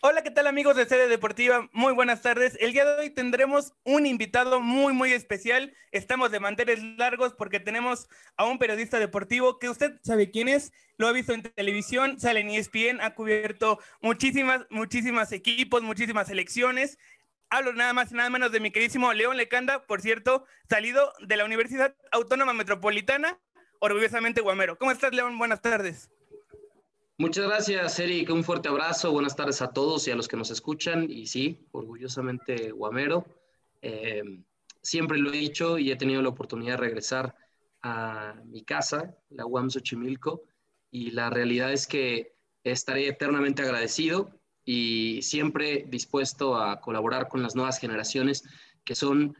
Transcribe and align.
Hola, 0.00 0.22
¿qué 0.22 0.30
tal 0.30 0.46
amigos 0.46 0.76
de 0.76 0.86
Sede 0.86 1.08
Deportiva? 1.08 1.68
Muy 1.72 1.92
buenas 1.92 2.22
tardes. 2.22 2.56
El 2.60 2.72
día 2.72 2.84
de 2.84 3.00
hoy 3.00 3.10
tendremos 3.10 3.72
un 3.82 4.06
invitado 4.06 4.60
muy, 4.60 4.92
muy 4.92 5.12
especial. 5.12 5.74
Estamos 5.90 6.30
de 6.30 6.38
manteles 6.38 6.80
largos 6.96 7.34
porque 7.34 7.58
tenemos 7.58 8.08
a 8.36 8.44
un 8.44 8.60
periodista 8.60 9.00
deportivo 9.00 9.58
que 9.58 9.68
usted 9.68 9.98
sabe 10.04 10.30
quién 10.30 10.46
es, 10.46 10.72
lo 10.98 11.08
ha 11.08 11.12
visto 11.12 11.32
en 11.32 11.42
televisión, 11.42 12.20
sale 12.20 12.38
en 12.38 12.50
ESPN, 12.50 13.00
ha 13.00 13.16
cubierto 13.16 13.80
muchísimas, 14.00 14.66
muchísimas 14.70 15.32
equipos, 15.32 15.82
muchísimas 15.82 16.28
selecciones. 16.28 16.96
Hablo 17.50 17.72
nada 17.72 17.92
más 17.92 18.12
y 18.12 18.14
nada 18.14 18.30
menos 18.30 18.52
de 18.52 18.60
mi 18.60 18.70
queridísimo 18.70 19.12
León 19.12 19.36
Lecanda, 19.36 19.84
por 19.84 20.00
cierto, 20.00 20.44
salido 20.68 21.12
de 21.26 21.36
la 21.36 21.44
Universidad 21.44 21.96
Autónoma 22.12 22.52
Metropolitana, 22.52 23.40
orgullosamente 23.80 24.42
Guamero. 24.42 24.78
¿Cómo 24.78 24.92
estás, 24.92 25.12
León? 25.12 25.38
Buenas 25.38 25.60
tardes. 25.60 26.08
Muchas 27.20 27.46
gracias, 27.46 27.98
Eric. 27.98 28.30
Un 28.30 28.44
fuerte 28.44 28.68
abrazo. 28.68 29.10
Buenas 29.10 29.34
tardes 29.34 29.60
a 29.60 29.72
todos 29.72 30.06
y 30.06 30.12
a 30.12 30.14
los 30.14 30.28
que 30.28 30.36
nos 30.36 30.52
escuchan. 30.52 31.10
Y 31.10 31.26
sí, 31.26 31.66
orgullosamente 31.72 32.70
Guamero. 32.70 33.26
Eh, 33.82 34.22
siempre 34.82 35.18
lo 35.18 35.32
he 35.32 35.36
dicho 35.36 35.78
y 35.78 35.90
he 35.90 35.96
tenido 35.96 36.22
la 36.22 36.28
oportunidad 36.28 36.74
de 36.74 36.76
regresar 36.76 37.34
a 37.82 38.36
mi 38.46 38.62
casa, 38.62 39.16
la 39.30 39.46
UAM 39.46 39.68
Xochimilco, 39.68 40.44
y 40.92 41.10
la 41.10 41.28
realidad 41.28 41.72
es 41.72 41.88
que 41.88 42.36
estaré 42.62 43.08
eternamente 43.08 43.62
agradecido 43.62 44.30
y 44.64 45.20
siempre 45.22 45.86
dispuesto 45.88 46.56
a 46.56 46.80
colaborar 46.80 47.26
con 47.26 47.42
las 47.42 47.56
nuevas 47.56 47.80
generaciones 47.80 48.44
que 48.84 48.94
son 48.94 49.36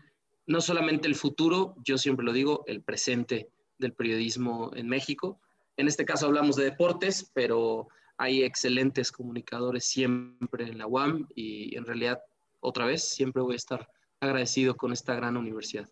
no 0.47 0.61
solamente 0.61 1.07
el 1.07 1.15
futuro, 1.15 1.77
yo 1.85 1.97
siempre 1.97 2.27
lo 2.27 2.33
digo, 2.33 2.65
el 2.67 2.83
presente 2.83 3.51
del 3.79 3.93
periodismo 3.93 4.73
en 4.75 4.89
México 4.89 5.39
en 5.79 5.87
este 5.87 6.05
caso 6.05 6.27
hablamos 6.27 6.57
de 6.57 6.65
deportes, 6.65 7.31
pero 7.33 7.89
hay 8.19 8.43
excelentes 8.43 9.13
comunicadores 9.13 9.85
siempre 9.85 10.65
en 10.65 10.77
la 10.77 10.89
UAM 10.89 11.29
y 11.37 11.77
en 11.77 11.87
realidad, 11.87 12.21
otra 12.61 12.85
vez, 12.85 13.05
siempre 13.05 13.43
voy 13.43 13.55
a 13.55 13.57
estar 13.57 13.89
agradecido 14.21 14.77
con 14.77 14.93
esta 14.93 15.15
gran 15.15 15.37
universidad. 15.37 15.89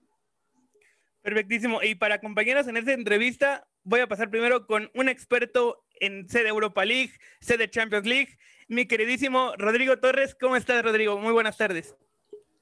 Perfectísimo. 1.23 1.83
Y 1.83 1.95
para 1.95 2.17
acompañarnos 2.17 2.67
en 2.67 2.77
esta 2.77 2.93
entrevista, 2.93 3.67
voy 3.85 4.01
a 4.01 4.09
pasar 4.09 4.29
primero 4.29 4.67
con 4.67 4.91
un 4.95 5.09
experto 5.09 5.85
en 6.01 6.29
sede 6.29 6.49
Europa 6.49 6.85
League, 6.85 7.13
sede 7.41 7.71
Champions 7.71 8.07
League, 8.07 8.37
mi 8.67 8.87
queridísimo 8.87 9.53
Rodrigo 9.57 9.99
Torres. 9.99 10.35
¿Cómo 10.35 10.57
estás, 10.57 10.83
Rodrigo? 10.83 11.19
Muy 11.19 11.33
buenas 11.33 11.57
tardes. 11.57 11.95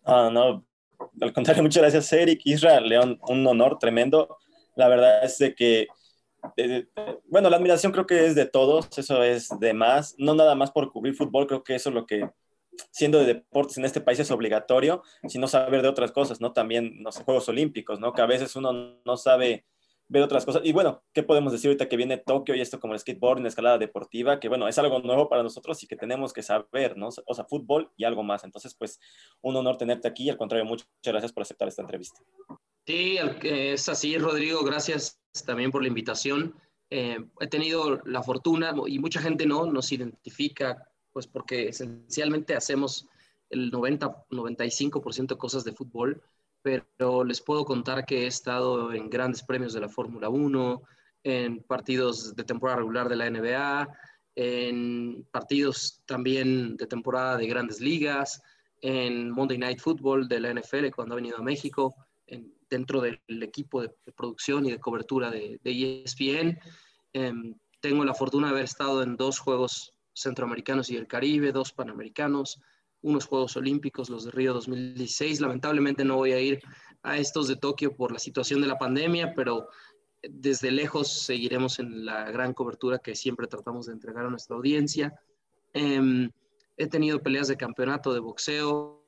Ah, 0.04 0.28
no, 0.30 0.66
al 1.22 1.32
contrario, 1.32 1.62
muchas 1.62 1.82
gracias, 1.82 2.12
Eric, 2.12 2.42
Isra, 2.44 2.80
León, 2.80 3.18
un 3.28 3.46
honor 3.46 3.78
tremendo. 3.78 4.36
La 4.76 4.88
verdad 4.88 5.24
es 5.24 5.38
de 5.38 5.54
que 5.54 5.86
bueno, 7.26 7.50
la 7.50 7.56
admiración 7.56 7.92
creo 7.92 8.06
que 8.06 8.26
es 8.26 8.34
de 8.34 8.46
todos, 8.46 8.96
eso 8.98 9.22
es 9.22 9.48
de 9.60 9.74
más, 9.74 10.14
no 10.18 10.34
nada 10.34 10.54
más 10.54 10.70
por 10.70 10.90
cubrir 10.92 11.14
fútbol, 11.14 11.46
creo 11.46 11.62
que 11.64 11.74
eso 11.74 11.88
es 11.88 11.94
lo 11.94 12.06
que, 12.06 12.28
siendo 12.90 13.18
de 13.18 13.26
deportes 13.26 13.78
en 13.78 13.84
este 13.84 14.00
país 14.00 14.18
es 14.18 14.30
obligatorio, 14.30 15.02
sino 15.28 15.46
saber 15.48 15.82
de 15.82 15.88
otras 15.88 16.12
cosas, 16.12 16.40
¿no? 16.40 16.52
También, 16.52 17.02
no 17.02 17.12
sé, 17.12 17.24
Juegos 17.24 17.48
Olímpicos, 17.48 18.00
¿no? 18.00 18.12
Que 18.12 18.22
a 18.22 18.26
veces 18.26 18.54
uno 18.56 19.00
no 19.04 19.16
sabe 19.16 19.64
ver 20.08 20.22
otras 20.22 20.44
cosas. 20.44 20.62
Y 20.64 20.72
bueno, 20.72 21.02
¿qué 21.12 21.22
podemos 21.22 21.52
decir 21.52 21.68
ahorita 21.68 21.88
que 21.88 21.96
viene 21.96 22.18
Tokio 22.18 22.54
y 22.54 22.60
esto 22.60 22.78
como 22.80 22.92
el 22.92 23.00
skateboard, 23.00 23.40
la 23.40 23.48
escalada 23.48 23.78
deportiva? 23.78 24.38
Que 24.38 24.48
bueno, 24.48 24.68
es 24.68 24.78
algo 24.78 25.00
nuevo 25.00 25.28
para 25.28 25.42
nosotros 25.42 25.82
y 25.82 25.86
que 25.86 25.96
tenemos 25.96 26.32
que 26.32 26.42
saber, 26.42 26.96
¿no? 26.96 27.08
O 27.26 27.34
sea, 27.34 27.44
fútbol 27.44 27.90
y 27.96 28.04
algo 28.04 28.22
más. 28.22 28.44
Entonces, 28.44 28.74
pues, 28.74 29.00
un 29.40 29.56
honor 29.56 29.76
tenerte 29.76 30.08
aquí. 30.08 30.28
Al 30.28 30.36
contrario, 30.36 30.66
muchas 30.66 30.88
gracias 31.02 31.32
por 31.32 31.42
aceptar 31.42 31.68
esta 31.68 31.82
entrevista. 31.82 32.20
Sí, 32.86 33.18
es 33.42 33.88
así, 33.88 34.18
Rodrigo. 34.18 34.62
Gracias 34.62 35.18
también 35.46 35.70
por 35.70 35.82
la 35.82 35.88
invitación. 35.88 36.54
Eh, 36.90 37.18
he 37.40 37.46
tenido 37.46 38.00
la 38.04 38.22
fortuna, 38.22 38.74
y 38.86 38.98
mucha 38.98 39.20
gente 39.20 39.46
no, 39.46 39.66
nos 39.66 39.90
identifica, 39.90 40.86
pues 41.12 41.26
porque 41.26 41.68
esencialmente 41.68 42.54
hacemos 42.54 43.08
el 43.50 43.72
90-95% 43.72 45.28
de 45.28 45.38
cosas 45.38 45.64
de 45.64 45.72
fútbol, 45.72 46.22
pero 46.62 47.24
les 47.24 47.40
puedo 47.40 47.64
contar 47.64 48.04
que 48.04 48.24
he 48.24 48.26
estado 48.26 48.92
en 48.92 49.10
grandes 49.10 49.42
premios 49.42 49.72
de 49.72 49.80
la 49.80 49.88
Fórmula 49.88 50.28
1, 50.28 50.82
en 51.24 51.62
partidos 51.62 52.36
de 52.36 52.44
temporada 52.44 52.78
regular 52.78 53.08
de 53.08 53.16
la 53.16 53.30
NBA, 53.30 53.88
en 54.36 55.26
partidos 55.30 56.02
también 56.04 56.76
de 56.76 56.86
temporada 56.86 57.36
de 57.36 57.46
grandes 57.46 57.80
ligas, 57.80 58.42
en 58.82 59.30
Monday 59.30 59.56
Night 59.56 59.80
Football 59.80 60.28
de 60.28 60.40
la 60.40 60.52
NFL 60.52 60.90
cuando 60.94 61.14
ha 61.14 61.16
venido 61.16 61.38
a 61.38 61.42
México, 61.42 61.94
en, 62.26 62.52
dentro 62.74 63.00
del 63.00 63.20
equipo 63.42 63.82
de, 63.82 63.90
producción 64.16 64.66
y 64.66 64.72
de 64.72 64.80
cobertura 64.80 65.30
de, 65.30 65.60
ESPN. 65.64 66.58
Em, 67.12 67.54
tengo 67.80 68.04
la 68.04 68.14
fortuna 68.14 68.48
de 68.48 68.54
haber 68.54 68.64
estado 68.64 69.02
en 69.02 69.16
dos 69.16 69.38
Juegos 69.38 69.92
Centroamericanos 70.12 70.90
y 70.90 70.96
del 70.96 71.06
Caribe, 71.06 71.52
dos 71.52 71.72
Panamericanos, 71.72 72.60
unos 73.02 73.26
Juegos 73.26 73.56
Olímpicos, 73.56 74.10
los 74.10 74.24
de 74.24 74.32
Río 74.32 74.54
2016. 74.54 75.40
Lamentablemente 75.40 76.04
no 76.04 76.16
voy 76.16 76.32
a 76.32 76.40
ir 76.40 76.60
a 77.02 77.16
estos 77.16 77.46
de 77.46 77.56
Tokio 77.56 77.94
por 77.94 78.10
la 78.10 78.18
situación 78.18 78.60
de 78.60 78.68
la 78.68 78.78
pandemia, 78.78 79.34
pero 79.34 79.68
desde 80.22 80.70
lejos 80.72 81.12
seguiremos 81.12 81.78
en 81.78 82.04
la 82.04 82.30
gran 82.30 82.54
cobertura 82.54 82.98
que 82.98 83.14
siempre 83.14 83.46
tratamos 83.46 83.86
de 83.86 83.92
entregar 83.92 84.26
a 84.26 84.30
nuestra 84.30 84.56
audiencia. 84.56 85.14
Em, 85.72 86.30
he 86.76 86.86
tenido 86.88 87.22
peleas 87.22 87.46
de 87.46 87.56
campeonato 87.56 88.12
de 88.12 88.20
boxeo, 88.20 89.04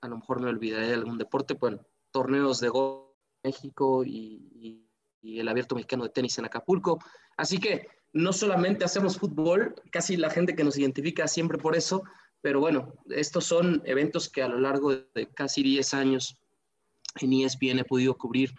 a 0.00 0.08
lo 0.08 0.16
mejor 0.16 0.40
me 0.40 0.48
olvidaré 0.48 0.88
de 0.88 0.94
algún 0.94 1.16
deporte, 1.16 1.54
bueno, 1.54 1.80
torneos 2.10 2.60
de 2.60 2.68
golf 2.68 3.08
en 3.42 3.50
México 3.50 4.04
y, 4.04 4.84
el 5.22 5.48
abierto 5.48 5.74
mexicano 5.74 6.04
de 6.04 6.10
tenis 6.10 6.38
en 6.38 6.46
Acapulco. 6.46 6.98
Así 7.36 7.58
que 7.58 7.88
no 8.12 8.32
solamente 8.32 8.84
hacemos 8.84 9.18
fútbol, 9.18 9.74
casi 9.90 10.16
la 10.16 10.30
gente 10.30 10.54
que 10.54 10.64
nos 10.64 10.78
identifica 10.78 11.28
siempre 11.28 11.58
por 11.58 11.76
eso, 11.76 12.02
pero 12.40 12.60
bueno, 12.60 12.94
estos 13.10 13.44
son 13.44 13.82
eventos 13.84 14.30
que 14.30 14.42
a 14.42 14.48
lo 14.48 14.58
largo 14.58 14.94
de 14.94 15.28
casi 15.34 15.62
10 15.62 15.94
años 15.94 16.40
en 17.20 17.32
ESPN 17.32 17.80
he 17.80 17.84
podido 17.84 18.16
cubrir 18.16 18.54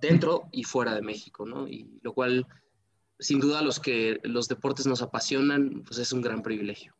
dentro 0.00 0.48
y 0.52 0.64
fuera 0.64 0.94
de 0.94 1.02
México, 1.02 1.46
¿no? 1.46 1.68
Y 1.68 2.00
lo 2.02 2.12
cual, 2.12 2.46
sin 3.18 3.38
duda, 3.38 3.62
los 3.62 3.78
que 3.78 4.18
los 4.24 4.48
deportes 4.48 4.86
nos 4.86 5.02
apasionan, 5.02 5.82
pues 5.84 5.98
es 5.98 6.12
un 6.12 6.22
gran 6.22 6.42
privilegio. 6.42 6.96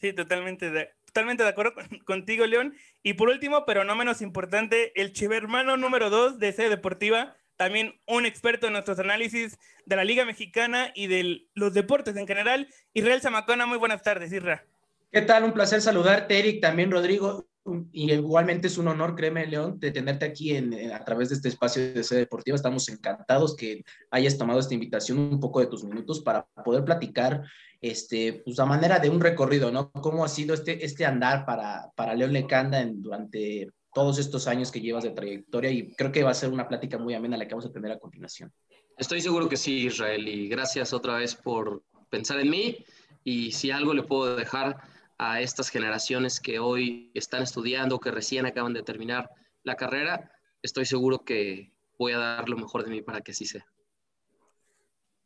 Sí, 0.00 0.12
totalmente 0.12 0.70
de, 0.70 0.90
totalmente 1.12 1.42
de 1.42 1.48
acuerdo 1.48 1.74
contigo, 2.04 2.46
León. 2.46 2.74
Y 3.02 3.14
por 3.14 3.28
último, 3.28 3.64
pero 3.66 3.84
no 3.84 3.94
menos 3.96 4.22
importante, 4.22 4.92
el 5.00 5.12
chivermano 5.12 5.76
número 5.76 6.10
dos 6.10 6.38
de 6.38 6.52
sede 6.52 6.70
deportiva, 6.70 7.36
también 7.56 8.00
un 8.06 8.26
experto 8.26 8.68
en 8.68 8.72
nuestros 8.72 8.98
análisis 8.98 9.58
de 9.84 9.96
la 9.96 10.04
Liga 10.04 10.24
Mexicana 10.24 10.92
y 10.94 11.08
de 11.08 11.46
los 11.54 11.74
deportes 11.74 12.16
en 12.16 12.26
general, 12.26 12.68
Israel 12.94 13.20
Zamacona. 13.20 13.66
Muy 13.66 13.78
buenas 13.78 14.02
tardes, 14.02 14.32
Isra. 14.32 14.64
¿Qué 15.12 15.22
tal? 15.22 15.44
Un 15.44 15.52
placer 15.52 15.82
saludarte, 15.82 16.38
Eric, 16.38 16.60
también 16.60 16.90
Rodrigo. 16.90 17.49
Y 17.92 18.12
igualmente 18.12 18.68
es 18.68 18.78
un 18.78 18.88
honor, 18.88 19.14
créeme, 19.14 19.46
León, 19.46 19.78
de 19.78 19.90
tenerte 19.90 20.24
aquí 20.24 20.56
en, 20.56 20.92
a 20.92 21.04
través 21.04 21.28
de 21.28 21.34
este 21.34 21.48
espacio 21.48 21.92
de 21.92 22.02
sede 22.02 22.20
deportiva. 22.20 22.56
Estamos 22.56 22.88
encantados 22.88 23.54
que 23.54 23.84
hayas 24.10 24.38
tomado 24.38 24.60
esta 24.60 24.74
invitación 24.74 25.18
un 25.18 25.40
poco 25.40 25.60
de 25.60 25.66
tus 25.66 25.84
minutos 25.84 26.20
para 26.20 26.46
poder 26.64 26.84
platicar 26.84 27.42
este, 27.80 28.42
pues 28.44 28.58
a 28.58 28.66
manera 28.66 28.98
de 28.98 29.10
un 29.10 29.20
recorrido, 29.20 29.70
¿no? 29.70 29.90
¿Cómo 29.92 30.24
ha 30.24 30.28
sido 30.28 30.54
este, 30.54 30.84
este 30.84 31.04
andar 31.04 31.44
para, 31.44 31.90
para 31.94 32.14
León 32.14 32.32
Lecanda 32.32 32.80
en, 32.80 33.02
durante 33.02 33.68
todos 33.92 34.18
estos 34.18 34.46
años 34.46 34.70
que 34.70 34.80
llevas 34.80 35.04
de 35.04 35.10
trayectoria? 35.10 35.70
Y 35.70 35.92
creo 35.94 36.10
que 36.12 36.24
va 36.24 36.30
a 36.30 36.34
ser 36.34 36.50
una 36.50 36.66
plática 36.66 36.96
muy 36.98 37.14
amena 37.14 37.36
la 37.36 37.46
que 37.46 37.54
vamos 37.54 37.66
a 37.66 37.72
tener 37.72 37.92
a 37.92 37.98
continuación. 37.98 38.50
Estoy 38.96 39.20
seguro 39.20 39.48
que 39.48 39.56
sí, 39.56 39.86
Israel, 39.86 40.26
y 40.26 40.48
gracias 40.48 40.92
otra 40.92 41.16
vez 41.16 41.34
por 41.34 41.82
pensar 42.08 42.40
en 42.40 42.50
mí. 42.50 42.84
Y 43.22 43.52
si 43.52 43.70
algo 43.70 43.92
le 43.92 44.02
puedo 44.02 44.34
dejar 44.34 44.78
a 45.22 45.42
estas 45.42 45.68
generaciones 45.68 46.40
que 46.40 46.58
hoy 46.58 47.10
están 47.12 47.42
estudiando, 47.42 48.00
que 48.00 48.10
recién 48.10 48.46
acaban 48.46 48.72
de 48.72 48.82
terminar 48.82 49.28
la 49.62 49.76
carrera, 49.76 50.32
estoy 50.62 50.86
seguro 50.86 51.26
que 51.26 51.74
voy 51.98 52.12
a 52.12 52.18
dar 52.18 52.48
lo 52.48 52.56
mejor 52.56 52.84
de 52.84 52.90
mí 52.90 53.02
para 53.02 53.20
que 53.20 53.32
así 53.32 53.44
sea. 53.44 53.66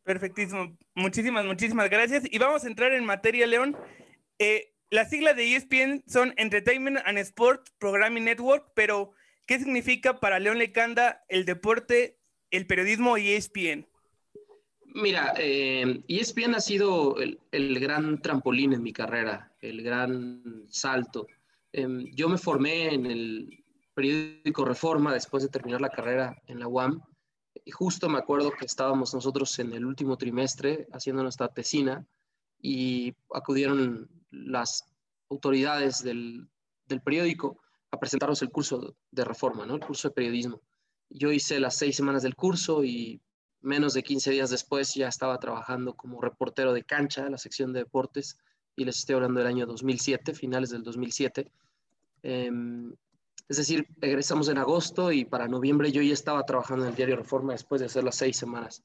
Perfectísimo. 0.03 0.77
Muchísimas, 0.97 1.47
muchísimas 1.47 1.88
gracias. 1.88 2.25
Y 2.28 2.38
vamos 2.38 2.65
a 2.65 2.66
entrar 2.66 2.93
en 2.93 3.05
materia, 3.05 3.47
León. 3.47 3.77
Eh, 4.41 4.75
las 4.91 5.10
siglas 5.10 5.37
de 5.37 5.55
ESPN 5.55 6.02
son 6.08 6.35
Entertainment 6.38 6.99
and 7.05 7.19
Sport 7.19 7.69
Programming 7.79 8.25
Network, 8.25 8.73
pero 8.75 9.12
¿qué 9.46 9.61
significa 9.61 10.19
para 10.19 10.41
León 10.41 10.58
Lecanda 10.58 11.25
el 11.29 11.44
deporte, 11.44 12.19
el 12.50 12.67
periodismo 12.67 13.17
y 13.17 13.31
ESPN? 13.31 13.87
Mira, 14.94 15.35
eh, 15.38 16.05
ESPN 16.06 16.55
ha 16.55 16.61
sido 16.61 17.17
el, 17.19 17.81
gran 17.81 18.23
trampolín 18.23 18.75
en 18.75 18.82
mi 18.82 18.93
carrera, 18.93 19.52
el 19.61 19.82
gran 19.82 20.67
salto. 20.69 21.26
Em, 21.73 22.06
yo 22.14 22.29
me 22.29 22.38
formé 22.38 22.94
en 22.94 23.06
el 23.06 23.64
periódico 23.93 24.64
Reforma 24.64 25.12
después 25.12 25.43
de 25.43 25.49
terminar 25.49 25.81
la 25.81 25.91
carrera 25.91 26.41
en 26.46 26.61
la 26.61 26.69
UAM 26.69 27.02
y 27.64 27.73
justo 27.73 28.08
me 28.08 28.19
acuerdo 28.19 28.52
que 28.52 28.67
estábamos 28.67 29.12
nosotros 29.14 29.58
en 29.58 29.73
el 29.73 29.85
último 29.85 30.17
trimestre 30.17 30.87
haciendo 30.93 31.25
nuestra 31.25 31.49
tesina 31.49 32.06
y 32.61 33.14
acudieron 33.32 34.08
las 34.31 34.85
autoridades 35.29 36.05
del, 36.05 36.49
periódico 37.05 37.58
a 37.91 37.99
presentarnos 37.99 38.43
el 38.43 38.50
curso 38.50 38.94
de 39.11 39.25
reforma, 39.25 39.67
¿no? 39.67 39.75
el 39.75 39.81
curso 39.81 40.08
de 40.08 40.14
periodismo. 40.14 40.61
Yo 41.11 41.32
hice 41.32 41.58
las 41.58 41.76
seis 41.76 41.96
semanas 41.96 42.23
del 42.23 42.37
curso 42.37 42.85
y 42.85 43.20
menos 43.64 43.94
de 43.94 44.02
15 44.02 44.31
días 44.31 44.50
después 44.50 44.94
ya 44.94 45.08
estaba 45.08 45.38
trabajando 45.38 45.94
como 45.94 46.20
reportero 46.20 46.72
de 46.72 46.84
cancha, 46.84 47.28
la 47.31 47.38
sección 47.38 47.72
de 47.72 47.81
deportes 47.81 48.38
y 48.76 48.84
les 48.84 48.99
estoy 48.99 49.16
hablando 49.16 49.40
del 49.40 49.49
año 49.49 49.66
2007, 49.66 50.34
finales 50.34 50.70
del 50.70 50.82
2007. 50.82 51.50
Em, 52.22 52.94
es 53.49 53.56
decir, 53.56 53.87
egresamos 54.00 54.49
en 54.49 54.58
agosto 54.58 55.12
y 55.12 55.25
para 55.25 55.49
noviembre 55.49 55.93
yo 55.93 56.02
ya 56.02 56.12
estaba 56.12 56.44
trabajando 56.44 56.84
en 56.84 56.90
el 56.90 56.96
diario 56.96 57.16
Reforma 57.16 57.52
después 57.52 57.81
de 57.81 57.87
hacer 57.87 58.05
las 58.05 58.16
seis 58.16 58.37
semanas 58.37 58.82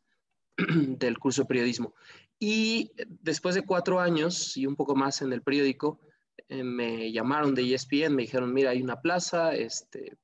del 0.58 1.20
curso 1.20 1.44
de 1.44 1.48
periodismo. 1.48 1.94
Y 2.40 2.92
después 3.08 3.56
de 3.56 3.66
cuatro 3.66 4.00
años 4.00 4.56
y 4.58 4.66
un 4.66 4.76
poco 4.76 4.96
más 4.96 5.22
en 5.22 5.34
el 5.34 5.42
periódico, 5.42 6.00
eh, 6.48 6.64
me 6.64 7.12
llamaron 7.12 7.54
de 7.54 7.74
ESPN, 7.74 8.16
me 8.16 8.24
dijeron, 8.24 8.54
mira, 8.54 8.72
hay 8.72 8.82
una 8.82 9.02
plaza, 9.02 9.54
este, 9.54 10.18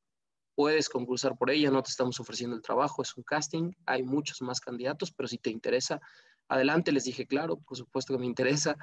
puedes 0.55 0.89
concursar 0.89 1.37
por 1.37 1.51
ella, 1.51 1.69
no 1.69 1.83
te 1.83 1.89
estamos 1.89 2.19
ofreciendo 2.19 2.55
el 2.55 2.61
trabajo, 2.61 3.01
es 3.01 3.15
un 3.15 3.23
casting, 3.23 3.71
hay 3.85 4.03
muchos 4.03 4.41
más 4.41 4.59
candidatos, 4.59 5.11
pero 5.11 5.27
si 5.27 5.37
te 5.37 5.49
interesa, 5.49 5.99
adelante, 6.47 6.91
les 6.91 7.03
dije, 7.03 7.27
claro, 7.27 7.57
por 7.57 7.77
supuesto 7.77 8.13
que 8.13 8.19
me 8.19 8.25
interesa, 8.25 8.75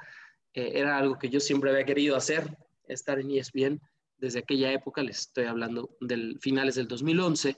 eh, 0.53 0.71
era 0.75 0.97
algo 0.97 1.17
que 1.17 1.29
yo 1.29 1.39
siempre 1.39 1.71
había 1.71 1.85
querido 1.85 2.15
hacer, 2.15 2.57
estar 2.87 3.19
en 3.19 3.31
ESPN, 3.31 3.81
desde 4.17 4.39
aquella 4.39 4.71
época, 4.71 5.01
les 5.01 5.19
estoy 5.19 5.45
hablando 5.45 5.97
del 5.99 6.37
finales 6.39 6.75
del 6.75 6.87
2011, 6.87 7.57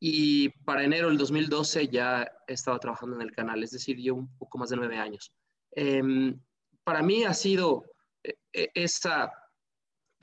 y 0.00 0.50
para 0.64 0.84
enero 0.84 1.08
del 1.08 1.16
2012 1.16 1.88
ya 1.88 2.30
estaba 2.46 2.78
trabajando 2.78 3.16
en 3.16 3.22
el 3.22 3.32
canal, 3.32 3.62
es 3.62 3.70
decir, 3.70 3.98
yo 3.98 4.14
un 4.14 4.36
poco 4.36 4.58
más 4.58 4.68
de 4.70 4.76
nueve 4.76 4.98
años. 4.98 5.32
Em, 5.70 6.38
para 6.82 7.02
mí 7.02 7.24
ha 7.24 7.32
sido 7.32 7.84
eh, 8.22 8.68
esa 8.74 9.32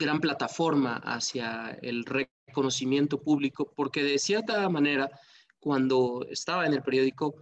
gran 0.02 0.20
plataforma 0.20 0.96
hacia 0.96 1.78
el 1.82 2.04
reconocimiento 2.04 3.22
público, 3.22 3.72
porque 3.74 4.02
de 4.02 4.18
cierta 4.18 4.68
manera, 4.68 5.08
cuando 5.58 6.26
estaba 6.28 6.66
en 6.66 6.74
el 6.74 6.82
periódico, 6.82 7.34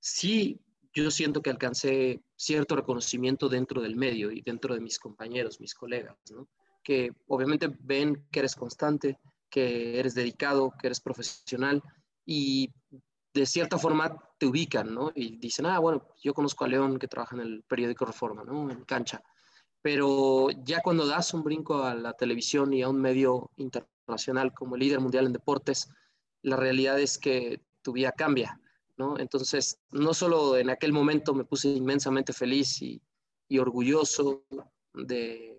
sí 0.00 0.60
yo 0.94 1.10
siento 1.10 1.40
que 1.40 1.50
alcancé 1.50 2.22
cierto 2.36 2.76
reconocimiento 2.76 3.48
dentro 3.48 3.80
del 3.80 3.96
medio 3.96 4.30
y 4.30 4.42
dentro 4.42 4.74
de 4.74 4.80
mis 4.80 4.98
compañeros, 4.98 5.60
mis 5.60 5.74
colegas, 5.74 6.16
¿no? 6.30 6.48
que 6.82 7.12
obviamente 7.28 7.68
ven 7.80 8.26
que 8.30 8.40
eres 8.40 8.56
constante, 8.56 9.18
que 9.48 9.98
eres 9.98 10.14
dedicado, 10.14 10.72
que 10.78 10.88
eres 10.88 11.00
profesional 11.00 11.82
y 12.24 12.72
de 13.32 13.46
cierta 13.46 13.78
forma 13.78 14.18
te 14.38 14.46
ubican, 14.46 14.92
¿no? 14.92 15.10
Y 15.14 15.38
dicen, 15.38 15.66
ah, 15.66 15.78
bueno, 15.78 16.06
yo 16.22 16.34
conozco 16.34 16.64
a 16.64 16.68
León 16.68 16.98
que 16.98 17.08
trabaja 17.08 17.36
en 17.36 17.42
el 17.42 17.62
periódico 17.62 18.04
Reforma, 18.04 18.44
¿no? 18.44 18.70
En 18.70 18.84
cancha. 18.84 19.22
Pero 19.82 20.48
ya 20.64 20.80
cuando 20.80 21.06
das 21.06 21.34
un 21.34 21.42
brinco 21.42 21.82
a 21.82 21.94
la 21.94 22.12
televisión 22.12 22.72
y 22.72 22.82
a 22.82 22.88
un 22.88 23.00
medio 23.00 23.50
internacional 23.56 24.52
como 24.54 24.76
líder 24.76 25.00
mundial 25.00 25.26
en 25.26 25.32
deportes, 25.32 25.88
la 26.42 26.56
realidad 26.56 27.00
es 27.00 27.18
que 27.18 27.60
tu 27.82 27.92
vida 27.92 28.12
cambia, 28.12 28.60
¿no? 28.96 29.18
Entonces, 29.18 29.80
no 29.90 30.14
solo 30.14 30.56
en 30.56 30.70
aquel 30.70 30.92
momento 30.92 31.34
me 31.34 31.44
puse 31.44 31.68
inmensamente 31.68 32.32
feliz 32.32 32.80
y, 32.80 33.02
y 33.48 33.58
orgulloso 33.58 34.44
de, 34.94 35.52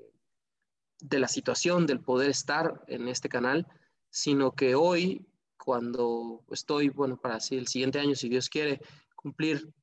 de 0.99 1.19
la 1.19 1.27
situación, 1.27 1.85
del 1.85 1.99
poder 1.99 2.29
estar 2.29 2.81
en 2.87 3.09
este 3.09 3.27
canal, 3.27 3.67
sino 4.09 4.53
que 4.53 4.75
hoy, 4.75 5.25
cuando 5.57 6.43
estoy, 6.51 6.89
bueno, 6.89 7.17
para 7.17 7.35
así 7.35 7.57
el 7.57 7.67
siguiente 7.67 7.99
año, 7.99 8.15
si 8.15 8.29
Dios 8.29 8.49
quiere, 8.49 8.79
cumplir 9.15 9.73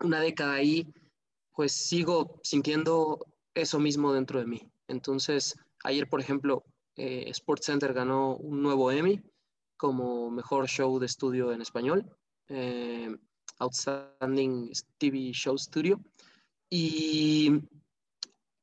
una 0.00 0.20
década 0.20 0.54
ahí, 0.54 0.92
pues 1.54 1.72
sigo 1.72 2.40
sintiendo 2.42 3.24
eso 3.60 3.78
mismo 3.78 4.12
dentro 4.12 4.38
de 4.40 4.46
mí. 4.46 4.70
Entonces, 4.88 5.56
ayer, 5.84 6.08
por 6.08 6.20
ejemplo, 6.20 6.64
eh, 6.96 7.32
SportsCenter 7.32 7.92
ganó 7.92 8.36
un 8.36 8.62
nuevo 8.62 8.90
Emmy 8.90 9.22
como 9.76 10.30
mejor 10.30 10.66
show 10.66 10.98
de 10.98 11.06
estudio 11.06 11.52
en 11.52 11.62
español, 11.62 12.04
eh, 12.48 13.16
Outstanding 13.58 14.72
TV 14.98 15.30
Show 15.32 15.56
Studio. 15.56 16.00
Y 16.68 17.62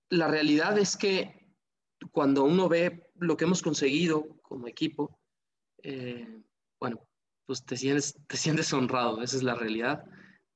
la 0.10 0.28
realidad 0.28 0.78
es 0.78 0.98
que 0.98 1.48
cuando 2.12 2.44
uno 2.44 2.68
ve 2.68 3.10
lo 3.16 3.38
que 3.38 3.46
hemos 3.46 3.62
conseguido 3.62 4.28
como 4.42 4.68
equipo, 4.68 5.18
eh, 5.82 6.44
bueno, 6.80 7.08
pues 7.46 7.64
te 7.64 7.78
sientes, 7.78 8.16
te 8.28 8.36
sientes 8.36 8.74
honrado, 8.74 9.22
esa 9.22 9.38
es 9.38 9.44
la 9.44 9.56
realidad. 9.56 10.04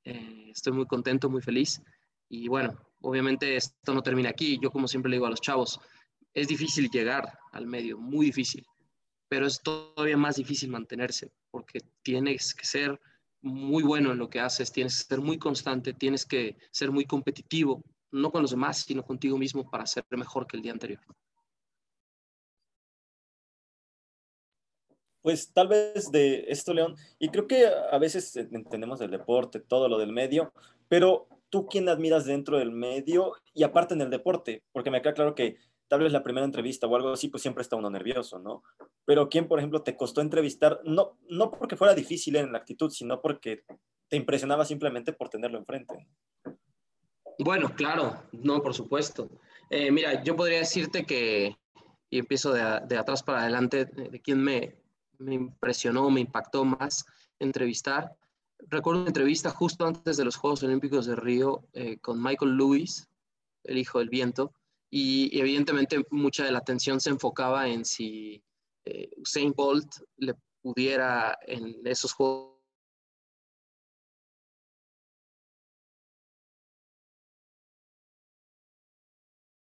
estoy 0.04 0.72
muy 0.72 0.86
contento, 0.86 1.30
muy 1.30 1.40
feliz. 1.40 1.80
Y 2.28 2.48
bueno, 2.48 2.78
obviamente 3.00 3.56
esto 3.56 3.94
no 3.94 4.02
termina 4.02 4.30
aquí. 4.30 4.58
Yo 4.62 4.70
como 4.70 4.88
siempre 4.88 5.10
le 5.10 5.16
digo 5.16 5.26
a 5.26 5.30
los 5.30 5.40
chavos, 5.40 5.80
es 6.34 6.48
difícil 6.48 6.90
llegar 6.90 7.38
al 7.52 7.66
medio, 7.66 7.98
muy 7.98 8.26
difícil, 8.26 8.64
pero 9.28 9.46
es 9.46 9.60
todavía 9.62 10.16
más 10.16 10.36
difícil 10.36 10.70
mantenerse 10.70 11.32
porque 11.50 11.80
tienes 12.02 12.54
que 12.54 12.64
ser 12.64 13.00
muy 13.42 13.82
bueno 13.82 14.12
en 14.12 14.18
lo 14.18 14.28
que 14.28 14.40
haces, 14.40 14.72
tienes 14.72 14.98
que 14.98 15.14
ser 15.14 15.20
muy 15.20 15.38
constante, 15.38 15.94
tienes 15.94 16.26
que 16.26 16.56
ser 16.70 16.90
muy 16.90 17.06
competitivo, 17.06 17.82
no 18.12 18.30
con 18.30 18.42
los 18.42 18.50
demás, 18.50 18.78
sino 18.78 19.04
contigo 19.04 19.38
mismo 19.38 19.68
para 19.68 19.86
ser 19.86 20.04
mejor 20.10 20.46
que 20.46 20.56
el 20.56 20.62
día 20.62 20.72
anterior. 20.72 21.00
Pues 25.22 25.52
tal 25.52 25.68
vez 25.68 26.10
de 26.10 26.44
esto, 26.48 26.72
León, 26.72 26.96
y 27.18 27.28
creo 27.28 27.46
que 27.46 27.66
a 27.66 27.98
veces 27.98 28.34
entendemos 28.36 29.00
el 29.02 29.10
deporte, 29.10 29.60
todo 29.60 29.86
lo 29.86 29.98
del 29.98 30.12
medio, 30.12 30.52
pero 30.88 31.28
¿tú 31.50 31.66
quién 31.66 31.88
admiras 31.88 32.24
dentro 32.24 32.58
del 32.58 32.72
medio 32.72 33.34
y 33.52 33.64
aparte 33.64 33.94
en 33.94 34.00
el 34.00 34.10
deporte? 34.10 34.62
Porque 34.72 34.90
me 34.90 35.02
queda 35.02 35.14
claro 35.14 35.34
que 35.34 35.56
tal 35.88 36.00
vez 36.00 36.12
la 36.12 36.22
primera 36.22 36.46
entrevista 36.46 36.86
o 36.86 36.96
algo 36.96 37.12
así, 37.12 37.28
pues 37.28 37.42
siempre 37.42 37.62
está 37.62 37.76
uno 37.76 37.90
nervioso, 37.90 38.38
¿no? 38.38 38.62
Pero 39.04 39.28
¿quién, 39.28 39.48
por 39.48 39.58
ejemplo, 39.58 39.82
te 39.82 39.96
costó 39.96 40.20
entrevistar? 40.20 40.80
No, 40.84 41.18
no 41.28 41.50
porque 41.50 41.76
fuera 41.76 41.94
difícil 41.94 42.36
en 42.36 42.52
la 42.52 42.58
actitud, 42.58 42.90
sino 42.90 43.20
porque 43.20 43.64
te 44.08 44.16
impresionaba 44.16 44.64
simplemente 44.64 45.12
por 45.12 45.28
tenerlo 45.28 45.58
enfrente. 45.58 46.06
Bueno, 47.40 47.74
claro, 47.74 48.22
no, 48.32 48.62
por 48.62 48.74
supuesto. 48.74 49.28
Eh, 49.68 49.90
mira, 49.90 50.22
yo 50.22 50.36
podría 50.36 50.58
decirte 50.58 51.04
que, 51.04 51.56
y 52.08 52.18
empiezo 52.18 52.52
de, 52.52 52.62
atrás 52.96 53.22
para 53.22 53.40
adelante, 53.40 53.86
de, 53.86 54.20
quién 54.20 54.42
me, 54.42 54.76
me 55.18 55.34
impresionó, 55.34 56.08
me 56.10 56.20
impactó 56.20 56.64
más 56.64 57.04
entrevistar 57.40 58.14
recuerdo 58.68 59.00
una 59.00 59.10
entrevista 59.10 59.50
justo 59.50 59.86
antes 59.86 60.16
de 60.16 60.24
los 60.24 60.36
Juegos 60.36 60.62
Olímpicos 60.62 61.06
de 61.06 61.16
Río 61.16 61.64
eh, 61.72 61.98
con 61.98 62.22
Michael 62.22 62.56
Lewis, 62.56 63.08
el 63.64 63.78
hijo 63.78 63.98
del 63.98 64.08
viento, 64.08 64.52
y, 64.90 65.38
evidentemente 65.38 66.04
mucha 66.10 66.44
de 66.44 66.52
la 66.52 66.58
atención 66.58 67.00
se 67.00 67.10
enfocaba 67.10 67.68
en 67.68 67.84
si 67.84 68.42
eh, 68.84 69.10
Usain 69.18 69.52
Bolt 69.52 69.88
le 70.16 70.34
pudiera 70.62 71.38
en 71.46 71.86
esos 71.86 72.12
Juegos 72.12 72.58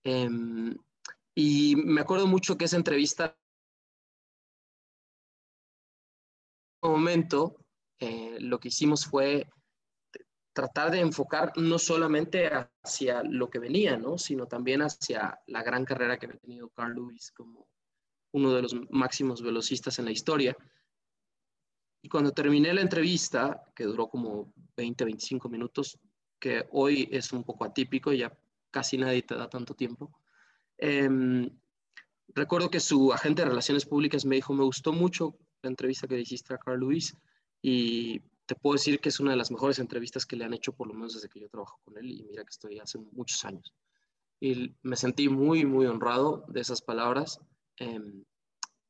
em, 0.04 0.76
y 1.36 1.76
me 1.76 2.02
acuerdo 2.02 2.28
mucho 2.28 2.58
que 2.58 2.66
esa 2.66 2.78
entrevista 2.78 3.38
momento 6.82 7.63
eh, 8.00 8.38
lo 8.40 8.60
que 8.60 8.70
hicimos 8.70 9.06
fue 9.06 9.48
tratar 10.54 10.92
de 10.92 11.00
enfocar 11.00 11.52
no 11.58 11.80
solamente 11.80 12.50
hacia 12.84 13.24
lo 13.24 13.50
que 13.50 13.60
venía, 13.60 13.98
¿no? 13.98 14.18
sino 14.18 14.48
también 14.48 14.82
hacia 14.82 15.40
la 15.48 15.64
gran 15.64 15.84
carrera 15.84 16.18
que 16.18 16.28
ha 16.28 16.38
tenido 16.38 16.70
Carl 16.70 16.94
Lewis 16.94 17.32
como 17.32 17.68
uno 18.34 18.54
de 18.54 18.62
los 18.62 18.76
máximos 18.92 19.42
velocistas 19.42 19.98
en 20.00 20.06
la 20.06 20.12
historia. 20.12 20.56
Y 22.02 22.10
cuando 22.10 22.32
terminé 22.32 22.74
la 22.74 22.82
entrevista, 22.82 23.64
que 23.76 23.86
duró 23.86 24.08
como 24.08 24.54
20, 24.78 25.06
25 25.06 25.50
minutos, 25.50 25.98
que 26.40 26.68
hoy 26.72 27.08
es 27.12 27.32
un 27.32 27.44
poco 27.44 27.64
atípico, 27.64 28.12
ya 28.12 28.38
casi 28.72 28.98
nadie 28.98 29.22
te 29.22 29.36
da 29.36 29.50
tanto 29.50 29.74
tiempo, 29.74 30.12
em, 30.78 31.50
recuerdo 32.28 32.70
que 32.70 32.80
su 32.80 33.14
agente 33.14 33.44
de 33.44 33.50
relaciones 33.50 33.86
públicas 33.86 34.26
me 34.26 34.36
dijo, 34.36 34.54
me 34.54 34.64
gustó 34.64 34.92
mucho 34.92 35.38
la 35.62 35.70
entrevista 35.70 36.08
que 36.08 36.20
hiciste 36.20 36.54
a 36.54 36.58
Carl 36.58 36.80
Lewis, 36.80 37.16
y 37.64 38.20
te 38.46 38.56
puedo 38.56 38.74
decir 38.74 39.00
que 39.00 39.08
es 39.08 39.22
una 39.22 39.32
de 39.32 39.38
las 39.38 39.50
mejores 39.50 39.80
entrevistas 39.80 40.26
que 40.26 40.36
le 40.36 40.44
han 40.44 40.54
hecho 40.54 40.74
por 40.74 40.88
lo 40.88 40.94
menos 40.94 41.14
desde 41.14 41.30
que 41.30 41.40
yo 41.40 41.48
trabajo 41.50 41.80
con 41.86 41.98
él 41.98 42.12
y 42.12 42.24
mira 42.24 42.44
que 42.44 42.50
estoy 42.50 42.78
hace 42.78 43.00
muchos 43.14 43.44
años. 43.46 43.74
Y 44.42 44.76
me 44.82 44.98
sentí 44.98 45.30
muy, 45.30 45.66
muy 45.66 45.86
honrado 45.86 46.44
de 46.50 46.60
esas 46.60 46.82
palabras. 46.82 47.40
Em, 47.78 48.26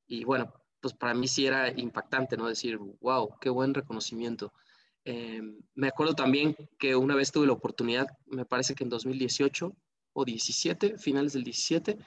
y 0.07 0.23
bueno, 0.23 0.51
pues 0.81 0.95
para 0.95 1.13
mí 1.13 1.27
sí 1.27 1.45
era 1.45 1.69
impactante, 1.79 2.35
¿no? 2.35 2.47
Decir, 2.47 2.79
wow, 2.99 3.37
qué 3.39 3.51
buen 3.51 3.75
reconocimiento. 3.75 4.51
Em, 5.05 5.61
me 5.75 5.89
acuerdo 5.89 6.15
también 6.15 6.55
que 6.79 6.95
una 6.95 7.13
vez 7.13 7.31
tuve 7.31 7.45
la 7.45 7.53
oportunidad, 7.53 8.07
me 8.25 8.45
parece 8.45 8.73
que 8.73 8.83
en 8.83 8.89
2018 8.89 9.71
o 10.13 10.25
17, 10.25 10.97
finales 10.97 11.33
del 11.33 11.43
17, 11.43 11.99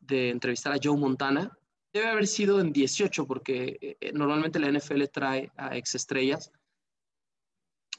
de 0.00 0.30
entrevistar 0.30 0.72
a 0.72 0.80
Joe 0.82 0.96
Montana, 0.96 1.56
Debe 1.92 2.06
haber 2.06 2.26
sido 2.26 2.60
en 2.60 2.72
18 2.72 3.26
porque 3.26 3.78
eh, 3.80 3.96
eh, 4.00 4.12
normalmente 4.12 4.58
la 4.58 4.70
NFL 4.70 5.04
trae 5.12 5.50
a 5.56 5.76
ex 5.76 5.94
estrellas 5.96 6.52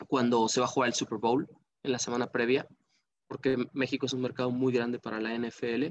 cuando 0.07 0.47
se 0.47 0.59
va 0.61 0.65
a 0.65 0.69
jugar 0.69 0.87
el 0.87 0.95
Super 0.95 1.17
Bowl 1.17 1.47
en 1.83 1.91
la 1.91 1.99
semana 1.99 2.31
previa, 2.31 2.67
porque 3.27 3.57
México 3.73 4.05
es 4.05 4.13
un 4.13 4.21
mercado 4.21 4.51
muy 4.51 4.73
grande 4.73 4.99
para 4.99 5.19
la 5.19 5.33
NFL. 5.37 5.87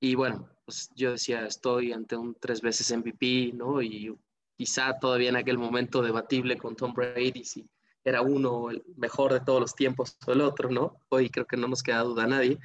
Y 0.00 0.14
bueno, 0.14 0.48
pues 0.64 0.90
yo 0.94 1.12
decía, 1.12 1.46
estoy 1.46 1.92
ante 1.92 2.16
un 2.16 2.34
tres 2.34 2.60
veces 2.60 2.94
MVP, 2.96 3.52
¿no? 3.54 3.82
Y 3.82 4.14
quizá 4.56 4.98
todavía 4.98 5.28
en 5.28 5.36
aquel 5.36 5.58
momento 5.58 6.02
debatible 6.02 6.56
con 6.56 6.76
Tom 6.76 6.92
Brady 6.92 7.44
si 7.44 7.68
era 8.04 8.22
uno 8.22 8.70
el 8.70 8.82
mejor 8.96 9.32
de 9.32 9.40
todos 9.40 9.60
los 9.60 9.74
tiempos 9.74 10.16
o 10.26 10.32
el 10.32 10.40
otro, 10.40 10.70
¿no? 10.70 11.00
Hoy 11.08 11.30
creo 11.30 11.46
que 11.46 11.56
no 11.56 11.68
nos 11.68 11.82
queda 11.82 12.02
duda 12.02 12.26
nadie. 12.26 12.58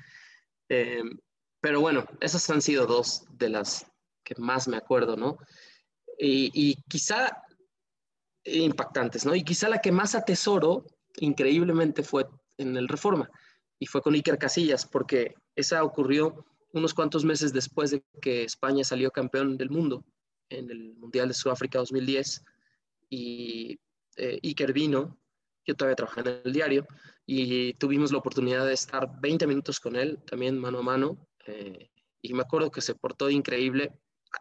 Em, 0.70 1.20
pero 1.62 1.82
bueno, 1.82 2.06
esas 2.20 2.50
han 2.50 2.62
sido 2.62 2.86
dos 2.86 3.26
de 3.38 3.50
las 3.50 3.93
que 4.24 4.36
más 4.38 4.68
me 4.68 4.78
acuerdo, 4.78 5.16
¿no? 5.16 5.38
Y, 6.18 6.52
y, 6.54 6.76
quizá 6.88 7.44
impactantes, 8.46 9.26
¿no? 9.26 9.36
Y 9.36 9.44
quizá 9.44 9.70
la 9.70 9.80
que 9.80 9.92
más 9.92 10.16
atesoro, 10.16 10.86
increíblemente, 11.18 12.04
fue 12.04 12.26
en 12.58 12.78
el 12.78 12.88
Reforma, 12.88 13.30
y 13.80 13.86
fue 13.86 14.02
con 14.02 14.14
Iker 14.14 14.38
Casillas, 14.38 14.86
porque 14.86 15.36
esa 15.56 15.84
ocurrió 15.84 16.46
unos 16.72 16.94
cuantos 16.94 17.24
meses 17.26 17.54
después 17.54 17.92
de 17.92 18.04
que 18.22 18.44
España 18.44 18.84
salió 18.84 19.12
campeón 19.12 19.58
del 19.58 19.70
mundo 19.70 20.04
en 20.50 20.70
el 20.70 20.96
Mundial 20.96 21.28
de 21.28 21.34
Sudáfrica 21.34 21.80
2010, 21.80 22.44
y 23.10 23.80
eh, 24.18 24.40
Iker 24.44 24.74
vino, 24.74 25.18
yo 25.66 25.76
todavía 25.76 25.96
trabajaba 25.96 26.32
en 26.32 26.42
el 26.46 26.54
diario, 26.54 26.88
y 27.26 27.74
tuvimos 27.76 28.12
la 28.12 28.18
oportunidad 28.18 28.66
de 28.66 28.74
estar 28.74 29.10
20 29.22 29.48
minutos 29.48 29.80
con 29.80 29.96
él, 29.96 30.22
también 30.26 30.58
mano 30.58 30.80
a 30.80 30.84
mano, 30.84 31.28
eh, 31.46 31.90
y 32.22 32.34
me 32.34 32.42
acuerdo 32.42 32.72
que 32.72 32.82
se 32.82 32.96
portó 32.96 33.30
increíble. 33.30 33.94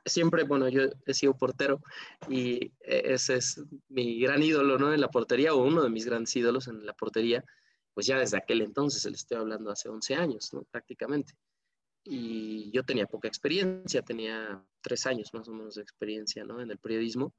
Siempre, 0.05 0.45
bueno, 0.45 0.69
yo 0.69 0.83
he 1.07 1.15
sido 1.15 1.37
portero 1.37 1.81
y 2.29 2.73
ese 2.81 3.37
es 3.37 3.63
mi 3.89 4.21
gran 4.21 4.43
ídolo, 4.43 4.79
¿no? 4.79 4.93
En 4.93 5.01
la 5.01 5.09
portería, 5.09 5.55
o 5.55 5.63
uno 5.63 5.83
de 5.83 5.91
mis 5.91 6.07
grandes 6.07 6.35
ídolos 6.37 6.69
en 6.69 6.85
la 6.87 6.93
portería, 6.95 7.45
pues 7.95 8.07
ya 8.07 8.19
desde 8.19 8.39
aquel 8.39 8.63
entonces, 8.63 9.05
le 9.05 9.13
estoy 9.13 9.39
hablando 9.39 9.71
hace 9.71 9.89
11 9.89 10.15
años. 10.15 10.51
Prácticamente. 10.71 11.35
Y 12.05 12.71
yo 12.73 12.83
tenía 12.83 13.07
poca 13.07 13.29
experiencia, 13.29 14.03
tenía 14.03 14.65
tres 14.81 15.07
años 15.07 15.33
más 15.35 15.47
o 15.47 15.53
menos 15.53 15.77
de 15.77 15.83
experiencia, 15.83 16.45
¿no? 16.45 16.61
En 16.61 16.71
el 16.71 16.79
periodismo, 16.79 17.33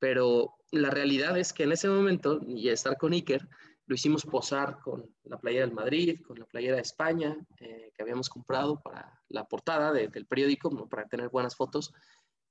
pero 0.00 0.56
la 0.72 0.90
realidad 0.90 1.38
es 1.38 1.52
que 1.52 1.62
en 1.62 1.72
ese 1.72 1.88
momento, 1.88 2.40
y 2.46 2.68
estar 2.68 2.96
con 2.96 3.12
Iker, 3.12 3.46
lo 3.88 3.94
hicimos 3.94 4.24
posar 4.24 4.80
con 4.80 5.10
la 5.24 5.40
playera 5.40 5.64
del 5.64 5.74
Madrid, 5.74 6.20
con 6.20 6.38
la 6.38 6.44
playera 6.44 6.76
de 6.76 6.82
España, 6.82 7.36
eh, 7.58 7.90
que 7.94 8.02
habíamos 8.02 8.28
comprado 8.28 8.80
para 8.82 9.18
la 9.28 9.44
portada 9.44 9.92
del 9.92 10.26
periódico, 10.26 10.88
para 10.88 11.08
tener 11.08 11.30
buenas 11.30 11.56
fotos, 11.56 11.94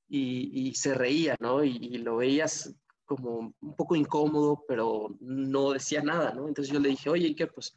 y, 0.09 0.73
se 0.73 0.95
reía, 0.95 1.35
¿no? 1.39 1.63
Y, 1.63 1.99
lo 1.99 2.17
veías 2.17 2.73
como 3.05 3.53
un 3.61 3.75
poco 3.75 3.95
incómodo, 3.95 4.63
pero 4.67 5.15
no 5.19 5.73
decía 5.73 6.01
nada, 6.01 6.33
¿no? 6.33 6.47
Entonces 6.47 6.73
yo 6.73 6.79
le 6.79 6.89
dije, 6.89 7.09
oye, 7.09 7.35
¿qué? 7.35 7.45
Pues, 7.45 7.75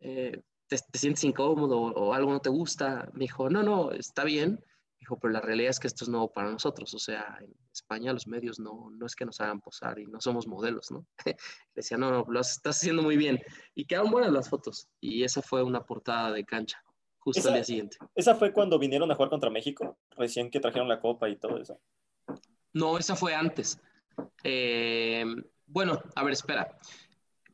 eh, 0.00 0.42
¿te, 0.66 0.76
¿te, 0.90 0.98
sientes 0.98 1.22
incómodo 1.22 1.78
o 1.78 2.12
algo 2.12 2.32
no 2.32 2.40
te 2.40 2.50
gusta? 2.50 3.08
Me 3.12 3.20
dijo, 3.20 3.48
no, 3.48 3.62
no, 3.62 3.92
está 3.92 4.24
bien. 4.24 4.58
Dijo, 5.02 5.18
pero 5.18 5.32
la 5.32 5.40
realidad 5.40 5.70
es 5.70 5.80
que 5.80 5.88
esto 5.88 6.04
es 6.04 6.08
nuevo 6.08 6.32
para 6.32 6.48
nosotros. 6.48 6.94
O 6.94 6.98
sea, 7.00 7.36
en 7.40 7.52
España 7.72 8.12
los 8.12 8.28
medios 8.28 8.60
no, 8.60 8.88
no 8.92 9.04
es 9.04 9.16
que 9.16 9.24
nos 9.24 9.40
hagan 9.40 9.60
posar 9.60 9.98
y 9.98 10.06
no 10.06 10.20
somos 10.20 10.46
modelos, 10.46 10.92
¿no? 10.92 11.04
decía, 11.74 11.98
no, 11.98 12.12
no, 12.12 12.24
lo 12.28 12.40
estás 12.40 12.76
haciendo 12.76 13.02
muy 13.02 13.16
bien. 13.16 13.40
Y 13.74 13.84
quedaron 13.84 14.12
buenas 14.12 14.30
las 14.30 14.48
fotos. 14.48 14.88
Y 15.00 15.24
esa 15.24 15.42
fue 15.42 15.64
una 15.64 15.84
portada 15.84 16.30
de 16.30 16.44
cancha, 16.44 16.80
justo 17.18 17.48
al 17.48 17.54
día 17.54 17.64
siguiente. 17.64 17.96
¿Esa 18.14 18.36
fue 18.36 18.52
cuando 18.52 18.78
vinieron 18.78 19.10
a 19.10 19.16
jugar 19.16 19.30
contra 19.30 19.50
México? 19.50 19.98
Recién 20.12 20.52
que 20.52 20.60
trajeron 20.60 20.86
la 20.86 21.00
copa 21.00 21.28
y 21.28 21.34
todo 21.34 21.58
eso. 21.58 21.80
No, 22.72 22.96
esa 22.96 23.16
fue 23.16 23.34
antes. 23.34 23.80
Eh, 24.44 25.24
bueno, 25.66 26.00
a 26.14 26.22
ver, 26.22 26.34
espera. 26.34 26.78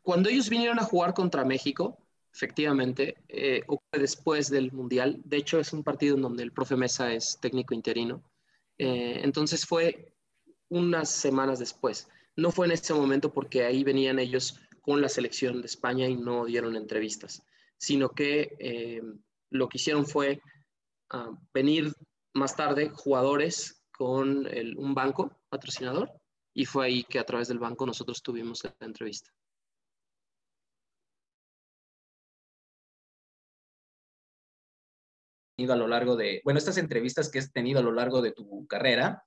Cuando 0.02 0.28
ellos 0.28 0.50
vinieron 0.50 0.78
a 0.78 0.84
jugar 0.84 1.14
contra 1.14 1.46
México, 1.46 1.96
efectivamente, 2.38 3.16
eh, 3.28 3.64
después 3.90 4.48
del 4.48 4.70
Mundial. 4.70 5.20
De 5.24 5.38
hecho, 5.38 5.58
es 5.58 5.72
un 5.72 5.82
partido 5.82 6.14
en 6.14 6.22
donde 6.22 6.44
el 6.44 6.52
profe 6.52 6.76
Mesa 6.76 7.12
es 7.12 7.36
técnico 7.40 7.74
interino. 7.74 8.22
Eh, 8.78 9.20
entonces 9.24 9.66
fue 9.66 10.14
unas 10.68 11.10
semanas 11.10 11.58
después. 11.58 12.08
No 12.36 12.52
fue 12.52 12.66
en 12.66 12.72
ese 12.72 12.94
momento 12.94 13.32
porque 13.32 13.64
ahí 13.64 13.82
venían 13.82 14.20
ellos 14.20 14.60
con 14.80 15.02
la 15.02 15.08
selección 15.08 15.60
de 15.60 15.66
España 15.66 16.06
y 16.06 16.14
no 16.14 16.44
dieron 16.44 16.76
entrevistas, 16.76 17.42
sino 17.76 18.10
que 18.10 18.56
eh, 18.60 19.02
lo 19.50 19.68
que 19.68 19.78
hicieron 19.78 20.06
fue 20.06 20.40
ah, 21.10 21.32
venir 21.52 21.92
más 22.34 22.54
tarde 22.54 22.90
jugadores 22.90 23.82
con 23.90 24.46
un 24.76 24.94
banco 24.94 25.32
patrocinador 25.48 26.12
y 26.54 26.66
fue 26.66 26.86
ahí 26.86 27.02
que 27.02 27.18
a 27.18 27.24
través 27.24 27.48
del 27.48 27.58
banco 27.58 27.84
nosotros 27.84 28.22
tuvimos 28.22 28.62
la 28.62 28.86
entrevista. 28.86 29.32
A 35.66 35.76
lo 35.76 35.88
largo 35.88 36.16
de, 36.16 36.40
bueno, 36.44 36.58
estas 36.58 36.78
entrevistas 36.78 37.28
que 37.28 37.38
has 37.38 37.52
tenido 37.52 37.80
a 37.80 37.82
lo 37.82 37.92
largo 37.92 38.22
de 38.22 38.32
tu 38.32 38.66
carrera. 38.66 39.22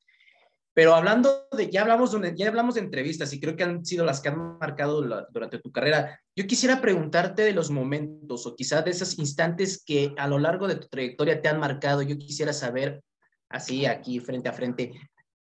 Pero 0.74 0.96
hablando 0.96 1.48
de, 1.52 1.70
ya 1.70 1.82
hablamos, 1.82 2.20
de, 2.20 2.34
ya 2.36 2.48
hablamos 2.48 2.76
de 2.76 2.82
entrevistas 2.82 3.34
y 3.34 3.42
creo 3.42 3.58
que 3.58 3.64
han 3.64 3.86
sido 3.86 4.06
las 4.06 4.22
que 4.22 4.30
han 4.30 4.58
marcado 4.58 5.02
durante 5.32 5.60
tu 5.60 5.72
carrera. 5.72 6.22
Yo 6.34 6.48
quisiera 6.48 6.80
preguntarte 6.80 7.42
de 7.42 7.52
los 7.52 7.70
momentos 7.70 8.46
o 8.46 8.56
quizás 8.56 8.86
de 8.86 8.92
esos 8.92 9.20
instantes 9.20 9.84
que 9.86 10.14
a 10.18 10.28
lo 10.28 10.40
largo 10.40 10.70
de 10.70 10.76
tu 10.76 10.88
trayectoria 10.88 11.42
te 11.42 11.50
han 11.50 11.60
marcado. 11.60 12.02
Yo 12.02 12.18
quisiera 12.18 12.54
saber, 12.54 13.04
así 13.50 13.86
aquí 13.86 14.22
frente 14.22 14.48
a 14.48 14.54
frente, 14.54 14.94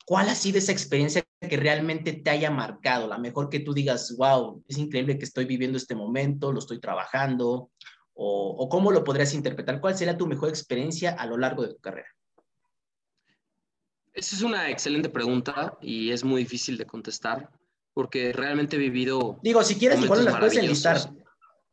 ¿cuál 0.05 0.29
ha 0.29 0.35
sido 0.35 0.59
esa 0.59 0.71
experiencia 0.71 1.23
que 1.41 1.57
realmente 1.57 2.13
te 2.13 2.29
haya 2.29 2.51
marcado? 2.51 3.07
La 3.07 3.17
mejor 3.17 3.49
que 3.49 3.61
tú 3.61 3.73
digas, 3.73 4.15
wow, 4.19 4.63
es 4.67 4.77
increíble 4.77 5.17
que 5.17 5.25
estoy 5.25 5.45
viviendo 5.45 5.79
este 5.79 5.95
momento, 5.95 6.51
lo 6.51 6.59
estoy 6.59 6.79
trabajando, 6.79 7.71
o, 8.15 8.69
cómo 8.69 8.91
lo 8.91 9.03
podrías 9.03 9.33
interpretar? 9.33 9.81
¿Cuál 9.81 9.97
sería 9.97 10.17
tu 10.17 10.25
mejor 10.25 10.49
experiencia 10.49 11.11
a 11.11 11.25
lo 11.25 11.37
largo 11.37 11.63
de 11.63 11.73
tu 11.73 11.79
carrera? 11.79 12.07
Esa 14.13 14.35
es 14.35 14.41
una 14.41 14.69
excelente 14.69 15.09
pregunta 15.09 15.77
y 15.81 16.11
es 16.11 16.23
muy 16.23 16.43
difícil 16.43 16.77
de 16.77 16.85
contestar 16.85 17.49
porque 17.93 18.31
realmente 18.31 18.77
he 18.77 18.79
vivido. 18.79 19.39
Digo, 19.43 19.63
si 19.63 19.75
quieres, 19.75 20.01
igual 20.01 20.25
las 20.25 20.37
puedes 20.37 20.57
enlistar. 20.57 20.97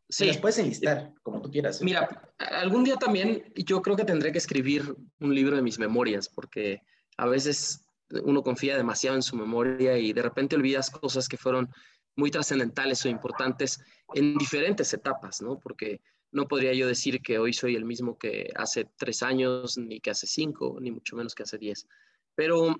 Sí. 0.08 0.26
Las 0.26 0.38
puedes 0.38 0.58
enlistar, 0.58 1.14
como 1.22 1.40
tú 1.40 1.50
quieras. 1.50 1.80
Mira, 1.80 2.32
algún 2.36 2.84
día 2.84 2.96
también 2.96 3.50
yo 3.54 3.80
creo 3.80 3.96
que 3.96 4.04
tendré 4.04 4.30
que 4.30 4.38
escribir 4.38 4.94
un 5.20 5.34
libro 5.34 5.56
de 5.56 5.62
mis 5.62 5.78
memorias 5.78 6.28
porque 6.28 6.82
a 7.16 7.26
veces 7.26 7.86
uno 8.24 8.42
confía 8.42 8.76
demasiado 8.76 9.16
en 9.16 9.22
su 9.22 9.36
memoria 9.36 9.96
y 9.96 10.12
de 10.12 10.22
repente 10.22 10.56
olvidas 10.56 10.90
cosas 10.90 11.28
que 11.28 11.38
fueron 11.38 11.70
muy 12.16 12.30
trascendentales 12.30 13.04
o 13.04 13.08
importantes 13.08 13.80
en 14.14 14.36
diferentes 14.36 14.92
etapas, 14.92 15.40
¿no? 15.40 15.58
Porque 15.58 16.02
no 16.32 16.48
podría 16.48 16.72
yo 16.72 16.86
decir 16.86 17.20
que 17.20 17.38
hoy 17.38 17.52
soy 17.52 17.76
el 17.76 17.84
mismo 17.84 18.18
que 18.18 18.50
hace 18.56 18.86
tres 18.96 19.22
años, 19.22 19.76
ni 19.78 20.00
que 20.00 20.10
hace 20.10 20.26
cinco, 20.26 20.78
ni 20.80 20.90
mucho 20.90 21.14
menos 21.14 21.34
que 21.34 21.42
hace 21.42 21.58
diez. 21.58 21.86
Pero 22.34 22.74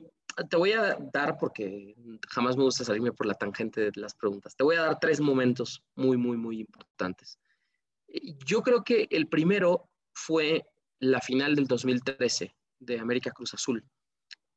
te 0.49 0.57
voy 0.57 0.73
a 0.73 0.97
dar, 1.13 1.37
porque 1.39 1.95
jamás 2.29 2.57
me 2.57 2.65
gusta 2.65 2.85
salirme 2.85 3.13
por 3.13 3.27
la 3.27 3.35
tangente 3.35 3.83
de 3.83 3.93
las 4.01 4.15
preguntas, 4.15 4.57
te 4.57 4.65
voy 4.65 4.77
a 4.77 4.83
dar 4.83 4.99
tres 4.99 5.21
momentos 5.21 5.83
muy, 5.95 6.17
muy, 6.17 6.39
muy 6.39 6.61
importantes. 6.61 7.39
Yo 8.47 8.63
creo 8.63 8.83
que 8.83 9.07
el 9.11 9.29
primero 9.29 9.91
fue 10.15 10.65
la 10.99 11.21
final 11.21 11.55
del 11.55 11.67
2013 11.67 12.55
de 12.81 12.99
América 12.99 13.31
Cruz 13.33 13.53
Azul. 13.53 13.85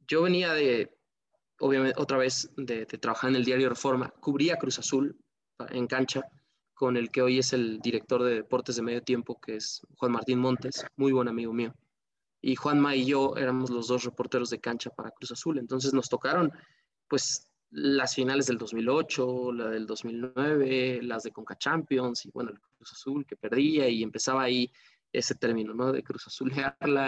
Yo 0.08 0.22
venía 0.22 0.54
de, 0.54 0.98
obviamente, 1.60 2.00
otra 2.00 2.18
vez 2.18 2.50
de, 2.56 2.86
de 2.86 2.98
trabajar 2.98 3.30
en 3.30 3.36
el 3.36 3.46
diario 3.46 3.68
Reforma, 3.68 4.10
cubría 4.22 4.58
Cruz 4.58 4.80
Azul 4.80 5.18
en 5.70 5.88
cancha 5.88 6.22
con 6.76 6.98
el 6.98 7.10
que 7.10 7.22
hoy 7.22 7.40
es 7.40 7.54
el 7.54 7.80
director 7.80 8.22
de 8.22 8.36
deportes 8.36 8.76
de 8.76 8.82
medio 8.82 9.02
tiempo, 9.02 9.40
que 9.40 9.56
es 9.56 9.82
Juan 9.96 10.12
Martín 10.12 10.40
Montes, 10.40 10.86
muy 10.98 11.14
buen 11.14 11.30
amigo 11.30 11.54
mío. 11.54 11.74
Y 12.42 12.56
Juanma 12.56 12.96
y 12.96 13.06
yo 13.06 13.36
éramos 13.38 13.70
los 13.72 13.88
dos 13.88 14.04
reporteros 14.04 14.50
de 14.50 14.60
cancha 14.60 14.90
para 14.90 15.10
Cruz 15.10 15.32
Azul. 15.32 15.58
Entonces 15.58 15.94
nos 15.94 16.10
tocaron, 16.10 16.52
pues, 17.08 17.50
las 17.72 18.14
finales 18.14 18.46
del 18.46 18.58
2008, 18.58 19.54
la 19.54 19.70
del 19.70 19.88
2009, 19.88 21.00
las 21.02 21.24
de 21.24 21.32
Conca 21.32 21.58
Champions 21.58 22.26
y, 22.26 22.32
bueno, 22.32 22.52
el 22.52 22.60
Cruz 22.60 22.92
Azul 22.92 23.26
que 23.26 23.36
perdía 23.36 23.88
y 23.90 24.04
empezaba 24.04 24.44
ahí 24.44 24.70
ese 25.12 25.36
término, 25.36 25.74
¿no? 25.74 25.92
De 25.92 26.04
Cruz 26.04 26.28
Azul 26.28 26.52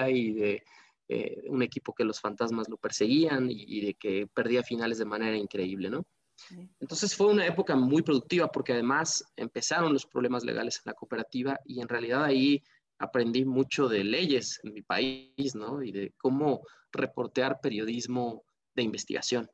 y 0.10 0.34
de 0.34 0.64
eh, 1.10 1.44
un 1.48 1.62
equipo 1.62 1.94
que 1.94 2.06
los 2.06 2.20
fantasmas 2.20 2.70
lo 2.70 2.78
perseguían 2.78 3.52
y, 3.52 3.64
y 3.68 3.86
de 3.86 3.94
que 3.96 4.28
perdía 4.28 4.64
finales 4.64 4.98
de 4.98 5.06
manera 5.06 5.38
increíble, 5.38 5.90
¿no? 5.90 6.06
Entonces 6.80 7.16
fue 7.16 7.28
una 7.28 7.46
época 7.46 7.76
muy 7.76 8.02
productiva 8.02 8.48
porque 8.48 8.74
además 8.74 9.24
empezaron 9.36 9.94
los 9.94 10.06
problemas 10.06 10.44
legales 10.44 10.78
en 10.78 10.92
la 10.92 10.94
cooperativa 10.94 11.60
y 11.66 11.82
en 11.82 11.88
realidad 11.88 12.24
ahí 12.24 12.64
aprendí 13.00 13.46
mucho 13.46 13.88
de 13.88 14.04
leyes 14.04 14.60
en 14.64 14.74
mi 14.74 14.82
país. 14.82 15.32
Y 15.38 15.92
de 15.92 16.14
cómo 16.18 16.62
reportear 16.92 17.60
periodismo 17.62 18.44
de 18.76 18.84
investigación. 18.84 19.50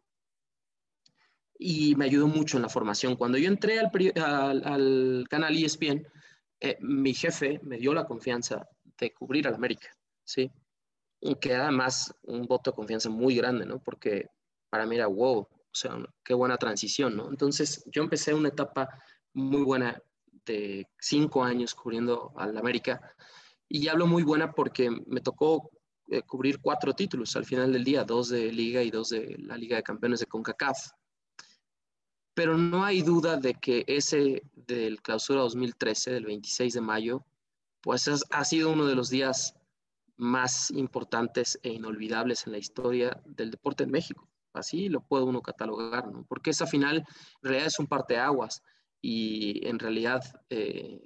Y 1.58 1.96
me 1.96 2.06
ayudó 2.06 2.28
mucho 2.28 2.58
en 2.58 2.64
la 2.64 2.70
formación. 2.70 3.16
Cuando 3.16 3.38
yo 3.38 3.48
entré 3.48 3.80
al, 3.80 5.26
canal 5.30 5.56
ESPN, 5.56 6.06
eh, 6.60 6.78
mi 6.82 7.14
jefe 7.14 7.60
me 7.64 7.78
dio 7.78 7.94
la 7.94 8.06
confianza 8.06 8.68
de 8.98 9.14
cubrir 9.14 9.48
al 9.48 9.56
América, 9.56 9.90
¿sí? 10.24 10.52
Que 11.40 11.54
además 11.54 12.14
un 12.24 12.44
voto 12.44 12.72
de 12.72 12.76
confianza 12.76 13.10
muy 13.10 13.36
grande, 13.36 13.66
¿no? 13.66 13.82
Porque 13.82 14.28
para 14.70 14.86
mí 14.86 14.96
era, 14.96 15.08
wow, 15.08 15.48
o 15.74 15.76
sea, 15.76 15.98
qué 16.24 16.36
buena 16.36 16.58
transición, 16.58 17.18
¿no? 17.18 17.30
Entonces, 17.30 17.84
yo 17.92 18.04
empecé 18.04 18.34
una 18.34 18.50
etapa 18.50 18.88
muy 19.34 19.64
buena 19.64 20.00
de 20.46 20.88
cinco 21.00 21.44
años 21.44 21.74
cubriendo 21.74 22.32
al 22.36 22.56
América 22.58 23.02
y 23.68 23.88
hablo 23.88 24.06
muy 24.06 24.22
buena 24.22 24.52
porque 24.52 24.92
me 25.08 25.22
tocó 25.22 25.72
eh, 26.10 26.22
cubrir 26.22 26.60
cuatro 26.60 26.94
títulos 26.94 27.36
al 27.36 27.46
final 27.46 27.74
del 27.74 27.84
día, 27.84 28.04
dos 28.04 28.30
de 28.30 28.52
Liga 28.52 28.84
y 28.84 28.92
dos 28.92 29.10
de 29.10 29.36
la 29.40 29.58
Liga 29.58 29.78
de 29.78 29.84
Campeones 29.84 30.20
de 30.20 30.28
CONCACAF. 30.28 30.78
Pero 32.36 32.56
no 32.56 32.84
hay 32.84 33.02
duda 33.02 33.38
de 33.38 33.56
que 33.56 33.84
ese 33.88 34.44
del 34.54 35.02
clausura 35.02 35.42
2013, 35.42 36.12
del 36.12 36.26
26 36.26 36.74
de 36.74 36.82
mayo, 36.82 37.26
pues 37.82 38.08
ha 38.08 38.46
sido 38.46 38.72
uno 38.72 38.86
de 38.86 38.96
los 38.96 39.10
días 39.10 39.56
más 40.18 40.70
importantes 40.72 41.60
e 41.64 41.70
inolvidables 41.70 42.46
en 42.46 42.54
la 42.54 42.60
historia 42.60 43.22
del 43.26 43.50
deporte 43.50 43.84
en 43.84 43.92
México. 43.92 44.30
Así 44.54 44.90
lo 44.90 45.02
puede 45.02 45.24
uno 45.24 45.42
catalogar, 45.42 46.12
¿no? 46.12 46.26
Porque 46.28 46.52
esa 46.52 46.68
final 46.68 46.98
en 46.98 47.06
realidad 47.42 47.68
es 47.68 47.80
un 47.80 47.88
parteaguas 47.88 48.64
y 49.02 49.68
en 49.68 49.80
realidad 49.80 50.22
eh, 50.50 51.02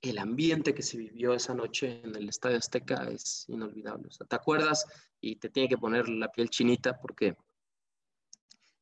el 0.00 0.18
ambiente 0.18 0.74
que 0.74 0.82
se 0.82 0.96
vivió 0.96 1.34
esa 1.34 1.54
noche 1.54 2.00
en 2.04 2.16
el 2.16 2.28
Estadio 2.28 2.58
Azteca 2.58 3.08
es 3.08 3.44
inolvidable. 3.48 4.08
O 4.08 4.12
sea, 4.12 4.26
te 4.26 4.36
acuerdas 4.36 4.84
y 5.20 5.36
te 5.36 5.48
tiene 5.48 5.68
que 5.68 5.78
poner 5.78 6.08
la 6.08 6.30
piel 6.30 6.50
chinita 6.50 6.98
porque 6.98 7.36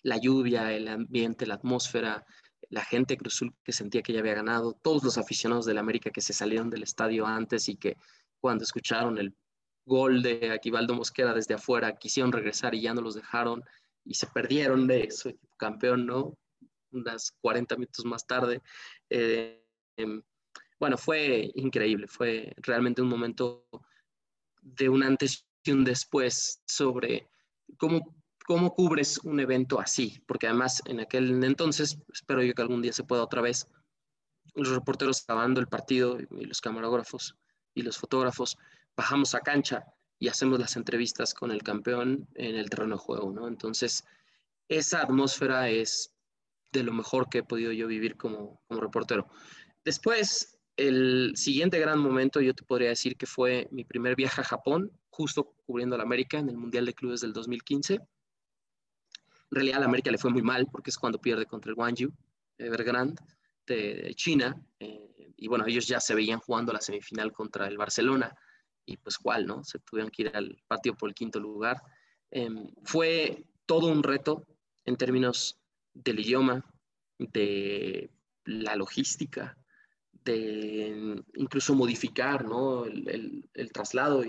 la 0.02 0.18
lluvia, 0.18 0.72
el 0.72 0.88
ambiente, 0.88 1.46
la 1.46 1.54
atmósfera, 1.54 2.24
la 2.68 2.84
gente 2.84 3.16
Cruzul 3.16 3.54
que 3.62 3.72
sentía 3.72 4.02
que 4.02 4.12
ya 4.12 4.20
había 4.20 4.34
ganado, 4.34 4.74
todos 4.74 5.02
los 5.02 5.18
aficionados 5.18 5.66
del 5.66 5.78
América 5.78 6.10
que 6.10 6.20
se 6.20 6.32
salieron 6.32 6.70
del 6.70 6.82
estadio 6.82 7.26
antes 7.26 7.68
y 7.68 7.76
que 7.76 7.96
cuando 8.40 8.64
escucharon 8.64 9.18
el 9.18 9.34
gol 9.86 10.22
de 10.22 10.52
Aquivaldo 10.52 10.94
Mosquera 10.94 11.34
desde 11.34 11.54
afuera 11.54 11.96
quisieron 11.96 12.32
regresar 12.32 12.74
y 12.74 12.82
ya 12.82 12.94
no 12.94 13.00
los 13.00 13.14
dejaron 13.14 13.62
y 14.04 14.14
se 14.14 14.26
perdieron 14.26 14.86
de 14.86 15.10
su 15.10 15.30
equipo 15.30 15.54
campeón, 15.56 16.06
¿no? 16.06 16.36
Unas 16.92 17.32
40 17.40 17.76
minutos 17.76 18.04
más 18.04 18.26
tarde. 18.26 18.62
Eh, 19.10 19.64
em, 19.96 20.22
bueno, 20.78 20.98
fue 20.98 21.50
increíble, 21.54 22.06
fue 22.08 22.52
realmente 22.58 23.02
un 23.02 23.08
momento 23.08 23.66
de 24.60 24.88
un 24.88 25.02
antes 25.02 25.46
y 25.64 25.70
un 25.70 25.84
después 25.84 26.62
sobre 26.66 27.28
cómo 27.78 28.14
¿Cómo 28.46 28.74
cubres 28.74 29.18
un 29.24 29.40
evento 29.40 29.80
así? 29.80 30.22
Porque 30.26 30.46
además 30.46 30.82
en 30.84 31.00
aquel 31.00 31.42
entonces, 31.42 31.98
espero 32.12 32.42
yo 32.42 32.52
que 32.52 32.60
algún 32.60 32.82
día 32.82 32.92
se 32.92 33.02
pueda 33.02 33.22
otra 33.22 33.40
vez, 33.40 33.66
los 34.54 34.68
reporteros 34.68 35.22
acabando 35.22 35.60
el 35.60 35.66
partido 35.66 36.18
y 36.20 36.44
los 36.44 36.60
camarógrafos 36.60 37.36
y 37.74 37.80
los 37.80 37.96
fotógrafos, 37.96 38.58
bajamos 38.94 39.34
a 39.34 39.40
cancha 39.40 39.86
y 40.18 40.28
hacemos 40.28 40.58
las 40.58 40.76
entrevistas 40.76 41.34
con 41.34 41.50
el 41.50 41.62
campeón 41.62 42.28
en 42.34 42.56
el 42.56 42.70
terreno 42.70 42.96
de 42.96 43.00
juego, 43.00 43.32
¿no? 43.32 43.48
Entonces, 43.48 44.04
esa 44.68 45.02
atmósfera 45.02 45.68
es 45.68 46.14
de 46.72 46.82
lo 46.82 46.92
mejor 46.92 47.28
que 47.28 47.38
he 47.38 47.42
podido 47.42 47.72
yo 47.72 47.86
vivir 47.86 48.16
como, 48.16 48.60
como 48.66 48.80
reportero. 48.80 49.28
Después, 49.84 50.58
el 50.76 51.32
siguiente 51.36 51.78
gran 51.78 51.98
momento, 51.98 52.40
yo 52.40 52.54
te 52.54 52.64
podría 52.64 52.88
decir 52.88 53.16
que 53.16 53.26
fue 53.26 53.68
mi 53.70 53.84
primer 53.84 54.16
viaje 54.16 54.40
a 54.40 54.44
Japón, 54.44 54.90
justo 55.10 55.54
cubriendo 55.66 55.96
la 55.96 56.02
América 56.02 56.38
en 56.38 56.48
el 56.48 56.56
Mundial 56.56 56.86
de 56.86 56.94
Clubes 56.94 57.20
del 57.20 57.32
2015. 57.32 57.94
En 57.94 58.00
realidad 59.50 59.82
a 59.82 59.84
América 59.84 60.10
le 60.10 60.18
fue 60.18 60.30
muy 60.30 60.42
mal 60.42 60.66
porque 60.66 60.90
es 60.90 60.98
cuando 60.98 61.20
pierde 61.20 61.46
contra 61.46 61.70
el 61.70 61.76
Guangzhou 61.76 62.12
Evergrande 62.58 63.22
de, 63.66 64.12
China. 64.16 64.60
Eh, 64.80 65.32
y 65.36 65.48
bueno, 65.48 65.64
ellos 65.66 65.86
ya 65.86 66.00
se 66.00 66.14
veían 66.14 66.40
jugando 66.40 66.72
la 66.72 66.80
semifinal 66.80 67.32
contra 67.32 67.68
el 67.68 67.76
Barcelona 67.76 68.34
y 68.86 68.96
pues 68.96 69.18
cuál, 69.18 69.46
¿no? 69.46 69.64
Se 69.64 69.78
tuvieron 69.78 70.10
que 70.10 70.22
ir 70.22 70.36
al 70.36 70.62
partido 70.66 70.96
por 70.96 71.08
el 71.08 71.14
quinto 71.14 71.40
lugar. 71.40 71.82
Em, 72.30 72.68
fue 72.84 73.44
todo 73.66 73.86
un 73.86 74.02
reto 74.02 74.46
en 74.84 74.96
términos 74.96 75.58
del 75.92 76.20
idioma, 76.20 76.64
de 77.18 78.10
la 78.44 78.76
logística, 78.76 79.56
de 80.12 81.22
incluso 81.34 81.74
modificar 81.74 82.44
¿no? 82.44 82.84
el, 82.84 83.48
el, 83.52 83.72
traslado 83.72 84.24
y 84.24 84.28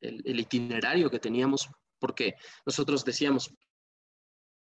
el, 0.00 0.22
el, 0.24 0.40
itinerario 0.40 1.10
que 1.10 1.18
teníamos, 1.18 1.68
porque 1.98 2.34
nosotros 2.64 3.04
decíamos, 3.04 3.52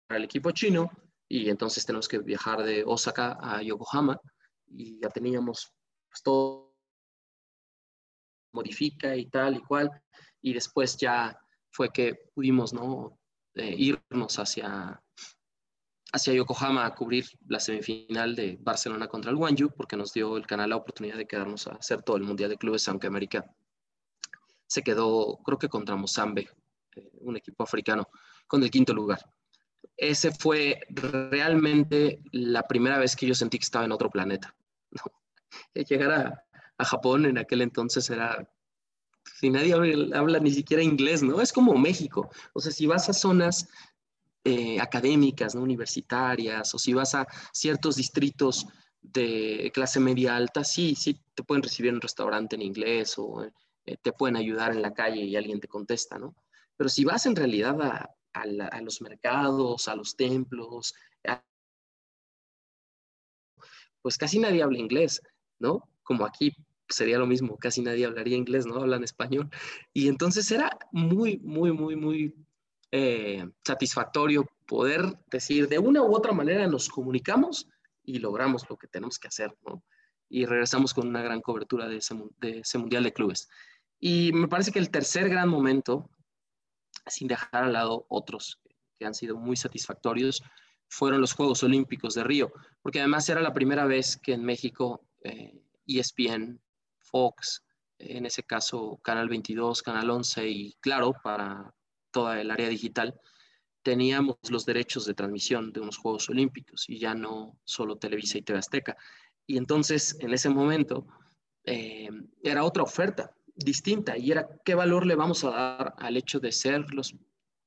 para 0.07 0.19
el 0.19 0.25
equipo 0.25 0.51
chino 0.51 0.91
y 1.29 1.49
entonces 1.51 1.85
tenemos 1.85 2.09
que 2.09 2.19
viajar 2.19 2.63
de 2.63 2.85
Osaka 2.85 3.39
a 3.41 3.63
Yokohama 3.63 4.21
y 4.67 5.01
ya 5.01 5.09
teníamos 5.09 5.73
pues, 6.09 6.23
todo 6.23 6.74
modifica 8.55 9.15
y 9.17 9.27
tal 9.27 9.57
y 9.57 9.61
cual 9.61 9.91
y 10.41 10.53
después 10.53 10.97
ya 10.97 11.39
fue 11.71 11.91
que 11.91 12.15
pudimos 12.35 12.73
no 12.73 13.19
eh, 13.55 13.75
irnos 13.77 14.39
hacia 14.39 15.01
hacia 16.13 16.33
Yokohama 16.33 16.87
a 16.87 16.95
cubrir 16.95 17.27
la 17.49 17.59
semifinal 17.59 18.37
de 18.37 18.57
Barcelona 18.61 19.09
contra 19.09 19.31
el 19.31 19.37
Guangzhou 19.37 19.71
porque 19.77 19.97
nos 19.97 20.13
dio 20.13 20.37
el 20.37 20.47
canal 20.47 20.71
la 20.71 20.77
oportunidad 20.77 21.17
de 21.17 21.27
quedarnos 21.27 21.67
a 21.67 21.73
hacer 21.73 22.03
todo 22.03 22.17
el 22.17 22.23
mundial 22.23 22.51
de 22.51 22.57
clubes 22.57 22.89
aunque 22.89 23.09
América 23.09 23.45
se 24.67 24.83
quedó 24.83 25.39
creo 25.45 25.59
que 25.59 25.69
contra 25.69 25.97
Mozambique 25.97 26.53
eh, 26.97 27.11
un 27.21 27.37
equipo 27.37 27.65
africano 27.65 28.09
con 28.47 28.63
el 28.63 28.71
quinto 28.71 28.95
lugar 28.95 29.19
ese 29.97 30.33
fue 30.33 30.81
realmente 30.91 32.21
la 32.33 32.63
primera 32.63 32.99
vez 32.99 33.15
que 33.17 33.27
yo 33.27 33.35
sentí 33.35 33.59
que 33.59 33.65
estaba 33.65 33.85
en 33.85 33.93
otro 33.93 34.11
planeta. 34.11 34.55
Llegar 35.75 36.13
a, 36.13 36.45
Japón 36.83 37.27
en 37.27 37.39
aquel 37.39 37.63
entonces 37.63 38.11
era, 38.11 38.49
si 39.39 39.51
nadie 39.51 39.75
habla, 39.75 40.39
ni 40.41 40.51
siquiera 40.51 40.83
inglés, 40.83 41.23
¿no? 41.23 41.41
Es 41.41 41.53
como 41.53 41.75
México. 41.77 42.31
O 42.53 42.61
sea, 42.61 42.73
si 42.73 42.87
vas 42.87 43.09
a 43.09 43.13
zonas 43.13 43.69
eh, 44.45 44.81
académicas, 44.81 45.55
¿no? 45.55 45.63
universitarias, 45.63 46.75
o 46.75 46.79
si 46.79 46.93
vas 46.93 47.15
a 47.15 47.27
ciertos 47.53 47.97
distritos 47.97 48.67
de 49.01 49.71
clase 49.75 50.01
media 50.01 50.37
alta, 50.37 50.65
sí, 50.65 50.95
sí, 50.95 51.21
te 51.35 51.43
pueden 51.43 51.63
recibir 51.63 51.91
en 51.91 51.97
un 51.97 52.01
restaurante 52.01 52.57
en 52.57 52.63
inglés 52.63 53.15
o 53.19 53.45
eh, 53.87 53.97
te 54.01 54.13
pueden 54.13 54.37
ayudar 54.37 54.73
en 54.73 54.83
la 54.83 54.95
calle 54.95 55.23
y 55.23 55.37
alguien 55.37 55.61
te 55.61 55.69
contesta, 55.69 56.19
¿no? 56.19 56.35
Pero 56.77 56.89
si 56.89 57.05
vas 57.05 57.27
en 57.27 57.37
realidad 57.37 57.81
a, 57.83 58.11
a, 58.33 58.81
los 58.81 59.01
mercados, 59.01 59.89
a 59.89 59.95
los 59.95 60.17
templos, 60.17 60.95
pues 64.03 64.19
casi 64.19 64.39
nadie 64.39 64.63
habla 64.63 64.79
inglés, 64.79 65.23
¿no? 65.59 65.89
Como 66.05 66.25
aquí 66.25 66.53
sería 66.89 67.19
lo 67.19 67.27
mismo, 67.27 67.57
casi 67.57 67.83
nadie 67.83 68.07
hablaría 68.07 68.37
inglés, 68.37 68.67
¿no? 68.67 68.77
Hablan 68.77 69.03
español. 69.03 69.51
Y 69.93 70.09
entonces 70.09 70.51
era 70.53 70.79
muy, 70.93 71.39
muy, 71.39 71.73
muy, 71.73 71.97
muy 71.97 72.35
eh, 72.93 73.49
satisfactorio 73.65 74.49
poder 74.67 75.19
decir, 75.31 75.69
de 75.69 75.79
una 75.79 76.03
u 76.03 76.15
otra 76.15 76.33
manera 76.33 76.67
nos 76.69 76.89
comunicamos 76.89 77.69
y 78.05 78.19
logramos 78.19 78.69
lo 78.71 78.77
que 78.77 78.87
tenemos 78.87 79.19
que 79.19 79.29
hacer, 79.29 79.53
¿no? 79.67 79.83
Y 80.29 80.47
regresamos 80.47 80.95
con 80.95 81.09
una 81.09 81.23
gran 81.23 81.41
cobertura 81.41 81.89
de 81.89 81.97
ese, 81.97 82.15
de 82.39 82.61
ese 82.61 82.79
Mundial 82.79 83.03
de 83.03 83.13
Clubes. 83.13 83.49
Y 83.99 84.33
me 84.33 84.49
parece 84.49 84.71
que 84.71 84.79
el 84.79 84.91
tercer 84.91 85.29
gran 85.29 85.49
momento 85.49 86.11
sin 87.07 87.29
dejar 87.29 87.65
al 87.65 87.73
lado 87.73 88.07
otros 88.09 88.61
que 88.99 89.07
han 89.07 89.15
sido 89.15 89.37
muy 89.37 89.57
satisfactorios, 89.57 90.43
fueron 90.89 91.21
los 91.21 91.33
Juegos 91.33 91.63
Olímpicos 91.63 92.15
de 92.15 92.25
Río, 92.25 92.53
porque 92.83 93.01
además 93.01 93.29
era 93.29 93.41
la 93.41 93.53
primera 93.53 93.85
vez 93.85 94.17
que 94.17 94.33
en 94.33 94.45
México 94.45 95.05
eh, 95.25 95.61
e 95.87 96.03
Fox, 96.99 97.63
en 97.99 98.27
ese 98.27 98.43
caso 98.43 98.99
Canal 99.03 99.29
22, 99.29 99.83
Canal 99.83 100.11
11 100.11 100.49
y 100.49 100.73
claro, 100.81 101.15
para 101.23 101.75
toda 102.11 102.41
el 102.41 102.51
área 102.51 102.69
digital, 102.69 103.21
teníamos 103.83 104.37
los 104.51 104.65
derechos 104.65 105.05
de 105.07 105.15
transmisión 105.15 105.73
de 105.73 105.81
unos 105.81 105.99
Juegos 105.99 106.29
Olímpicos 106.31 106.89
y 106.89 106.99
ya 106.99 107.15
no 107.15 107.59
solo 107.65 107.97
Televisa 107.97 108.39
y 108.39 108.43
TV 108.43 108.59
Azteca. 108.59 108.97
Y 109.47 109.59
entonces, 109.59 110.17
en 110.21 110.33
ese 110.33 110.49
momento, 110.49 111.07
eh, 111.65 112.09
era 112.43 112.65
otra 112.65 112.83
oferta 112.83 113.35
distinta 113.55 114.17
y 114.17 114.33
era 114.33 114.49
qué 114.65 114.75
valor 114.75 115.07
le 115.07 115.15
vamos 115.15 115.45
a 115.45 115.51
dar 115.51 115.95
al 115.99 116.17
hecho 116.17 116.41
de 116.41 116.51
ser 116.51 116.93
los 116.93 117.15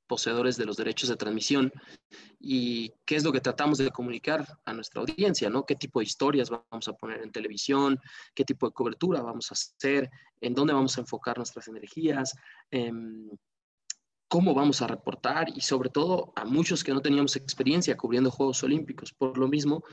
poseedores 0.08 0.58
de 0.58 0.66
los 0.66 0.78
derechos 0.78 1.10
de 1.10 1.18
transmisión 1.18 1.72
y 2.40 2.94
qué 3.06 3.16
es 3.16 3.24
lo 3.24 3.32
que 3.32 3.42
tratamos 3.42 3.78
de 3.78 3.92
comunicar 3.92 4.48
a 4.66 4.74
nuestra 4.74 5.02
audiencia, 5.02 5.50
¿no? 5.50 5.66
¿Qué 5.66 5.76
tipo 5.76 6.00
de 6.00 6.06
historias 6.06 6.50
vamos 6.50 6.88
a 6.88 6.94
poner 6.94 7.22
en 7.22 7.32
televisión? 7.32 8.00
¿Qué 8.34 8.46
tipo 8.46 8.68
de 8.68 8.74
cobertura 8.74 9.22
vamos 9.22 9.52
a 9.52 9.54
hacer? 9.54 10.10
¿En 10.42 10.54
dónde 10.54 10.74
vamos 10.74 10.98
a 10.98 11.02
enfocar 11.02 11.38
nuestras 11.38 11.68
energías? 11.68 12.36
Em, 12.72 13.30
¿Cómo 14.30 14.54
vamos 14.54 14.82
a 14.82 14.88
reportar? 14.88 15.48
Y 15.56 15.62
sobre 15.62 15.90
todo 15.90 16.34
a 16.36 16.44
muchos 16.44 16.84
que 16.84 16.94
no 16.94 17.02
teníamos 17.02 17.36
experiencia 17.36 17.96
cubriendo 17.96 18.30
Juegos 18.30 18.62
Olímpicos. 18.64 19.14
Por 19.14 19.38
lo 19.38 19.48
mismo, 19.48 19.84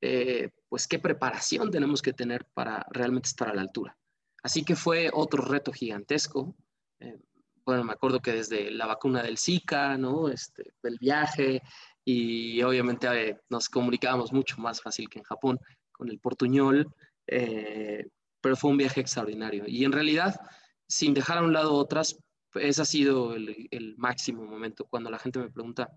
eh, 0.00 0.50
pues 0.68 0.88
qué 0.88 0.98
preparación 0.98 1.70
tenemos 1.70 2.02
que 2.02 2.12
tener 2.12 2.46
para 2.52 2.84
realmente 2.90 3.28
estar 3.28 3.48
a 3.48 3.54
la 3.54 3.60
altura. 3.60 3.96
Así 4.42 4.64
que 4.64 4.74
fue 4.74 5.10
otro 5.12 5.44
reto 5.44 5.72
gigantesco. 5.72 6.56
Eh, 6.98 7.20
bueno, 7.64 7.84
me 7.84 7.92
acuerdo 7.92 8.20
que 8.20 8.32
desde 8.32 8.70
la 8.70 8.86
vacuna 8.86 9.22
del 9.22 9.38
Zika, 9.38 9.96
¿no? 9.96 10.28
Este, 10.28 10.72
el 10.82 10.98
viaje 10.98 11.62
y 12.04 12.62
obviamente 12.62 13.06
eh, 13.08 13.38
nos 13.48 13.68
comunicábamos 13.68 14.32
mucho 14.32 14.60
más 14.60 14.80
fácil 14.80 15.08
que 15.08 15.18
en 15.18 15.24
Japón 15.24 15.60
con 15.92 16.08
el 16.08 16.18
portuñol, 16.18 16.88
eh, 17.26 18.06
pero 18.40 18.56
fue 18.56 18.70
un 18.70 18.76
viaje 18.76 19.00
extraordinario. 19.00 19.64
Y 19.66 19.84
en 19.84 19.92
realidad, 19.92 20.40
sin 20.88 21.14
dejar 21.14 21.38
a 21.38 21.42
un 21.42 21.52
lado 21.52 21.74
otras, 21.74 22.18
ese 22.54 22.82
ha 22.82 22.86
sido 22.86 23.34
el, 23.34 23.68
el 23.70 23.96
máximo 23.96 24.44
momento 24.44 24.86
cuando 24.86 25.10
la 25.10 25.18
gente 25.18 25.38
me 25.38 25.50
pregunta 25.50 25.90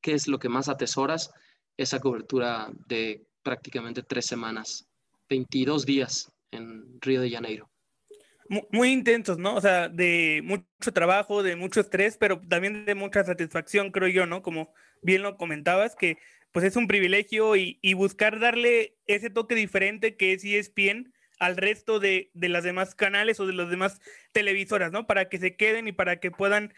qué 0.00 0.12
es 0.12 0.28
lo 0.28 0.38
que 0.38 0.48
más 0.48 0.68
atesoras, 0.68 1.30
esa 1.76 1.98
cobertura 1.98 2.70
de 2.86 3.26
prácticamente 3.42 4.02
tres 4.02 4.26
semanas, 4.26 4.86
22 5.28 5.84
días 5.84 6.32
en 6.50 7.00
Río 7.00 7.20
de 7.20 7.30
Janeiro. 7.30 7.68
Muy, 8.48 8.90
intensos, 8.90 9.38
¿no? 9.38 9.54
O 9.54 9.60
sea, 9.60 9.88
de 9.88 10.42
mucho 10.44 10.92
trabajo, 10.92 11.42
de 11.42 11.56
mucho 11.56 11.80
estrés, 11.80 12.16
pero 12.18 12.40
también 12.48 12.84
de 12.84 12.94
mucha 12.94 13.24
satisfacción, 13.24 13.90
creo 13.90 14.08
yo, 14.08 14.26
¿no? 14.26 14.42
Como 14.42 14.72
bien 15.02 15.22
lo 15.22 15.36
comentabas, 15.36 15.96
que 15.96 16.18
pues 16.52 16.64
es 16.64 16.76
un 16.76 16.86
privilegio 16.86 17.56
y, 17.56 17.94
buscar 17.94 18.38
darle 18.38 18.96
ese 19.06 19.30
toque 19.30 19.54
diferente 19.54 20.16
que 20.16 20.32
es 20.32 20.44
ESPN 20.44 21.12
al 21.38 21.56
resto 21.56 21.98
de, 21.98 22.30
de 22.34 22.48
las 22.48 22.62
demás 22.62 22.94
canales 22.94 23.40
o 23.40 23.46
de 23.46 23.54
las 23.54 23.70
demás 23.70 24.00
televisoras, 24.32 24.92
¿no? 24.92 25.06
Para 25.06 25.28
que 25.28 25.38
se 25.38 25.56
queden 25.56 25.88
y 25.88 25.92
para 25.92 26.20
que 26.20 26.30
puedan 26.30 26.72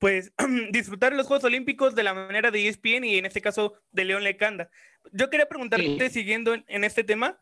pues 0.00 0.32
disfrutar 0.72 1.12
los 1.12 1.28
Juegos 1.28 1.44
Olímpicos 1.44 1.94
de 1.94 2.02
la 2.02 2.14
manera 2.14 2.50
de 2.50 2.66
ESPN 2.66 3.04
y 3.04 3.18
en 3.18 3.26
este 3.26 3.40
caso 3.40 3.74
de 3.92 4.04
León 4.04 4.24
Lecanda. 4.24 4.70
Yo 5.12 5.30
quería 5.30 5.48
preguntarte, 5.48 6.10
siguiendo 6.10 6.54
en, 6.54 6.84
este 6.84 7.04
tema, 7.04 7.38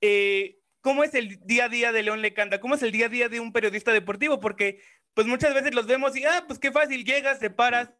eh, 0.00 0.57
¿cómo 0.80 1.04
es 1.04 1.14
el 1.14 1.38
día 1.44 1.66
a 1.66 1.68
día 1.68 1.92
de 1.92 2.02
León 2.02 2.22
Lecanda? 2.22 2.60
¿Cómo 2.60 2.74
es 2.74 2.82
el 2.82 2.92
día 2.92 3.06
a 3.06 3.10
día 3.10 3.28
de 3.28 3.40
un 3.40 3.52
periodista 3.52 3.92
deportivo? 3.92 4.40
Porque 4.40 4.80
pues 5.14 5.26
muchas 5.26 5.54
veces 5.54 5.74
los 5.74 5.86
vemos 5.86 6.16
y, 6.16 6.24
ah, 6.24 6.44
pues 6.46 6.58
qué 6.58 6.70
fácil, 6.70 7.04
llegas, 7.04 7.40
te 7.40 7.50
paras, 7.50 7.90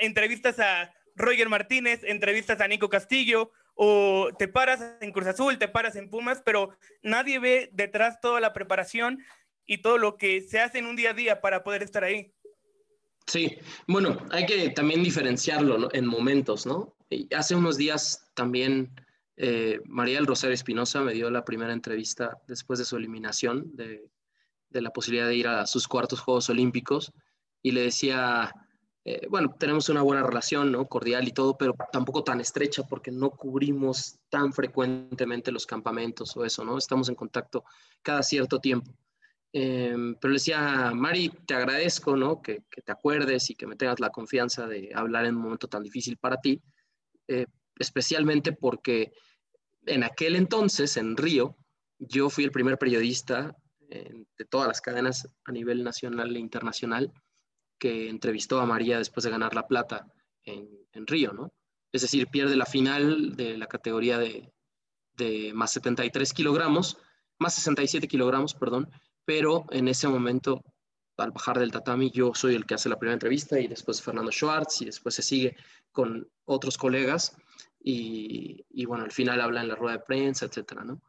entrevistas 0.00 0.58
a 0.60 0.92
Roger 1.16 1.48
Martínez, 1.48 2.02
entrevistas 2.04 2.60
a 2.60 2.68
Nico 2.68 2.88
Castillo, 2.88 3.52
o 3.74 4.30
te 4.38 4.48
paras 4.48 4.96
en 5.00 5.12
Cruz 5.12 5.28
Azul, 5.28 5.58
te 5.58 5.68
paras 5.68 5.96
en 5.96 6.10
Pumas, 6.10 6.42
pero 6.44 6.76
nadie 7.02 7.38
ve 7.38 7.70
detrás 7.72 8.20
toda 8.20 8.40
la 8.40 8.52
preparación 8.52 9.24
y 9.66 9.78
todo 9.78 9.98
lo 9.98 10.16
que 10.16 10.40
se 10.40 10.60
hace 10.60 10.78
en 10.78 10.86
un 10.86 10.96
día 10.96 11.10
a 11.10 11.14
día 11.14 11.40
para 11.40 11.62
poder 11.62 11.82
estar 11.82 12.02
ahí. 12.02 12.32
Sí, 13.26 13.58
bueno, 13.86 14.16
hay 14.30 14.46
que 14.46 14.70
también 14.70 15.02
diferenciarlo 15.02 15.92
en 15.92 16.06
momentos, 16.06 16.66
¿no? 16.66 16.94
hace 17.34 17.54
unos 17.54 17.78
días 17.78 18.30
también 18.34 18.94
eh, 19.40 19.80
María 19.84 20.16
del 20.16 20.26
Rosario 20.26 20.54
Espinosa 20.54 21.00
me 21.00 21.12
dio 21.12 21.30
la 21.30 21.44
primera 21.44 21.72
entrevista 21.72 22.42
después 22.48 22.80
de 22.80 22.84
su 22.84 22.96
eliminación 22.96 23.70
de, 23.76 24.10
la 24.70 24.90
posibilidad 24.90 25.28
de 25.28 25.36
ir 25.36 25.46
a 25.46 25.64
sus 25.64 25.86
cuartos 25.86 26.18
Juegos 26.18 26.50
Olímpicos 26.50 27.12
y 27.62 27.70
le 27.70 27.82
decía, 27.82 28.52
eh, 29.04 29.28
bueno, 29.30 29.54
tenemos 29.56 29.88
una 29.90 30.02
buena 30.02 30.24
relación, 30.24 30.72
¿no? 30.72 30.86
Cordial 30.86 31.28
y 31.28 31.30
todo, 31.30 31.56
pero 31.56 31.76
tampoco 31.92 32.24
tan 32.24 32.40
estrecha 32.40 32.82
porque 32.82 33.12
no 33.12 33.30
cubrimos 33.30 34.18
tan 34.28 34.52
frecuentemente 34.52 35.52
los 35.52 35.66
campamentos 35.66 36.36
o 36.36 36.44
eso, 36.44 36.64
¿no? 36.64 36.76
Estamos 36.76 37.08
en 37.08 37.14
contacto 37.14 37.64
cada 38.02 38.24
cierto 38.24 38.58
tiempo. 38.58 38.92
Em, 39.52 40.16
pero 40.16 40.32
le 40.32 40.38
decía, 40.38 40.90
Mari, 40.92 41.28
te 41.46 41.54
agradezco, 41.54 42.16
¿no? 42.16 42.42
Que, 42.42 42.64
te 42.84 42.90
acuerdes 42.92 43.50
y 43.50 43.54
que 43.54 43.68
me 43.68 43.76
tengas 43.76 44.00
la 44.00 44.10
confianza 44.10 44.66
de 44.66 44.90
hablar 44.92 45.26
en 45.26 45.36
un 45.36 45.42
momento 45.42 45.68
tan 45.68 45.84
difícil 45.84 46.16
para 46.16 46.38
ti, 46.38 46.60
eh, 47.28 47.46
especialmente 47.78 48.52
porque 48.52 49.12
en 49.88 50.04
aquel 50.04 50.36
entonces, 50.36 50.96
en 50.96 51.16
Río, 51.16 51.56
yo 51.98 52.30
fui 52.30 52.44
el 52.44 52.52
primer 52.52 52.78
periodista 52.78 53.56
de 53.88 54.44
todas 54.44 54.68
las 54.68 54.80
cadenas 54.80 55.28
a 55.44 55.52
nivel 55.52 55.82
nacional 55.82 56.36
e 56.36 56.38
internacional 56.38 57.12
que 57.78 58.08
entrevistó 58.08 58.60
a 58.60 58.66
María 58.66 58.98
después 58.98 59.24
de 59.24 59.30
ganar 59.30 59.54
la 59.54 59.66
plata 59.66 60.06
en, 60.44 60.68
Río, 61.06 61.32
¿no? 61.32 61.52
Es 61.92 62.02
decir, 62.02 62.26
pierde 62.26 62.56
la 62.56 62.66
final 62.66 63.36
de 63.36 63.56
la 63.56 63.66
categoría 63.66 64.18
de, 64.18 64.52
de 65.16 65.52
más 65.54 65.72
73 65.72 66.32
kilogramos, 66.32 66.98
más 67.38 67.54
67 67.54 68.08
kilogramos, 68.08 68.52
perdón, 68.54 68.90
pero 69.24 69.64
en 69.70 69.88
ese 69.88 70.08
momento, 70.08 70.62
al 71.16 71.30
bajar 71.30 71.58
del 71.58 71.70
tatami, 71.70 72.10
yo 72.10 72.34
soy 72.34 72.56
el 72.56 72.66
que 72.66 72.74
hace 72.74 72.88
la 72.88 72.98
primera 72.98 73.14
entrevista 73.14 73.60
y 73.60 73.68
después 73.68 74.02
Fernando 74.02 74.32
Schwartz 74.32 74.82
y 74.82 74.86
después 74.86 75.14
se 75.14 75.22
sigue 75.22 75.56
con 75.92 76.28
otros 76.44 76.76
colegas 76.76 77.36
y, 77.90 78.84
bueno, 78.84 79.04
al 79.04 79.12
final 79.12 79.40
habla 79.40 79.62
en 79.62 79.68
la 79.68 79.74
rueda 79.74 79.96
de 79.96 80.04
prensa, 80.04 80.46
etcétera, 80.46 80.84
¿no? 80.84 81.00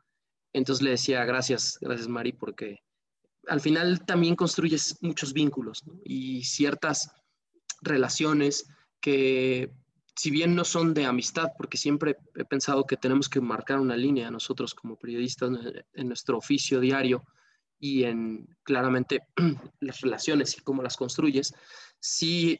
Entonces 0.54 0.82
le 0.82 0.92
decía, 0.92 1.26
gracias, 1.26 1.78
gracias 1.82 2.08
Mari, 2.08 2.32
porque 2.34 2.80
al 3.48 3.60
final 3.60 4.06
también 4.06 4.36
construyes 4.36 4.98
muchos 5.02 5.34
vínculos 5.34 5.84
y 6.06 6.44
ciertas 6.44 7.12
relaciones 7.82 8.70
que 9.02 9.74
si 10.16 10.32
bien 10.32 10.56
no 10.56 10.64
son 10.64 10.94
de 10.94 11.06
amistad, 11.06 11.50
porque 11.58 11.78
siempre 11.78 12.18
he 12.36 12.46
pensado 12.46 12.86
que 12.86 12.98
tenemos 12.98 13.30
que 13.30 13.42
marcar 13.42 13.80
una 13.80 13.96
línea 13.96 14.32
nosotros 14.32 14.74
como 14.74 14.98
periodistas 14.98 15.52
en 15.94 16.08
nuestro 16.08 16.38
oficio 16.38 16.80
diario, 16.80 17.24
y 17.80 18.04
en 18.04 18.48
claramente 18.64 19.22
las 19.80 20.02
relaciones 20.02 20.58
y 20.58 20.62
cómo 20.62 20.84
las 20.84 20.98
construyes, 20.98 21.54
sí 22.00 22.60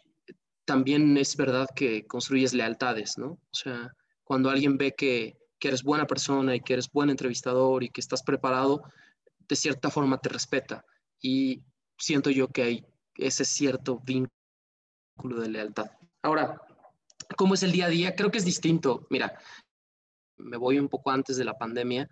también 0.66 1.18
es 1.18 1.36
verdad 1.36 1.68
que 1.76 2.08
construyes 2.08 2.54
lealtades, 2.54 3.18
¿no? 3.18 3.32
O 3.32 3.54
sea, 3.54 3.94
cuando 4.30 4.52
alguien 4.52 4.78
ve 4.78 4.94
que, 4.94 5.40
que 5.58 5.70
eres 5.70 5.82
buena 5.82 6.06
persona 6.06 6.56
y 6.56 6.62
que 6.62 6.74
eres 6.74 6.92
buen 6.92 7.10
entrevistador 7.10 7.84
y 7.84 7.90
que 7.90 8.00
estás 8.00 8.22
preparado, 8.22 8.84
de 9.40 9.56
cierta 9.56 9.90
forma 9.90 10.20
te 10.20 10.30
respeta. 10.30 10.86
Y 11.20 11.64
siento 11.98 12.30
yo 12.30 12.48
que 12.50 12.62
hay 12.62 12.86
ese 13.16 13.44
cierto 13.44 14.00
vínculo 14.06 15.42
de 15.42 15.50
lealtad. 15.50 15.90
Ahora, 16.22 16.62
¿cómo 17.38 17.56
es 17.56 17.64
el 17.64 17.72
día 17.72 17.88
a 17.88 17.90
día? 17.90 18.16
Creo 18.16 18.30
que 18.30 18.38
es 18.38 18.46
distinto. 18.46 19.08
Mira, 19.10 19.34
me 20.38 20.58
voy 20.58 20.78
un 20.78 20.90
poco 20.90 21.10
antes 21.10 21.36
de 21.36 21.46
la 21.46 21.58
pandemia. 21.58 22.08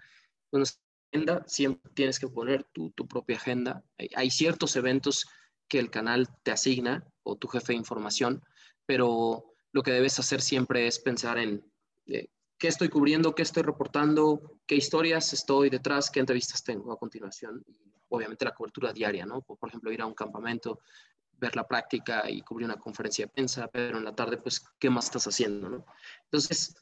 Cuando 0.50 0.68
agenda, 1.14 1.44
siempre 1.46 1.92
tienes 1.94 2.18
que 2.18 2.30
poner 2.30 2.64
tu, 2.74 2.90
tu 2.94 3.08
propia 3.08 3.38
agenda. 3.38 3.84
Hay, 4.16 4.32
ciertos 4.32 4.76
eventos 4.76 5.28
que 5.68 5.78
el 5.78 5.92
canal 5.92 6.28
te 6.42 6.50
asigna 6.50 7.06
o 7.22 7.36
tu 7.36 7.48
jefe 7.48 7.74
de 7.74 7.78
información, 7.78 8.44
pero 8.88 9.54
lo 9.72 9.84
que 9.84 9.92
debes 9.92 10.18
hacer 10.18 10.42
siempre 10.42 10.88
es 10.88 10.98
pensar 10.98 11.38
en 11.38 11.64
qué 12.08 12.68
estoy 12.68 12.90
cubriendo, 12.90 13.36
qué 13.36 13.44
estoy 13.44 13.64
reportando, 13.64 14.60
qué 14.66 14.76
historias 14.76 15.32
estoy 15.34 15.70
detrás, 15.70 16.10
qué 16.10 16.20
entrevistas 16.20 16.64
tengo 16.64 16.92
a 16.92 16.98
continuación. 16.98 17.64
Y 17.68 17.94
obviamente 18.10 18.46
la 18.46 18.54
cobertura 18.54 18.94
diaria, 18.94 19.26
¿no? 19.26 19.42
Por 19.42 19.70
ejemplo, 19.70 19.92
ir 19.92 20.02
a 20.02 20.06
un 20.06 20.14
campamento, 20.14 20.80
ver 21.34 21.56
la 21.56 21.68
práctica 21.68 22.30
y 22.30 22.42
cubrir 22.42 22.66
una 22.66 22.78
conferencia 22.78 23.26
de 23.26 23.32
prensa, 23.32 23.68
pero 23.68 23.98
en 23.98 24.06
la 24.06 24.16
tarde, 24.16 24.38
pues, 24.38 24.64
¿qué 24.80 24.90
más 24.90 25.06
estás 25.06 25.28
haciendo, 25.28 25.70
no? 25.70 25.86
Entonces, 26.24 26.76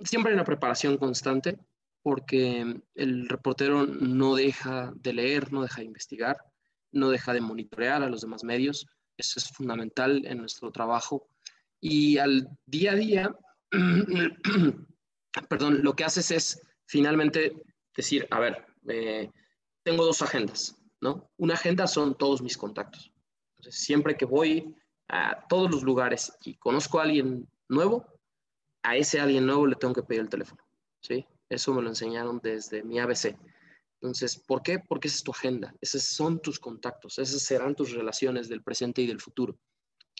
siempre 0.00 0.30
hay 0.30 0.34
una 0.34 0.44
preparación 0.44 0.96
constante 0.98 1.58
porque 2.02 2.82
el 2.94 3.28
reportero 3.28 3.86
no 3.86 4.34
deja 4.34 4.92
de 4.96 5.12
leer, 5.14 5.52
no 5.52 5.62
deja 5.62 5.80
de 5.80 5.86
investigar, 5.86 6.36
no 6.92 7.08
deja 7.08 7.32
de 7.32 7.40
monitorear 7.40 8.02
a 8.02 8.08
los 8.08 8.20
demás 8.20 8.44
medios. 8.44 8.86
Eso 9.16 9.38
es 9.38 9.48
fundamental 9.48 10.26
en 10.26 10.38
nuestro 10.38 10.70
trabajo. 10.70 11.28
Y 11.80 12.18
al 12.18 12.48
día 12.66 12.92
a 12.92 12.96
día, 12.96 13.36
perdón, 15.48 15.82
lo 15.82 15.94
que 15.94 16.04
haces 16.04 16.30
es 16.30 16.62
finalmente 16.86 17.52
decir, 17.96 18.26
a 18.30 18.40
ver, 18.40 18.66
eh, 18.88 19.30
tengo 19.82 20.04
dos 20.04 20.22
agendas, 20.22 20.76
¿no? 21.00 21.30
Una 21.36 21.54
agenda 21.54 21.86
son 21.86 22.16
todos 22.16 22.42
mis 22.42 22.56
contactos. 22.56 23.12
Entonces, 23.58 23.82
siempre 23.82 24.16
que 24.16 24.24
voy 24.24 24.74
a 25.08 25.46
todos 25.48 25.70
los 25.70 25.82
lugares 25.82 26.32
y 26.44 26.56
conozco 26.56 26.98
a 26.98 27.04
alguien 27.04 27.48
nuevo, 27.68 28.06
a 28.82 28.96
ese 28.96 29.20
alguien 29.20 29.46
nuevo 29.46 29.66
le 29.66 29.76
tengo 29.76 29.94
que 29.94 30.02
pedir 30.02 30.22
el 30.22 30.28
teléfono, 30.28 30.62
¿sí? 31.00 31.26
Eso 31.48 31.72
me 31.74 31.82
lo 31.82 31.88
enseñaron 31.88 32.40
desde 32.42 32.82
mi 32.82 32.98
ABC. 32.98 33.36
Entonces, 34.00 34.36
¿por 34.36 34.62
qué? 34.62 34.78
Porque 34.78 35.08
esa 35.08 35.16
es 35.16 35.22
tu 35.22 35.32
agenda, 35.32 35.74
esos 35.80 36.02
son 36.02 36.40
tus 36.40 36.58
contactos, 36.58 37.18
esas 37.18 37.42
serán 37.42 37.74
tus 37.74 37.92
relaciones 37.92 38.48
del 38.48 38.62
presente 38.62 39.02
y 39.02 39.06
del 39.06 39.20
futuro. 39.20 39.58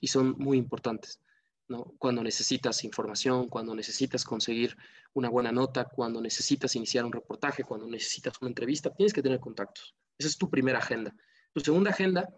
Y 0.01 0.09
son 0.09 0.33
muy 0.39 0.57
importantes, 0.59 1.21
¿no? 1.69 1.95
Cuando 1.99 2.23
necesitas 2.23 2.85
información, 2.85 3.49
cuando 3.49 3.75
necesitas 3.75 4.25
conseguir 4.25 4.77
una 5.15 5.29
buena 5.29 5.53
nota, 5.53 5.85
cuando 5.85 6.21
necesitas 6.21 6.77
iniciar 6.77 7.05
un 7.05 7.13
reportaje, 7.13 7.65
cuando 7.65 7.87
necesitas 7.87 8.35
una 8.41 8.51
entrevista, 8.51 8.95
tienes 8.95 9.13
que 9.13 9.23
tener 9.23 9.41
contactos. 9.41 9.95
Esa 10.19 10.29
es 10.29 10.39
tu 10.39 10.51
primera 10.51 10.79
agenda. 10.79 11.15
Tu 11.53 11.61
segunda 11.61 11.91
agenda 11.91 12.29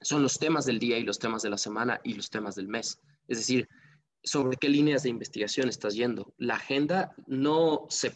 son 0.00 0.22
los 0.22 0.38
temas 0.38 0.66
del 0.66 0.78
día 0.78 0.98
y 0.98 1.02
los 1.02 1.18
temas 1.18 1.42
de 1.42 1.50
la 1.50 1.58
semana 1.58 2.00
y 2.04 2.14
los 2.14 2.30
temas 2.30 2.54
del 2.54 2.68
mes. 2.68 3.00
Es 3.26 3.38
decir, 3.38 3.68
sobre 4.22 4.56
qué 4.56 4.68
líneas 4.68 5.02
de 5.02 5.10
investigación 5.10 5.68
estás 5.68 5.94
yendo. 5.94 6.34
La 6.38 6.54
agenda 6.54 7.14
no, 7.26 7.86
se, 7.88 8.14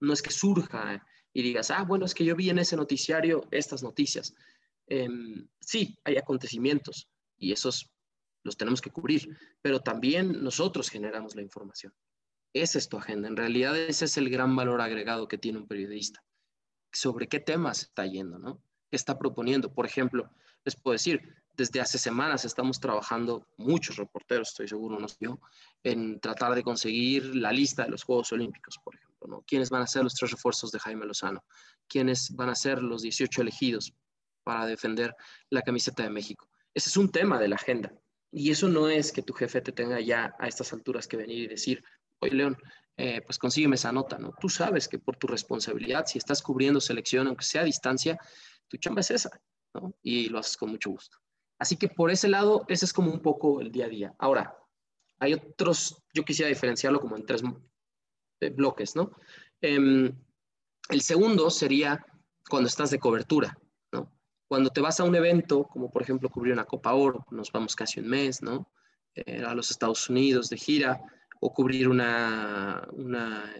no 0.00 0.12
es 0.12 0.22
que 0.22 0.30
surja 0.30 1.04
y 1.32 1.42
digas, 1.42 1.70
ah, 1.70 1.82
bueno, 1.82 2.06
es 2.06 2.14
que 2.14 2.24
yo 2.24 2.34
vi 2.34 2.50
en 2.50 2.58
ese 2.58 2.76
noticiario 2.76 3.46
estas 3.50 3.82
noticias. 3.82 4.34
Em, 4.86 5.46
sí, 5.60 5.98
hay 6.04 6.16
acontecimientos 6.16 7.08
y 7.38 7.52
esos 7.52 7.90
los 8.46 8.56
tenemos 8.56 8.80
que 8.80 8.90
cubrir, 8.90 9.36
pero 9.60 9.80
también 9.80 10.42
nosotros 10.42 10.88
generamos 10.88 11.34
la 11.34 11.42
información. 11.42 11.92
Esa 12.54 12.78
es 12.78 12.88
tu 12.88 12.96
agenda. 12.96 13.28
En 13.28 13.36
realidad 13.36 13.76
ese 13.76 14.06
es 14.06 14.16
el 14.16 14.30
gran 14.30 14.54
valor 14.56 14.80
agregado 14.80 15.28
que 15.28 15.36
tiene 15.36 15.58
un 15.58 15.66
periodista. 15.66 16.24
Sobre 16.92 17.28
qué 17.28 17.40
temas 17.40 17.82
está 17.82 18.06
yendo, 18.06 18.38
¿no? 18.38 18.62
¿Qué 18.88 18.96
está 18.96 19.18
proponiendo? 19.18 19.74
Por 19.74 19.84
ejemplo, 19.84 20.30
les 20.64 20.76
puedo 20.76 20.92
decir, 20.92 21.34
desde 21.56 21.80
hace 21.80 21.98
semanas 21.98 22.44
estamos 22.44 22.78
trabajando, 22.78 23.48
muchos 23.56 23.96
reporteros, 23.96 24.48
estoy 24.48 24.68
seguro, 24.68 24.98
no 24.98 25.06
yo, 25.20 25.40
en 25.82 26.20
tratar 26.20 26.54
de 26.54 26.62
conseguir 26.62 27.34
la 27.34 27.50
lista 27.50 27.84
de 27.84 27.90
los 27.90 28.04
Juegos 28.04 28.32
Olímpicos, 28.32 28.78
por 28.82 28.94
ejemplo, 28.94 29.26
¿no? 29.26 29.42
¿Quiénes 29.46 29.70
van 29.70 29.82
a 29.82 29.86
ser 29.86 30.04
los 30.04 30.14
tres 30.14 30.30
refuerzos 30.30 30.70
de 30.70 30.78
Jaime 30.78 31.04
Lozano? 31.04 31.44
¿Quiénes 31.88 32.34
van 32.36 32.50
a 32.50 32.54
ser 32.54 32.82
los 32.82 33.02
18 33.02 33.42
elegidos 33.42 33.92
para 34.44 34.66
defender 34.66 35.14
la 35.50 35.62
camiseta 35.62 36.04
de 36.04 36.10
México? 36.10 36.48
Ese 36.72 36.90
es 36.90 36.96
un 36.96 37.10
tema 37.10 37.38
de 37.38 37.48
la 37.48 37.56
agenda. 37.56 37.92
Y 38.38 38.50
eso 38.50 38.68
no 38.68 38.90
es 38.90 39.12
que 39.12 39.22
tu 39.22 39.32
jefe 39.32 39.62
te 39.62 39.72
tenga 39.72 39.98
ya 39.98 40.36
a 40.38 40.46
estas 40.46 40.70
alturas 40.74 41.08
que 41.08 41.16
venir 41.16 41.44
y 41.44 41.46
decir, 41.46 41.82
oye, 42.18 42.34
León, 42.34 42.58
eh, 42.98 43.22
pues 43.22 43.38
consígueme 43.38 43.76
esa 43.76 43.92
nota, 43.92 44.18
¿no? 44.18 44.34
Tú 44.38 44.50
sabes 44.50 44.88
que 44.88 44.98
por 44.98 45.16
tu 45.16 45.26
responsabilidad, 45.26 46.04
si 46.04 46.18
estás 46.18 46.42
cubriendo 46.42 46.78
selección, 46.78 47.28
aunque 47.28 47.46
sea 47.46 47.62
a 47.62 47.64
distancia, 47.64 48.18
tu 48.68 48.76
chamba 48.76 49.00
es 49.00 49.10
esa, 49.10 49.40
¿no? 49.72 49.94
Y 50.02 50.28
lo 50.28 50.38
haces 50.38 50.58
con 50.58 50.68
mucho 50.68 50.90
gusto. 50.90 51.16
Así 51.58 51.78
que 51.78 51.88
por 51.88 52.10
ese 52.10 52.28
lado, 52.28 52.66
ese 52.68 52.84
es 52.84 52.92
como 52.92 53.10
un 53.10 53.22
poco 53.22 53.62
el 53.62 53.72
día 53.72 53.86
a 53.86 53.88
día. 53.88 54.14
Ahora, 54.18 54.54
hay 55.18 55.32
otros, 55.32 56.02
yo 56.12 56.22
quisiera 56.22 56.50
diferenciarlo 56.50 57.00
como 57.00 57.16
en 57.16 57.24
tres 57.24 57.42
eh, 58.40 58.50
bloques, 58.50 58.96
¿no? 58.96 59.12
Em, 59.62 60.14
el 60.90 61.00
segundo 61.00 61.48
sería 61.48 62.04
cuando 62.50 62.68
estás 62.68 62.90
de 62.90 62.98
cobertura. 62.98 63.56
Cuando 64.48 64.70
te 64.70 64.80
vas 64.80 65.00
a 65.00 65.04
un 65.04 65.14
evento, 65.14 65.64
como 65.64 65.90
por 65.90 66.02
ejemplo 66.02 66.28
cubrir 66.28 66.52
una 66.52 66.64
Copa 66.64 66.94
Oro, 66.94 67.26
nos 67.30 67.50
vamos 67.50 67.74
casi 67.74 68.00
un 68.00 68.08
mes, 68.08 68.42
¿no? 68.42 68.70
Eh, 69.14 69.42
a 69.44 69.54
los 69.54 69.70
Estados 69.70 70.08
Unidos 70.08 70.48
de 70.48 70.56
gira, 70.56 71.00
o 71.40 71.52
cubrir 71.52 71.88
una, 71.88 72.88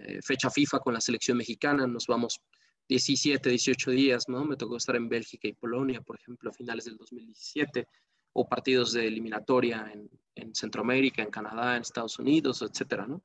eh, 0.06 0.20
fecha 0.22 0.50
FIFA 0.50 0.80
con 0.80 0.94
la 0.94 1.00
selección 1.00 1.36
mexicana, 1.36 1.86
nos 1.86 2.06
vamos 2.06 2.40
17, 2.88 3.50
18 3.50 3.90
días, 3.90 4.28
¿no? 4.28 4.44
Me 4.44 4.56
tocó 4.56 4.76
estar 4.76 4.96
en 4.96 5.08
Bélgica 5.08 5.48
y 5.48 5.52
Polonia, 5.52 6.00
por 6.00 6.16
ejemplo, 6.16 6.50
a 6.50 6.52
finales 6.52 6.84
del 6.84 6.96
2017, 6.96 7.88
o 8.32 8.48
partidos 8.48 8.92
de 8.92 9.06
eliminatoria 9.06 9.90
en, 9.92 10.08
en 10.34 10.54
Centroamérica, 10.54 11.22
en 11.22 11.30
Canadá, 11.30 11.76
en 11.76 11.82
Estados 11.82 12.18
Unidos, 12.18 12.62
etcétera, 12.62 13.06
¿no? 13.06 13.22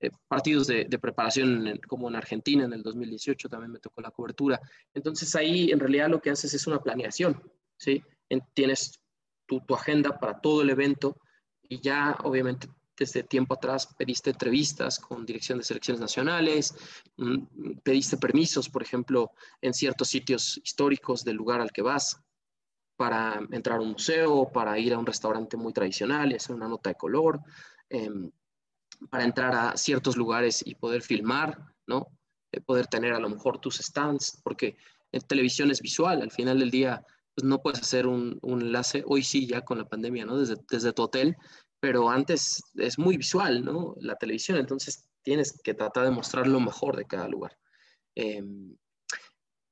Eh, 0.00 0.10
partidos 0.28 0.68
de, 0.68 0.86
preparación 1.00 1.80
como 1.88 2.08
en 2.08 2.14
Argentina 2.14 2.64
en 2.64 2.72
el 2.72 2.84
2018 2.84 3.48
también 3.48 3.72
me 3.72 3.80
tocó 3.80 4.00
la 4.00 4.12
cobertura. 4.12 4.60
Entonces 4.94 5.34
ahí 5.34 5.72
en 5.72 5.80
realidad 5.80 6.08
lo 6.08 6.20
que 6.20 6.30
haces 6.30 6.54
es 6.54 6.66
una 6.68 6.80
planeación, 6.80 7.42
¿sí? 7.76 8.02
tienes 8.54 9.00
tu, 9.46 9.60
agenda 9.74 10.18
para 10.18 10.40
todo 10.40 10.62
el 10.62 10.70
evento 10.70 11.16
y 11.62 11.80
ya 11.80 12.16
obviamente 12.22 12.68
desde 12.96 13.24
tiempo 13.24 13.54
atrás 13.54 13.88
pediste 13.96 14.30
entrevistas 14.30 15.00
con 15.00 15.26
dirección 15.26 15.58
de 15.58 15.64
selecciones 15.64 16.00
nacionales, 16.00 16.74
mm, 17.16 17.78
pediste 17.82 18.18
permisos, 18.18 18.68
por 18.68 18.82
ejemplo, 18.82 19.32
en 19.60 19.74
ciertos 19.74 20.08
sitios 20.08 20.60
históricos 20.62 21.24
del 21.24 21.36
lugar 21.36 21.60
al 21.60 21.72
que 21.72 21.82
vas 21.82 22.20
para 22.96 23.40
entrar 23.52 23.78
a 23.78 23.82
un 23.82 23.92
museo, 23.92 24.50
para 24.52 24.78
ir 24.78 24.94
a 24.94 24.98
un 24.98 25.06
restaurante 25.06 25.56
muy 25.56 25.72
tradicional 25.72 26.30
y 26.30 26.36
hacer 26.36 26.54
una 26.54 26.68
nota 26.68 26.90
de 26.90 26.96
color. 26.96 27.40
Eh, 27.88 28.10
para 29.10 29.24
entrar 29.24 29.54
a 29.54 29.76
ciertos 29.76 30.16
lugares 30.16 30.62
y 30.66 30.74
poder 30.74 31.02
filmar, 31.02 31.58
¿no? 31.86 32.08
Eh, 32.52 32.60
poder 32.60 32.86
tener 32.86 33.12
a 33.12 33.20
lo 33.20 33.28
mejor 33.28 33.58
tus 33.60 33.76
stands, 33.76 34.40
porque 34.42 34.76
en 35.12 35.20
televisión 35.22 35.70
es 35.70 35.80
visual, 35.80 36.22
al 36.22 36.30
final 36.30 36.58
del 36.58 36.70
día 36.70 37.04
pues 37.34 37.44
no 37.44 37.62
puedes 37.62 37.80
hacer 37.80 38.06
un, 38.06 38.40
enlace, 38.42 39.04
hoy 39.06 39.22
sí 39.22 39.46
ya 39.46 39.60
con 39.60 39.78
la 39.78 39.88
pandemia, 39.88 40.24
¿no? 40.24 40.38
Desde, 40.38 40.56
desde 40.68 40.92
tu 40.92 41.02
hotel, 41.02 41.36
pero 41.80 42.10
antes 42.10 42.60
es 42.74 42.98
muy 42.98 43.16
visual, 43.16 43.64
¿no? 43.64 43.94
La 44.00 44.16
televisión, 44.16 44.58
entonces 44.58 45.08
tienes 45.22 45.60
que 45.62 45.74
tratar 45.74 46.04
de 46.04 46.10
mostrar 46.10 46.46
lo 46.46 46.58
mejor 46.58 46.96
de 46.96 47.04
cada 47.04 47.28
lugar. 47.28 47.56
Em, 48.14 48.76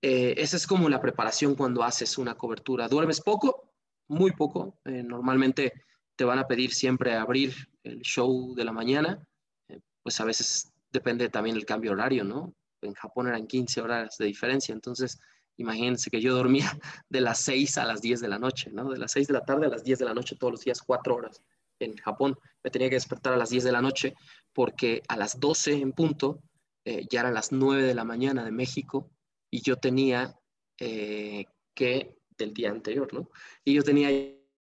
eh, 0.03 0.35
esa 0.37 0.57
es 0.57 0.67
como 0.67 0.89
la 0.89 1.01
preparación 1.01 1.55
cuando 1.57 1.83
haces 1.83 2.19
una 2.19 2.37
cobertura. 2.37 2.89
¿Duermes 2.89 3.21
poco? 3.21 3.73
Muy 4.09 4.31
poco. 4.33 4.79
Eh, 4.85 5.03
normalmente 5.03 5.73
te 6.15 6.25
van 6.25 6.39
a 6.39 6.47
pedir 6.47 6.73
siempre 6.73 7.15
abrir 7.17 7.55
el 7.87 8.01
show 8.01 8.55
de 8.55 8.64
la 8.64 8.72
mañana, 8.72 9.27
eh, 9.68 9.81
pues 10.03 10.20
a 10.20 10.25
veces 10.25 10.72
depende 10.90 11.29
también 11.29 11.57
el 11.57 11.64
cambio 11.64 11.92
horario, 11.92 12.25
¿no? 12.25 12.55
En 12.83 12.94
Japón 12.94 13.29
eran 13.29 13.46
15 13.46 13.81
horas 13.81 14.16
de 14.18 14.27
diferencia, 14.27 14.72
entonces 14.72 15.18
imagínense 15.57 16.11
que 16.11 16.20
yo 16.20 16.35
dormía 16.35 16.66
de 17.09 17.20
las 17.20 17.40
6 17.40 17.79
a 17.79 17.85
las 17.85 18.01
10 18.01 18.20
de 18.20 18.29
la 18.29 18.38
noche, 18.38 18.70
¿no? 18.72 18.90
De 18.90 18.99
las 18.99 19.12
6 19.12 19.29
de 19.29 19.35
la 19.35 19.44
tarde 19.44 19.66
a 19.66 19.70
las 19.70 19.85
10 19.85 19.99
de 19.99 20.05
la 20.05 20.14
noche 20.14 20.37
todos 20.37 20.53
los 20.53 20.64
días, 20.64 20.83
4 20.83 21.14
horas 21.14 21.42
en 21.79 21.96
Japón. 21.96 22.37
Me 22.62 22.70
tenía 22.70 22.88
que 22.88 22.96
despertar 22.96 23.33
a 23.33 23.37
las 23.37 23.51
10 23.51 23.64
de 23.64 23.72
la 23.72 23.83
noche 23.83 24.14
porque 24.53 25.03
a 25.09 25.16
las 25.16 25.38
12 25.38 25.75
en 25.75 25.92
punto 25.92 26.40
eh, 26.85 27.07
ya 27.11 27.20
eran 27.20 27.35
las 27.35 27.53
9 27.53 27.83
de 27.83 27.94
la 27.94 28.05
mañana 28.05 28.44
de 28.44 28.53
México 28.53 29.11
y 29.51 29.62
yo 29.62 29.77
tenía 29.77 30.35
eh, 30.79 31.46
que, 31.75 32.16
del 32.37 32.53
día 32.53 32.70
anterior, 32.70 33.12
¿no? 33.12 33.31
Y 33.64 33.75
yo 33.75 33.83
tenía 33.83 34.11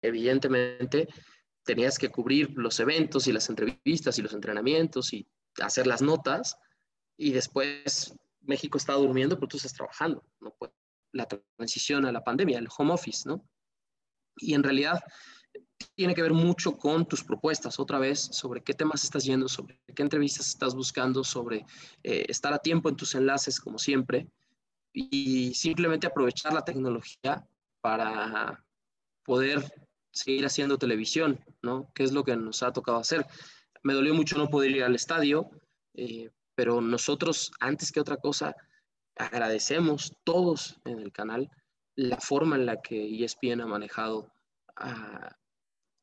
evidentemente 0.02 1.08
tenías 1.68 2.00
que 2.00 2.10
cubrir 2.10 2.54
los 2.56 2.80
eventos 2.80 3.28
y 3.28 3.34
las 3.34 3.50
entrevistas 3.50 4.18
y 4.18 4.22
los 4.22 4.34
entrenamientos 4.34 5.14
y 5.14 5.28
hacer 5.62 5.86
las 5.86 6.02
notas 6.02 6.58
y 7.18 7.32
después 7.32 8.16
México 8.42 8.78
estaba 8.78 9.00
durmiendo, 9.00 9.36
pero 9.36 9.50
tú 9.50 9.58
estás 9.58 9.74
trabajando, 9.74 10.24
¿no? 10.40 10.56
Pues, 10.58 10.72
la 11.12 11.28
transición 11.28 12.06
a 12.06 12.12
la 12.12 12.24
pandemia, 12.24 12.58
el 12.58 12.70
home 12.76 12.94
office, 12.94 13.28
¿no? 13.28 13.46
Y 14.38 14.54
en 14.54 14.64
realidad 14.64 15.00
tiene 15.96 16.16
que 16.16 16.22
ver 16.22 16.34
mucho 16.34 16.78
con 16.78 17.06
tus 17.06 17.24
propuestas, 17.24 17.80
otra 17.80 18.00
vez, 18.00 18.20
sobre 18.20 18.64
qué 18.64 18.74
temas 18.74 19.04
estás 19.04 19.26
yendo, 19.26 19.50
sobre 19.50 19.82
qué 19.94 20.04
entrevistas 20.04 20.48
estás 20.48 20.74
buscando, 20.74 21.24
sobre 21.24 21.66
eh, 22.04 22.26
estar 22.30 22.54
a 22.54 22.60
tiempo 22.60 22.88
en 22.88 22.96
tus 22.96 23.14
enlaces, 23.16 23.60
como 23.60 23.78
siempre, 23.78 24.30
y 24.94 25.54
simplemente 25.54 26.08
aprovechar 26.08 26.54
la 26.54 26.64
tecnología 26.64 27.46
para 27.82 28.64
poder 29.24 29.87
seguir 30.18 30.46
haciendo 30.46 30.78
televisión, 30.78 31.40
¿no? 31.62 31.92
Que 31.94 32.04
es 32.04 32.12
lo 32.12 32.24
que 32.24 32.36
nos 32.36 32.64
ha 32.64 32.74
tocado 32.74 32.98
hacer. 32.98 33.26
Me 33.84 33.94
dolió 33.94 34.14
mucho 34.14 34.38
no 34.38 34.50
poder 34.50 34.72
ir 34.72 34.84
al 34.84 34.96
estadio, 34.96 35.50
eh, 35.94 36.30
pero 36.56 36.82
nosotros, 36.82 37.52
antes 37.60 37.92
que 37.92 38.00
otra 38.00 38.18
cosa, 38.18 38.56
agradecemos 39.16 40.14
todos 40.24 40.80
en 40.86 41.00
el 41.00 41.12
canal 41.12 41.50
la 41.96 42.18
forma 42.18 42.56
en 42.56 42.66
la 42.66 42.82
que 42.82 43.24
ESPN 43.24 43.62
ha 43.62 43.66
manejado 43.66 44.32
ah, 44.76 45.36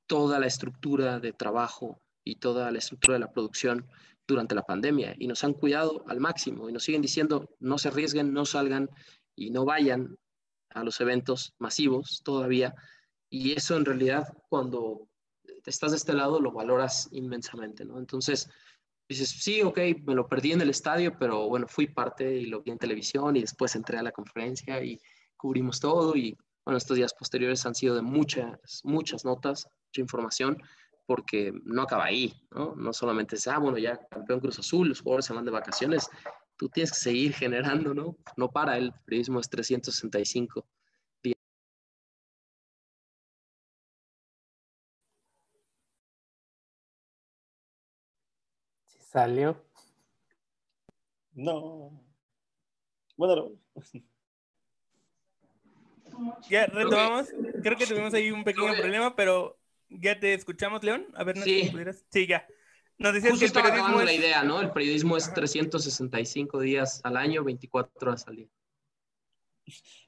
toda 0.06 0.38
la 0.40 0.46
estructura 0.46 1.20
de 1.20 1.32
trabajo 1.32 2.00
y 2.24 2.36
toda 2.36 2.70
la 2.70 2.78
estructura 2.78 3.14
de 3.14 3.20
la 3.20 3.32
producción 3.32 3.86
durante 4.26 4.54
la 4.54 4.62
pandemia 4.62 5.14
y 5.18 5.26
nos 5.26 5.44
han 5.44 5.52
cuidado 5.52 6.04
al 6.08 6.18
máximo 6.18 6.68
y 6.68 6.72
nos 6.72 6.84
siguen 6.84 7.02
diciendo 7.02 7.48
no 7.60 7.78
se 7.78 7.88
arriesguen, 7.88 8.32
no 8.32 8.44
salgan 8.44 8.88
y 9.36 9.50
no 9.50 9.64
vayan 9.64 10.16
a 10.70 10.82
los 10.82 11.00
eventos 11.00 11.54
masivos 11.58 12.22
todavía 12.24 12.74
y 13.34 13.52
eso 13.52 13.76
en 13.76 13.84
realidad 13.84 14.28
cuando 14.48 15.08
estás 15.66 15.90
de 15.90 15.96
este 15.96 16.12
lado 16.12 16.40
lo 16.40 16.52
valoras 16.52 17.08
inmensamente, 17.10 17.84
¿no? 17.84 17.98
Entonces 17.98 18.48
dices, 19.08 19.28
sí, 19.28 19.60
ok, 19.60 19.76
me 20.06 20.14
lo 20.14 20.28
perdí 20.28 20.52
en 20.52 20.60
el 20.60 20.70
estadio, 20.70 21.18
pero 21.18 21.48
bueno, 21.48 21.66
fui 21.66 21.88
parte 21.88 22.32
y 22.32 22.46
lo 22.46 22.62
vi 22.62 22.70
en 22.70 22.78
televisión 22.78 23.34
y 23.34 23.40
después 23.40 23.74
entré 23.74 23.98
a 23.98 24.04
la 24.04 24.12
conferencia 24.12 24.80
y 24.84 25.00
cubrimos 25.36 25.80
todo 25.80 26.14
y 26.14 26.38
bueno, 26.64 26.78
estos 26.78 26.96
días 26.96 27.12
posteriores 27.12 27.66
han 27.66 27.74
sido 27.74 27.96
de 27.96 28.02
muchas, 28.02 28.82
muchas 28.84 29.24
notas, 29.24 29.66
mucha 29.88 30.00
información, 30.00 30.62
porque 31.04 31.52
no 31.64 31.82
acaba 31.82 32.04
ahí, 32.04 32.32
¿no? 32.52 32.76
No 32.76 32.92
solamente 32.92 33.34
es, 33.34 33.48
ah, 33.48 33.58
bueno, 33.58 33.78
ya 33.78 33.98
campeón 34.10 34.38
Cruz 34.38 34.60
Azul, 34.60 34.90
los 34.90 35.00
jugadores 35.00 35.26
se 35.26 35.32
van 35.32 35.44
de 35.44 35.50
vacaciones, 35.50 36.08
tú 36.56 36.68
tienes 36.68 36.92
que 36.92 36.98
seguir 36.98 37.32
generando, 37.34 37.94
¿no? 37.94 38.16
No 38.36 38.48
para, 38.52 38.78
el 38.78 38.92
periodismo 39.04 39.40
es 39.40 39.50
365 39.50 40.64
¿Salió? 49.14 49.64
No. 51.34 52.04
Bueno, 53.16 53.52
Ya 56.50 56.66
retomamos. 56.66 57.28
Creo 57.62 57.78
que 57.78 57.86
tuvimos 57.86 58.12
ahí 58.12 58.32
un 58.32 58.42
pequeño 58.42 58.74
problema, 58.74 59.14
pero 59.14 59.56
ya 59.88 60.18
te 60.18 60.34
escuchamos, 60.34 60.82
León. 60.82 61.06
A 61.14 61.22
ver, 61.22 61.36
¿no 61.36 61.44
sí. 61.44 61.70
Sí, 62.10 62.26
ya. 62.26 62.44
Nos 62.98 63.14
decías 63.14 63.38
que 63.38 63.44
el 63.44 63.52
periodismo 63.52 64.00
es... 64.00 64.04
la 64.04 64.12
idea, 64.14 64.42
¿no? 64.42 64.60
El 64.60 64.72
periodismo 64.72 65.16
es 65.16 65.32
365 65.32 66.58
días 66.58 67.00
al 67.04 67.16
año, 67.16 67.44
24 67.44 68.10
horas 68.10 68.26
al 68.26 68.34
día. 68.34 68.48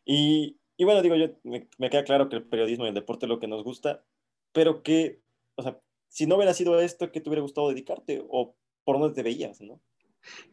Y, 0.04 0.58
y 0.76 0.84
bueno, 0.84 1.00
digo, 1.00 1.14
yo 1.14 1.28
me, 1.44 1.68
me, 1.78 1.90
queda 1.90 2.02
claro 2.02 2.28
que 2.28 2.34
el 2.34 2.42
periodismo 2.42 2.86
y 2.86 2.88
el 2.88 2.94
deporte 2.94 3.26
es 3.26 3.30
lo 3.30 3.38
que 3.38 3.46
nos 3.46 3.62
gusta, 3.62 4.04
pero 4.50 4.82
que, 4.82 5.22
o 5.54 5.62
sea, 5.62 5.80
si 6.08 6.26
no 6.26 6.34
hubiera 6.34 6.54
sido 6.54 6.80
esto, 6.80 7.12
¿qué 7.12 7.20
te 7.20 7.28
hubiera 7.28 7.42
gustado 7.42 7.68
dedicarte? 7.68 8.24
¿O 8.28 8.56
por 8.87 9.01
dónde 9.01 9.16
te 9.16 9.25
veías, 9.25 9.61
¿no? 9.61 9.83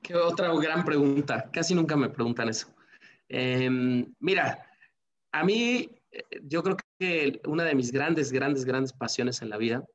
Qué 0.01 0.15
otra 0.15 0.51
gran 0.55 0.83
pregunta. 0.83 1.51
Casi 1.53 1.75
nunca 1.75 1.95
me 1.95 2.09
preguntan 2.09 2.49
eso. 2.49 2.67
Eh, 3.29 3.69
mira, 4.19 4.67
a 5.31 5.43
mí, 5.43 5.87
yo 6.41 6.63
creo 6.63 6.77
que 6.97 7.39
una 7.45 7.63
de 7.63 7.75
mis 7.75 7.91
grandes, 7.91 8.31
grandes, 8.31 8.65
grandes 8.65 8.91
pasiones 8.91 9.43
en 9.43 9.51
la 9.51 9.57
vida, 9.57 9.85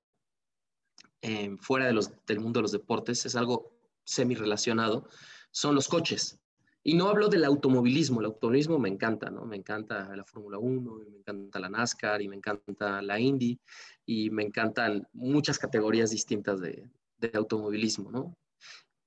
eh, 1.21 1.57
fuera 1.61 1.87
de 1.87 1.93
los, 1.93 2.13
del 2.27 2.39
mundo 2.39 2.61
de 2.61 2.63
los 2.63 2.73
deportes, 2.73 3.27
es 3.27 3.35
algo 3.35 3.73
semi 4.05 4.37
relacionado, 4.37 5.09
son 5.51 5.75
los 5.75 5.89
coches. 5.89 6.39
Y 6.85 6.95
no 6.95 7.09
hablo 7.09 7.29
del 7.29 7.45
automovilismo, 7.45 8.21
el 8.21 8.27
automovilismo 8.27 8.79
me 8.79 8.89
encanta, 8.89 9.31
¿no? 9.31 9.45
Me 9.47 9.57
encanta 9.57 10.15
la 10.15 10.25
Fórmula 10.25 10.59
1, 10.59 10.95
me 11.11 11.19
encanta 11.19 11.59
la 11.59 11.69
NASCAR 11.69 12.23
y 12.23 12.29
me 12.29 12.37
encanta 12.37 13.03
la 13.03 13.19
Indy 13.19 13.59
y 14.07 14.31
me 14.31 14.45
encantan 14.45 15.09
muchas 15.13 15.59
categorías 15.59 16.13
distintas 16.13 16.61
de, 16.61 16.89
de 17.19 17.31
automovilismo, 17.35 18.11
¿no? 18.11 18.37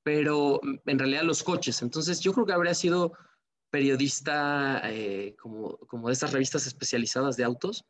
Pero 0.03 0.59
en 0.85 0.99
realidad 0.99 1.23
los 1.23 1.43
coches. 1.43 1.81
Entonces 1.81 2.19
yo 2.19 2.33
creo 2.33 2.45
que 2.45 2.53
habría 2.53 2.73
sido 2.73 3.13
periodista 3.69 4.81
eh, 4.85 5.35
como, 5.39 5.77
como 5.87 6.07
de 6.07 6.13
estas 6.13 6.33
revistas 6.33 6.67
especializadas 6.67 7.37
de 7.37 7.43
autos 7.43 7.85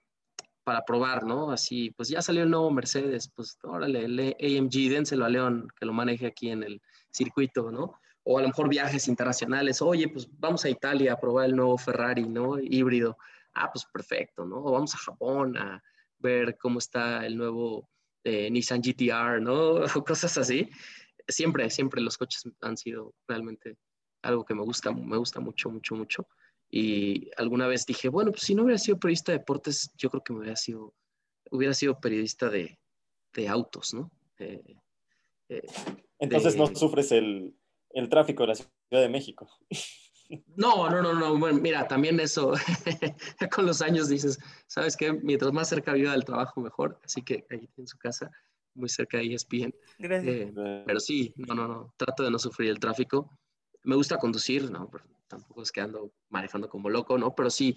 para 0.64 0.86
probar, 0.86 1.24
¿no? 1.24 1.52
Así, 1.52 1.92
pues 1.92 2.10
ya 2.10 2.22
salió 2.22 2.44
el 2.44 2.50
nuevo 2.50 2.70
Mercedes, 2.72 3.32
pues 3.36 3.58
órale, 3.64 4.06
el 4.06 4.20
AMG, 4.40 4.90
dénselo 4.90 5.26
a 5.26 5.30
León, 5.30 5.68
que 5.78 5.86
lo 5.86 5.94
maneje 5.94 6.28
aquí 6.28 6.50
en 6.50 6.64
el 6.64 6.82
circuito, 7.10 7.72
¿no? 7.72 7.96
O 8.24 8.38
a 8.38 8.42
lo 8.42 8.50
mejor 8.50 8.70
viajes 8.70 9.08
internacionales, 9.08 9.82
oye, 9.82 10.08
pues 10.08 10.28
vamos 10.38 10.64
a 10.64 10.70
Italia 10.70 11.14
a 11.14 11.20
probar 11.20 11.48
el 11.48 11.56
nuevo 11.56 11.78
Ferrari, 11.78 12.28
¿no? 12.28 12.60
Híbrido. 12.60 13.18
Ah, 13.54 13.72
pues 13.74 13.86
perfecto, 13.92 14.46
¿no? 14.46 14.58
O 14.58 14.72
vamos 14.72 14.94
a 14.94 15.00
Japón 15.00 15.58
a 15.58 15.82
ver 16.20 16.58
cómo 16.58 16.78
está 16.78 17.26
el 17.26 17.36
nuevo 17.36 17.90
eh, 18.24 18.50
Nissan 18.50 18.82
GTR, 18.82 19.42
¿no? 19.42 19.82
O 19.96 20.04
cosas 20.04 20.38
así. 20.38 20.70
Siempre, 21.28 21.70
siempre 21.70 22.02
los 22.02 22.18
coches 22.18 22.44
han 22.62 22.78
sido 22.78 23.14
realmente 23.28 23.78
algo 24.22 24.46
que 24.46 24.54
me 24.54 24.64
gusta, 24.64 24.92
me 24.92 25.18
gusta 25.18 25.40
mucho, 25.40 25.70
mucho, 25.70 25.96
mucho. 25.96 26.28
Y 26.70 27.30
alguna 27.38 27.68
vez 27.68 27.86
dije, 27.86 28.10
bueno, 28.10 28.32
pues 28.32 28.44
si 28.44 28.56
no 28.56 28.64
hubiera 28.64 28.78
sido 28.78 29.00
periodista 29.00 29.32
de 29.32 29.40
deportes, 29.40 29.92
yo 29.98 30.10
creo 30.10 30.24
que 30.24 30.34
me 30.34 30.40
hubiera 30.40 30.56
sido, 30.56 30.94
hubiera 31.50 31.74
sido 31.74 32.00
periodista 32.00 32.50
de, 32.50 32.80
de 33.34 33.48
autos, 33.48 33.94
¿no? 33.94 34.10
Eh, 34.40 34.76
eh, 35.50 35.62
Entonces 36.20 36.56
no 36.56 36.68
sufres 36.68 37.12
el, 37.12 37.54
el, 37.90 38.10
tráfico 38.10 38.44
de 38.44 38.48
la 38.48 38.56
Ciudad 38.56 38.70
de 38.90 39.10
México. 39.10 39.50
No, 40.56 40.90
no, 40.90 41.02
no, 41.02 41.14
no. 41.14 41.38
Bueno, 41.38 41.60
mira, 41.60 41.88
también 41.88 42.20
eso, 42.20 42.54
con 43.56 43.66
los 43.66 43.82
años 43.82 44.08
dices, 44.08 44.40
¿sabes 44.68 44.96
qué? 44.96 45.14
Mientras 45.14 45.52
más 45.52 45.70
cerca 45.70 45.94
viva 45.94 46.12
del 46.12 46.26
trabajo, 46.26 46.62
mejor. 46.62 47.00
Así 47.04 47.22
que 47.22 47.46
ahí 47.50 47.70
en 47.78 47.88
su 47.88 47.98
casa, 47.98 48.32
muy 48.74 48.90
cerca 48.90 49.18
de 49.18 49.34
ESPN. 49.34 49.74
Gracias. 50.00 50.36
Eh, 50.36 50.54
pero 50.86 51.00
sí, 51.00 51.34
no, 51.38 51.54
no, 51.54 51.68
no. 51.68 51.94
Trato 51.98 52.24
de 52.24 52.32
no 52.32 52.40
sufrir 52.40 52.70
el 52.70 52.80
tráfico. 52.80 53.38
Me 53.84 53.96
gusta 53.96 54.18
conducir, 54.18 54.70
¿no? 54.70 54.90
tampoco 55.28 55.62
es 55.62 55.72
que 55.72 55.80
ando 55.80 56.12
manejando 56.30 56.68
como 56.68 56.90
loco, 56.90 57.18
¿no? 57.18 57.34
Pero 57.34 57.50
sí, 57.50 57.74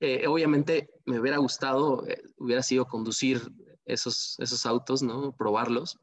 eh, 0.00 0.26
obviamente 0.26 0.88
me 1.04 1.20
hubiera 1.20 1.36
gustado, 1.36 2.06
eh, 2.08 2.22
hubiera 2.38 2.62
sido 2.62 2.86
conducir 2.86 3.42
esos, 3.84 4.36
esos 4.38 4.64
autos, 4.64 5.02
¿no? 5.02 5.36
Probarlos 5.36 5.98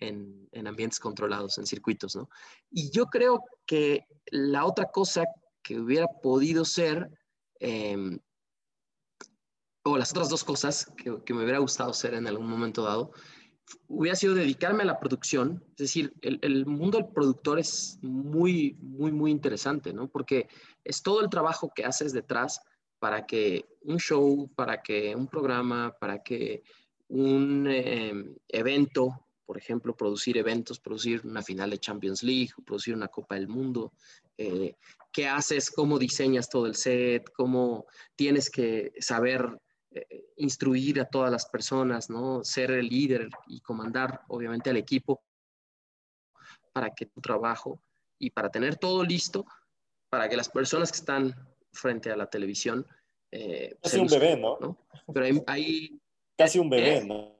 en, 0.00 0.48
en, 0.52 0.66
ambientes 0.66 1.00
controlados, 1.00 1.58
en 1.58 1.66
circuitos, 1.66 2.16
¿no? 2.16 2.28
Y 2.70 2.90
yo 2.90 3.06
creo 3.06 3.42
que 3.66 4.06
la 4.26 4.64
otra 4.64 4.86
cosa 4.86 5.24
que 5.62 5.78
hubiera 5.78 6.06
podido 6.22 6.64
ser, 6.64 7.10
em, 7.60 8.18
o 9.84 9.96
las 9.96 10.10
otras 10.10 10.28
dos 10.28 10.44
cosas 10.44 10.90
que, 10.96 11.22
que 11.24 11.34
me 11.34 11.42
hubiera 11.42 11.58
gustado 11.58 11.92
ser 11.92 12.14
en 12.14 12.26
algún 12.26 12.48
momento 12.48 12.82
dado, 12.82 13.12
hubiera 13.88 14.16
sido 14.16 14.34
dedicarme 14.34 14.82
a 14.82 14.86
la 14.86 15.00
producción. 15.00 15.64
Es 15.70 15.76
decir, 15.76 16.12
el, 16.22 16.38
el, 16.42 16.66
mundo 16.66 16.98
del 16.98 17.08
productor 17.08 17.58
es 17.58 17.98
muy, 18.02 18.76
muy, 18.80 19.12
muy 19.12 19.30
interesante, 19.30 19.92
¿no? 19.92 20.08
Porque 20.08 20.48
es 20.84 21.02
todo 21.02 21.20
el 21.20 21.30
trabajo 21.30 21.72
que 21.74 21.84
haces 21.84 22.12
detrás 22.12 22.60
para 22.98 23.26
que 23.26 23.66
un 23.82 23.98
show, 23.98 24.50
para 24.54 24.82
que 24.82 25.14
un 25.14 25.28
programa, 25.28 25.94
para 26.00 26.22
que 26.22 26.62
un 27.08 27.66
eh, 27.68 28.24
evento, 28.48 29.25
por 29.46 29.56
ejemplo, 29.56 29.96
producir 29.96 30.36
eventos, 30.36 30.80
producir 30.80 31.22
una 31.24 31.42
final 31.42 31.70
de 31.70 31.78
Champions 31.78 32.22
League, 32.22 32.50
producir 32.64 32.94
una 32.94 33.08
Copa 33.08 33.36
del 33.36 33.48
Mundo, 33.48 33.92
eh, 34.36 34.74
qué 35.12 35.28
haces, 35.28 35.70
cómo 35.70 35.98
diseñas 35.98 36.50
todo 36.50 36.66
el 36.66 36.74
set, 36.74 37.30
cómo 37.32 37.86
tienes 38.16 38.50
que 38.50 38.92
saber 38.98 39.58
eh, 39.92 40.26
instruir 40.36 41.00
a 41.00 41.06
todas 41.08 41.30
las 41.30 41.46
personas, 41.46 42.10
¿no? 42.10 42.42
Ser 42.44 42.72
el 42.72 42.88
líder 42.88 43.30
y 43.46 43.60
comandar, 43.60 44.22
obviamente, 44.28 44.68
al 44.68 44.76
equipo 44.76 45.22
para 46.72 46.90
que 46.90 47.06
tu 47.06 47.20
trabajo 47.20 47.80
y 48.18 48.30
para 48.30 48.50
tener 48.50 48.76
todo 48.76 49.04
listo 49.04 49.46
para 50.10 50.28
que 50.28 50.36
las 50.36 50.48
personas 50.48 50.90
que 50.90 50.98
están 50.98 51.34
frente 51.72 52.10
a 52.10 52.16
la 52.16 52.28
televisión... 52.28 52.86
Eh, 53.30 53.76
Casi 53.82 53.98
un 53.98 54.06
bebé, 54.06 54.36
¿no? 54.36 54.78
Pero 55.12 55.44
hay, 55.46 56.00
Casi 56.36 56.58
un 56.58 56.68
bebé, 56.68 57.04
¿no? 57.04 57.35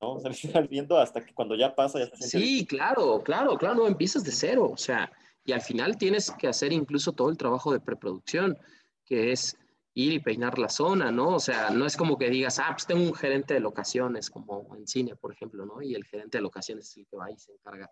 ¿No? 0.00 0.18
viendo 0.70 0.98
hasta 0.98 1.24
que 1.24 1.34
cuando 1.34 1.54
ya 1.54 1.74
pasa 1.74 1.98
ya 1.98 2.16
Sí, 2.16 2.66
claro, 2.66 3.22
claro, 3.22 3.56
claro, 3.56 3.74
no 3.74 3.86
empiezas 3.86 4.24
de 4.24 4.32
cero, 4.32 4.70
o 4.72 4.76
sea, 4.76 5.10
y 5.44 5.52
al 5.52 5.60
final 5.60 5.96
tienes 5.96 6.30
que 6.30 6.48
hacer 6.48 6.72
incluso 6.72 7.12
todo 7.12 7.30
el 7.30 7.36
trabajo 7.36 7.72
de 7.72 7.80
preproducción, 7.80 8.58
que 9.04 9.32
es 9.32 9.56
ir 9.94 10.12
y 10.12 10.18
peinar 10.18 10.58
la 10.58 10.68
zona, 10.68 11.12
¿no? 11.12 11.36
O 11.36 11.40
sea, 11.40 11.70
no 11.70 11.86
es 11.86 11.96
como 11.96 12.18
que 12.18 12.28
digas, 12.28 12.58
ah, 12.58 12.70
pues 12.72 12.86
tengo 12.86 13.02
un 13.02 13.14
gerente 13.14 13.54
de 13.54 13.60
locaciones, 13.60 14.30
como 14.30 14.74
en 14.74 14.86
cine, 14.86 15.14
por 15.14 15.32
ejemplo, 15.32 15.64
¿no? 15.64 15.80
Y 15.82 15.94
el 15.94 16.04
gerente 16.04 16.38
de 16.38 16.42
locaciones 16.42 16.88
es 16.90 16.96
el 16.96 17.06
que 17.06 17.16
va 17.16 17.30
y 17.30 17.38
se 17.38 17.52
encarga 17.52 17.90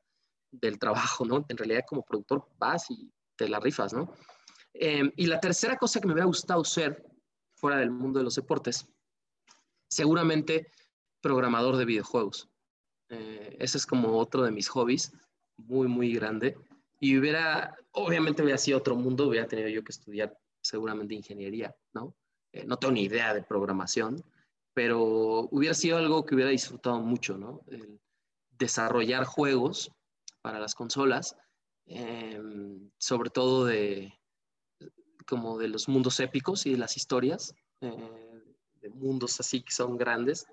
del 0.50 0.78
trabajo, 0.78 1.24
¿no? 1.24 1.44
En 1.48 1.56
realidad, 1.56 1.84
como 1.86 2.02
productor, 2.02 2.48
vas 2.58 2.90
y 2.90 3.10
te 3.36 3.48
la 3.48 3.60
rifas, 3.60 3.92
¿no? 3.92 4.12
Em, 4.74 5.12
y 5.16 5.26
la 5.26 5.40
tercera 5.40 5.76
cosa 5.76 6.00
que 6.00 6.06
me 6.06 6.14
hubiera 6.14 6.26
gustado 6.26 6.64
ser, 6.64 7.04
fuera 7.54 7.78
del 7.78 7.90
mundo 7.90 8.18
de 8.18 8.24
los 8.24 8.34
deportes, 8.34 8.88
seguramente 9.88 10.66
programador 11.22 11.76
de 11.76 11.86
videojuegos. 11.86 12.50
Eh, 13.08 13.56
ese 13.60 13.78
es 13.78 13.86
como 13.86 14.18
otro 14.18 14.42
de 14.42 14.50
mis 14.50 14.68
hobbies, 14.68 15.12
muy, 15.56 15.88
muy 15.88 16.12
grande. 16.14 16.56
Y 17.00 17.16
hubiera, 17.16 17.74
obviamente 17.92 18.42
hubiera 18.42 18.58
sido 18.58 18.78
otro 18.78 18.96
mundo, 18.96 19.28
hubiera 19.28 19.46
tenido 19.46 19.68
yo 19.68 19.82
que 19.82 19.92
estudiar 19.92 20.36
seguramente 20.60 21.14
ingeniería, 21.14 21.74
¿no? 21.94 22.14
Eh, 22.52 22.64
no 22.64 22.76
tengo 22.76 22.92
ni 22.92 23.04
idea 23.04 23.34
de 23.34 23.42
programación, 23.42 24.22
pero 24.74 25.48
hubiera 25.50 25.74
sido 25.74 25.98
algo 25.98 26.24
que 26.24 26.34
hubiera 26.34 26.50
disfrutado 26.50 27.00
mucho, 27.00 27.36
¿no? 27.36 27.62
Desarrollar 28.58 29.24
juegos 29.24 29.90
para 30.40 30.58
las 30.58 30.74
consolas, 30.74 31.36
em, 31.86 32.90
sobre 32.98 33.30
todo 33.30 33.64
de 33.64 34.12
como 35.26 35.58
de 35.58 35.68
los 35.68 35.88
mundos 35.88 36.18
épicos 36.20 36.66
y 36.66 36.72
de 36.72 36.78
las 36.78 36.96
historias, 36.96 37.54
eh, 37.80 38.42
de 38.80 38.88
mundos 38.90 39.38
así 39.40 39.62
que 39.62 39.72
son 39.72 39.96
grandes, 39.96 40.46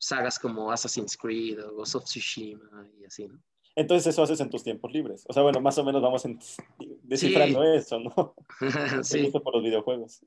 sagas 0.00 0.38
como 0.38 0.72
Assassin's 0.72 1.16
Creed 1.16 1.62
o 1.64 1.74
Ghost 1.74 1.94
of 1.94 2.04
Tsushima 2.04 2.88
y 2.98 3.04
así, 3.04 3.28
¿no? 3.28 3.40
Entonces 3.76 4.08
eso 4.08 4.22
haces 4.22 4.40
en 4.40 4.50
tus 4.50 4.64
tiempos 4.64 4.92
libres. 4.92 5.24
O 5.28 5.32
sea, 5.32 5.42
bueno, 5.42 5.60
más 5.60 5.78
o 5.78 5.84
menos 5.84 6.02
vamos 6.02 6.24
descifrando 7.02 7.62
eso, 7.62 8.00
¿no? 8.00 8.34
sí. 9.02 9.30
por 9.30 9.54
los 9.54 9.62
videojuegos. 9.62 10.20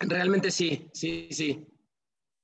Realmente 0.00 0.50
sí, 0.50 0.88
sí, 0.92 1.28
sí. 1.30 1.66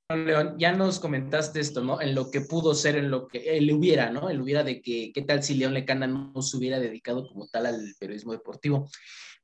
León, 0.09 0.57
ya 0.59 0.73
nos 0.73 0.99
comentaste 0.99 1.61
esto, 1.61 1.83
¿no? 1.83 2.01
En 2.01 2.15
lo 2.15 2.31
que 2.31 2.43
pudo 2.43 2.75
ser, 2.75 2.97
en 2.97 3.11
lo 3.11 3.27
que 3.29 3.57
él 3.57 3.73
hubiera, 3.73 4.11
¿no? 4.11 4.29
El 4.29 4.41
hubiera 4.41 4.63
de 4.63 4.83
que, 4.83 5.11
¿qué 5.13 5.23
tal 5.23 5.43
si 5.43 5.55
León 5.55 5.75
Lecanda 5.75 6.07
no 6.07 6.41
se 6.43 6.57
hubiera 6.57 6.79
dedicado 6.79 7.27
como 7.27 7.49
tal 7.49 7.67
al 7.67 7.95
periodismo 7.99 8.33
deportivo? 8.33 8.89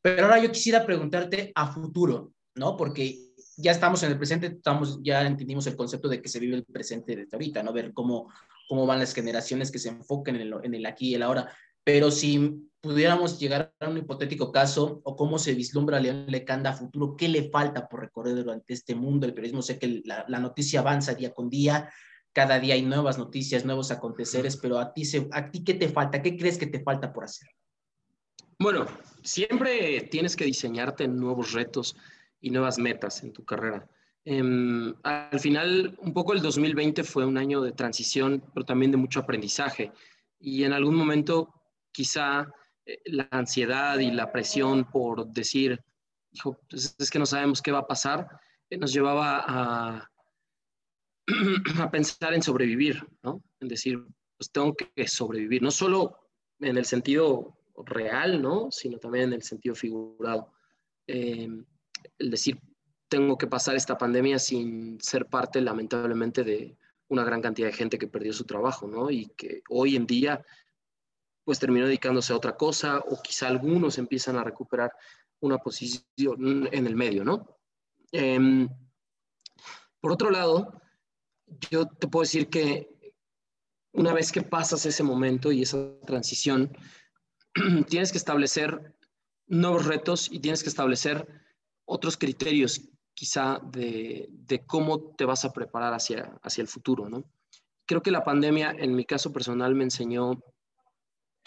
Pero 0.03 0.25
ahora 0.25 0.43
yo 0.43 0.53
quisiera 0.53 0.85
preguntarte 0.85 1.53
a 1.55 1.73
futuro, 1.73 2.33
¿no? 2.55 2.77
Porque 2.77 3.28
ya 3.59 3.73
estamos 3.73 4.03
en 4.05 4.13
el 4.13 4.19
presente, 4.19 4.47
estamos, 4.47 5.01
ya 5.03 5.27
entendimos 5.27 5.67
el 5.67 5.77
concepto 5.77 6.09
de 6.09 6.23
que 6.23 6.29
se 6.29 6.39
vive 6.39 6.55
el 6.57 6.65
presente 6.65 7.17
desde 7.17 7.31
ahorita, 7.33 7.63
¿no? 7.63 7.73
Ver 7.73 7.93
cómo, 7.93 8.33
cómo 8.69 8.87
van 8.87 9.01
las 9.01 9.13
generaciones 9.13 9.73
que 9.73 9.81
se 9.81 9.89
enfoquen 9.89 10.37
en 10.37 10.43
el, 10.43 10.55
en 10.63 10.75
el 10.75 10.87
aquí 10.87 11.09
y 11.09 11.15
el 11.15 11.25
ahora. 11.25 11.53
Pero 11.83 12.13
si 12.13 12.69
pudiéramos 12.81 13.41
llegar 13.41 13.75
a 13.81 13.89
un 13.89 13.99
hipotético 13.99 14.53
caso 14.53 15.01
o 15.03 15.17
cómo 15.17 15.41
se 15.41 15.55
vislumbra 15.55 15.99
León 15.99 16.27
Lecanda 16.29 16.71
a 16.71 16.75
futuro, 16.75 17.17
¿qué 17.17 17.29
le 17.29 17.51
falta 17.51 17.89
por 17.89 18.01
recorrer 18.01 18.37
durante 18.37 18.75
este 18.75 18.95
mundo 18.95 19.27
del 19.27 19.35
periodismo? 19.35 19.63
Sé 19.63 19.77
que 19.77 20.03
la, 20.05 20.25
la, 20.29 20.39
noticia 20.39 20.79
avanza 20.79 21.15
día 21.15 21.35
con 21.35 21.51
día, 21.51 21.91
cada 22.33 22.61
día 22.61 22.75
hay 22.75 22.83
nuevas 22.83 23.19
noticias, 23.19 23.65
nuevos 23.65 23.91
aconteceres, 23.91 24.57
pero 24.57 24.79
a 24.79 24.93
ti, 24.93 25.05
se, 25.05 25.29
a 25.33 25.51
ti 25.51 25.65
¿qué 25.65 25.75
te 25.75 25.89
falta? 25.89 26.23
¿Qué 26.23 26.37
crees 26.37 26.59
que 26.59 26.69
te 26.69 26.81
falta 26.81 27.13
por 27.13 27.25
hacer? 27.25 27.49
Bueno, 28.61 28.87
siempre 29.25 30.03
tienes 30.11 30.37
que 30.37 30.45
diseñarte 30.45 31.09
nuevos 31.09 31.53
retos 31.53 31.97
y 32.41 32.51
nuevas 32.51 32.79
metas 32.79 33.23
en 33.23 33.33
tu 33.33 33.45
carrera. 33.45 33.89
Eh, 34.25 34.95
al 35.05 35.41
final, 35.41 35.97
un 36.03 36.13
poco 36.13 36.35
el 36.35 36.43
2020 36.43 37.03
fue 37.05 37.25
un 37.25 37.39
año 37.39 37.63
de 37.63 37.73
transición, 37.73 38.45
pero 38.53 38.67
también 38.67 38.91
de 38.91 38.99
mucho 38.99 39.21
aprendizaje. 39.21 39.93
Y 40.39 40.65
en 40.65 40.73
algún 40.73 40.95
momento, 40.95 41.55
quizá 41.93 42.47
eh, 42.85 43.01
la 43.07 43.29
ansiedad 43.31 43.99
y 43.99 44.11
la 44.11 44.31
presión 44.31 44.85
por 44.85 45.27
decir, 45.29 45.83
hijo, 46.33 46.59
pues 46.69 46.95
es 46.99 47.11
que 47.11 47.19
no 47.19 47.27
sabemos 47.27 47.63
qué 47.63 47.73
va 47.73 47.81
a 47.81 47.87
pasar, 47.87 48.29
eh, 48.69 48.77
nos 48.77 48.93
llevaba 48.93 49.45
a, 49.47 50.11
a 51.81 51.91
pensar 51.91 52.35
en 52.35 52.43
sobrevivir, 52.43 53.03
¿no? 53.23 53.43
En 53.61 53.69
decir, 53.69 53.99
pues 54.37 54.53
tengo 54.53 54.77
que 54.77 55.09
sobrevivir, 55.09 55.63
no 55.63 55.71
solo 55.71 56.19
en 56.61 56.77
el 56.77 56.85
sentido 56.85 57.59
real, 57.85 58.43
¿no? 58.43 58.71
Sino 58.71 58.99
también 58.99 59.29
en 59.29 59.35
el 59.35 59.43
sentido 59.43 59.75
figurado. 59.75 60.53
El 62.19 62.31
decir, 62.31 62.61
tengo 63.09 63.39
que 63.39 63.47
pasar 63.47 63.77
esta 63.77 63.97
pandemia 63.97 64.39
sin 64.39 65.01
ser 65.01 65.27
parte, 65.27 65.61
lamentablemente, 65.61 66.45
de 66.45 66.77
una 67.09 67.25
gran 67.25 67.41
cantidad 67.41 67.69
de 67.69 67.73
gente 67.73 67.99
que 67.99 68.09
perdió 68.09 68.33
su 68.33 68.45
trabajo, 68.45 68.87
¿no? 68.87 69.11
Y 69.11 69.27
que 69.37 69.63
hoy 69.71 69.97
en 69.97 70.07
día, 70.07 70.45
pues 71.45 71.59
terminó 71.59 71.87
dedicándose 71.87 72.33
a 72.33 72.37
otra 72.37 72.57
cosa, 72.57 72.99
o 72.99 73.21
quizá 73.23 73.49
algunos 73.49 73.99
empiezan 73.99 74.37
a 74.37 74.45
recuperar 74.45 74.93
una 75.41 75.59
posición 75.59 76.69
en 76.73 76.87
el 76.87 76.97
medio, 76.97 77.25
¿no? 77.25 77.57
Em, 78.13 78.69
por 80.01 80.13
otro 80.13 80.31
lado, 80.31 80.81
yo 81.71 81.87
te 81.87 82.09
puedo 82.09 82.23
decir 82.23 82.49
que 82.49 82.89
una 83.93 84.13
vez 84.13 84.33
que 84.33 84.43
pasas 84.43 84.85
ese 84.87 85.03
momento 85.03 85.51
y 85.51 85.63
esa 85.63 85.99
transición, 86.07 86.77
tienes 87.89 88.13
que 88.13 88.19
establecer 88.19 88.95
nuevos 89.47 89.87
retos 89.87 90.31
y 90.31 90.41
tienes 90.41 90.63
que 90.63 90.69
establecer 90.69 91.27
otros 91.89 92.17
criterios 92.17 92.83
quizá 93.15 93.61
de, 93.73 94.29
cómo 94.67 95.15
te 95.17 95.25
vas 95.25 95.45
a 95.45 95.53
preparar 95.53 95.95
hacia, 95.95 96.39
hacia 96.43 96.63
el 96.63 96.69
futuro, 96.69 97.09
¿no? 97.09 97.25
Creo 97.87 98.03
que 98.03 98.11
la 98.11 98.23
pandemia, 98.23 98.77
en 98.79 98.95
mi 98.95 99.05
caso 99.05 99.33
personal, 99.33 99.75
me 99.75 99.85
enseñó 99.85 100.39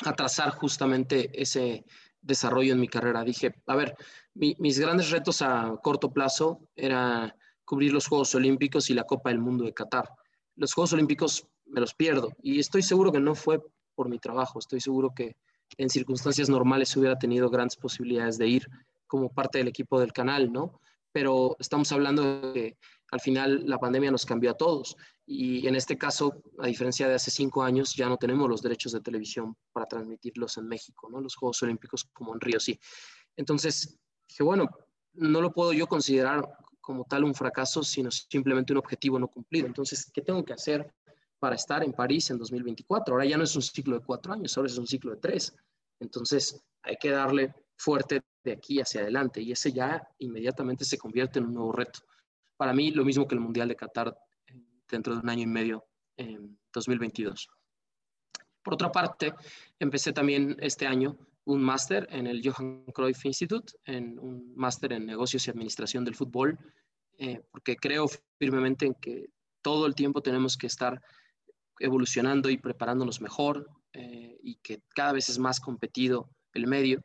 a 0.04 0.14
trazar 0.14 0.50
justamente 0.50 1.30
ese 1.40 1.86
desarrollo 2.20 2.74
en 2.74 2.80
mi 2.80 2.88
carrera. 2.88 3.24
Dije, 3.24 3.54
a 3.68 3.76
ver, 3.76 3.96
mis 4.34 4.80
grandes 4.80 5.12
retos 5.12 5.42
a 5.44 5.78
corto 5.82 6.12
plazo 6.12 6.68
era 6.76 7.36
cubrir 7.64 7.94
los 7.94 8.08
Juegos 8.08 8.34
Olímpicos 8.34 8.90
y 8.90 8.96
la 8.96 9.04
Copa 9.04 9.30
del 9.30 9.40
Mundo 9.40 9.64
de 9.64 9.74
Qatar. 9.74 10.10
Los 10.56 10.74
Juegos 10.74 10.94
Olímpicos 10.94 11.48
me 11.66 11.80
los 11.80 11.94
pierdo 11.94 12.32
y 12.42 12.60
estoy 12.60 12.82
seguro 12.82 13.12
que 13.12 13.20
no 13.20 13.36
fue 13.36 13.62
por 13.96 14.10
mi 14.10 14.18
trabajo, 14.18 14.60
estoy 14.60 14.82
seguro 14.82 15.14
que 15.16 15.38
en 15.78 15.90
circunstancias 15.90 16.50
normales 16.50 16.98
hubiera 16.98 17.18
tenido 17.18 17.50
grandes 17.50 17.78
posibilidades 17.78 18.38
de 18.38 18.48
ir 18.48 18.68
como 19.12 19.34
parte 19.34 19.58
del 19.58 19.68
equipo 19.68 20.00
del 20.00 20.14
canal, 20.14 20.54
¿no? 20.54 20.80
Pero 21.12 21.58
estamos 21.60 21.92
hablando 21.92 22.24
de 22.24 22.54
que 22.54 22.78
al 23.12 23.20
final 23.20 23.68
la 23.68 23.78
pandemia 23.78 24.10
nos 24.10 24.26
cambió 24.26 24.52
a 24.52 24.54
todos 24.54 24.96
y 25.26 25.68
en 25.68 25.76
este 25.76 25.98
caso, 25.98 26.42
a 26.60 26.68
diferencia 26.68 27.10
de 27.10 27.16
hace 27.16 27.30
cinco 27.30 27.62
años, 27.62 27.94
ya 27.94 28.08
no 28.08 28.16
tenemos 28.16 28.48
los 28.50 28.62
derechos 28.62 28.94
de 28.94 29.02
televisión 29.02 29.58
para 29.74 29.86
transmitirlos 29.86 30.58
en 30.60 30.70
México, 30.70 31.10
¿no? 31.12 31.20
Los 31.20 31.36
Juegos 31.36 31.62
Olímpicos 31.62 32.06
como 32.14 32.34
en 32.34 32.40
Río 32.40 32.58
sí. 32.62 32.80
Entonces, 33.36 34.00
dije, 34.30 34.44
bueno, 34.44 34.70
no 35.16 35.42
lo 35.42 35.52
puedo 35.52 35.74
yo 35.74 35.88
considerar 35.88 36.50
como 36.80 37.04
tal 37.04 37.26
un 37.26 37.36
fracaso, 37.36 37.84
sino 37.84 38.10
simplemente 38.12 38.72
un 38.72 38.80
objetivo 38.80 39.20
no 39.20 39.28
cumplido. 39.28 39.68
Entonces, 39.68 40.10
¿qué 40.14 40.22
tengo 40.22 40.46
que 40.46 40.54
hacer 40.54 40.90
para 41.38 41.56
estar 41.56 41.84
en 41.84 41.92
París 41.92 42.30
en 42.30 42.38
2024? 42.38 43.14
Ahora 43.14 43.26
ya 43.26 43.38
no 43.38 43.44
es 43.44 43.54
un 43.58 43.62
ciclo 43.62 44.00
de 44.00 44.06
cuatro 44.06 44.32
años, 44.32 44.56
ahora 44.56 44.70
es 44.70 44.78
un 44.78 44.88
ciclo 44.88 45.12
de 45.12 45.18
tres. 45.18 45.54
Entonces, 46.00 46.64
hay 46.82 46.96
que 46.96 47.10
darle 47.10 47.54
fuerte 47.82 48.22
de 48.44 48.52
aquí 48.52 48.80
hacia 48.80 49.02
adelante 49.02 49.42
y 49.42 49.52
ese 49.52 49.72
ya 49.72 50.08
inmediatamente 50.20 50.86
se 50.86 50.98
convierte 50.98 51.40
en 51.40 51.46
un 51.46 51.56
nuevo 51.56 51.72
reto. 51.72 52.02
Para 52.56 52.74
mí, 52.74 52.92
lo 52.92 53.04
mismo 53.04 53.28
que 53.28 53.36
el 53.36 53.42
Mundial 53.42 53.70
de 53.70 53.76
Qatar 53.76 54.16
eh, 54.46 54.54
dentro 54.88 55.16
de 55.16 55.22
un 55.22 55.30
año 55.30 55.44
y 55.44 55.48
medio 55.48 55.86
en 56.16 56.60
2022. 56.72 57.50
Por 58.62 58.76
otra 58.76 58.92
parte, 58.92 59.34
empecé 59.80 60.14
también 60.14 60.56
este 60.60 60.86
año 60.86 61.18
un 61.46 61.64
máster 61.64 62.08
en 62.12 62.28
el 62.28 62.42
Johan 62.44 62.86
Cruyff 62.94 63.26
Institute, 63.26 63.74
en 63.86 64.20
un 64.20 64.54
máster 64.56 64.94
en 64.94 65.08
negocios 65.08 65.48
y 65.48 65.50
administración 65.50 66.06
del 66.06 66.16
fútbol, 66.16 66.60
eh, 67.18 67.42
porque 67.50 67.76
creo 67.76 68.08
firmemente 68.38 68.86
en 68.86 68.94
que 68.94 69.26
todo 69.64 69.88
el 69.88 69.96
tiempo 69.96 70.22
tenemos 70.22 70.56
que 70.56 70.68
estar 70.68 71.02
evolucionando 71.80 72.52
y 72.52 72.58
preparándonos 72.58 73.22
mejor 73.22 73.68
eh, 73.94 74.38
y 74.44 74.58
que 74.58 74.84
cada 74.94 75.14
vez 75.14 75.30
es 75.30 75.40
más 75.40 75.60
competido 75.60 76.30
el 76.54 76.68
medio. 76.68 77.04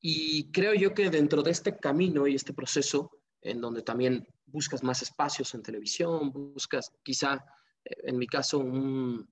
Y 0.00 0.50
creo 0.52 0.74
yo 0.74 0.94
que 0.94 1.10
dentro 1.10 1.42
de 1.42 1.50
este 1.50 1.76
camino 1.78 2.26
y 2.26 2.34
este 2.34 2.52
proceso, 2.52 3.10
en 3.40 3.60
donde 3.60 3.82
también 3.82 4.26
buscas 4.46 4.82
más 4.82 5.02
espacios 5.02 5.54
en 5.54 5.62
televisión, 5.62 6.30
buscas 6.32 6.92
quizá, 7.02 7.44
eh, 7.84 7.96
en 8.04 8.18
mi 8.18 8.26
caso, 8.26 8.58
una 8.58 9.26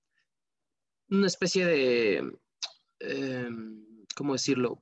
especie 1.09 1.65
de... 1.65 2.37
¿cómo 4.15 4.33
decirlo? 4.33 4.81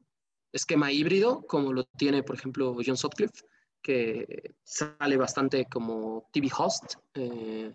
Esquema 0.53 0.89
híbrido, 0.89 1.45
como 1.45 1.73
lo 1.73 1.83
tiene, 1.83 2.23
por 2.23 2.37
ejemplo, 2.37 2.77
John 2.83 2.95
Sutcliffe, 2.95 3.43
que 3.81 4.55
sale 4.63 5.17
bastante 5.17 5.65
como 5.65 6.29
TV 6.31 6.49
host 6.57 6.95
eh, 7.13 7.71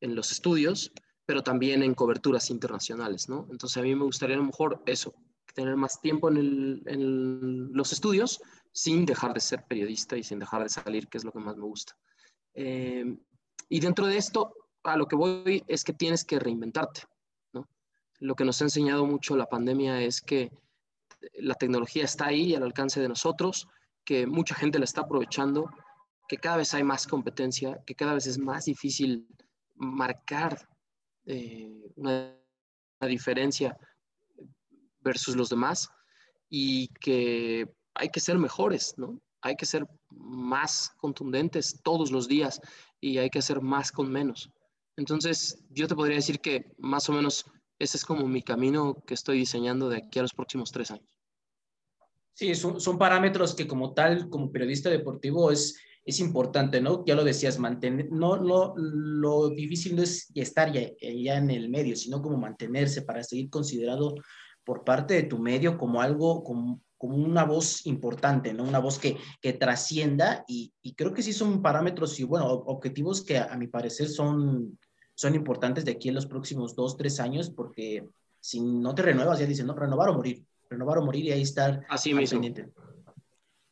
en 0.00 0.14
los 0.14 0.32
estudios, 0.32 0.92
pero 1.24 1.42
también 1.42 1.82
en 1.82 1.94
coberturas 1.94 2.50
internacionales, 2.50 3.28
¿no? 3.28 3.46
Entonces 3.50 3.76
a 3.78 3.82
mí 3.82 3.94
me 3.94 4.04
gustaría 4.04 4.34
a 4.34 4.38
lo 4.38 4.44
mejor 4.44 4.82
eso, 4.84 5.14
tener 5.56 5.74
más 5.74 6.00
tiempo 6.00 6.28
en, 6.28 7.72
los 7.72 7.92
estudios 7.92 8.40
sin 8.72 9.06
dejar 9.06 9.32
de 9.34 9.40
ser 9.40 9.64
periodista 9.64 10.16
y 10.16 10.22
sin 10.22 10.38
dejar 10.38 10.62
de 10.62 10.68
salir, 10.68 11.08
que 11.08 11.18
es 11.18 11.24
lo 11.24 11.32
que 11.32 11.40
más 11.40 11.56
me 11.56 11.64
gusta. 11.64 11.96
Eh, 12.54 13.16
y 13.68 13.80
dentro 13.80 14.06
de 14.06 14.18
esto, 14.18 14.54
a 14.84 14.96
lo 14.96 15.06
que 15.06 15.16
voy 15.16 15.64
es 15.66 15.82
que 15.82 15.94
tienes 15.94 16.24
que 16.24 16.38
reinventarte, 16.38 17.02
¿no? 17.52 17.66
Lo 18.20 18.36
que 18.36 18.44
nos 18.44 18.60
ha 18.60 18.66
enseñado 18.66 19.06
mucho 19.06 19.36
la 19.36 19.46
pandemia 19.46 20.02
es 20.02 20.20
que 20.20 20.52
la 21.34 21.54
tecnología 21.54 22.04
está 22.04 22.26
ahí 22.26 22.54
al 22.54 22.62
alcance 22.62 23.00
de 23.00 23.08
nosotros, 23.08 23.66
que 24.04 24.26
mucha 24.26 24.54
gente 24.54 24.78
la 24.78 24.84
está 24.84 25.00
aprovechando, 25.00 25.70
que 26.28 26.36
cada 26.36 26.58
vez 26.58 26.74
hay 26.74 26.84
más 26.84 27.06
competencia, 27.06 27.80
que 27.86 27.94
cada 27.94 28.14
vez 28.14 28.26
es 28.26 28.38
más 28.38 28.66
difícil 28.66 29.26
marcar 29.74 30.68
eh, 31.24 31.92
una, 31.96 32.32
diferencia 33.00 33.76
versus 35.06 35.36
los 35.36 35.48
demás 35.48 35.88
y 36.50 36.88
que 37.00 37.72
hay 37.94 38.08
que 38.08 38.20
ser 38.20 38.38
mejores, 38.38 38.94
¿no? 38.98 39.20
Hay 39.40 39.56
que 39.56 39.66
ser 39.66 39.86
más 40.10 40.90
contundentes 40.98 41.80
todos 41.82 42.10
los 42.10 42.26
días 42.26 42.60
y 43.00 43.18
hay 43.18 43.30
que 43.30 43.38
hacer 43.38 43.60
más 43.60 43.92
con 43.92 44.10
menos. 44.10 44.50
Entonces, 44.96 45.62
yo 45.70 45.86
te 45.86 45.94
podría 45.94 46.16
decir 46.16 46.40
que 46.40 46.72
más 46.78 47.08
o 47.08 47.12
menos 47.12 47.44
ese 47.78 47.96
es 47.98 48.04
como 48.04 48.26
mi 48.26 48.42
camino 48.42 49.02
que 49.06 49.14
estoy 49.14 49.38
diseñando 49.38 49.88
de 49.88 49.98
aquí 49.98 50.18
a 50.18 50.22
los 50.22 50.34
próximos 50.34 50.72
tres 50.72 50.90
años. 50.90 51.08
Sí, 52.32 52.54
son, 52.54 52.98
parámetros 52.98 53.54
que 53.54 53.66
como 53.66 53.94
tal, 53.94 54.28
como 54.28 54.50
periodista 54.50 54.90
deportivo, 54.90 55.50
es, 55.50 55.78
es 56.04 56.20
importante, 56.20 56.80
¿no? 56.80 57.04
Ya 57.06 57.14
lo 57.14 57.24
decías, 57.24 57.58
mantener, 57.58 58.10
no, 58.10 58.36
no, 58.36 58.74
lo 58.76 59.48
difícil 59.50 59.96
no 59.96 60.02
es 60.02 60.30
estar 60.34 60.72
ya, 60.72 60.90
ya 61.00 61.36
en 61.36 61.50
el 61.50 61.70
medio, 61.70 61.96
sino 61.96 62.20
como 62.20 62.36
mantenerse 62.36 63.02
para 63.02 63.22
seguir 63.22 63.48
considerado 63.48 64.14
por 64.66 64.82
parte 64.84 65.14
de 65.14 65.22
tu 65.22 65.38
medio 65.38 65.78
como 65.78 66.02
algo, 66.02 66.42
como, 66.42 66.82
como 66.98 67.14
una 67.16 67.44
voz 67.44 67.86
importante, 67.86 68.52
¿no? 68.52 68.64
Una 68.64 68.80
voz 68.80 68.98
que, 68.98 69.16
que 69.40 69.52
trascienda 69.52 70.44
y, 70.48 70.72
y, 70.82 70.94
creo 70.94 71.14
que 71.14 71.22
sí 71.22 71.32
son 71.32 71.62
parámetros 71.62 72.18
y, 72.18 72.24
bueno, 72.24 72.46
objetivos 72.46 73.24
que 73.24 73.38
a, 73.38 73.44
a 73.44 73.56
mi 73.56 73.68
parecer 73.68 74.08
son, 74.08 74.76
son 75.14 75.36
importantes 75.36 75.84
de 75.84 75.92
aquí 75.92 76.08
en 76.08 76.16
los 76.16 76.26
próximos 76.26 76.74
dos, 76.74 76.96
tres 76.96 77.20
años, 77.20 77.48
porque 77.48 78.04
si 78.40 78.60
no 78.60 78.92
te 78.92 79.02
renuevas, 79.02 79.38
ya 79.38 79.46
dicen, 79.46 79.68
no, 79.68 79.74
renovar 79.74 80.08
o 80.08 80.14
morir, 80.14 80.44
renovar 80.68 80.98
o 80.98 81.04
morir 81.04 81.26
y 81.26 81.32
ahí 81.32 81.42
estar 81.42 81.86
Así 81.88 82.12
mismo. 82.12 82.40
pendiente. 82.40 82.72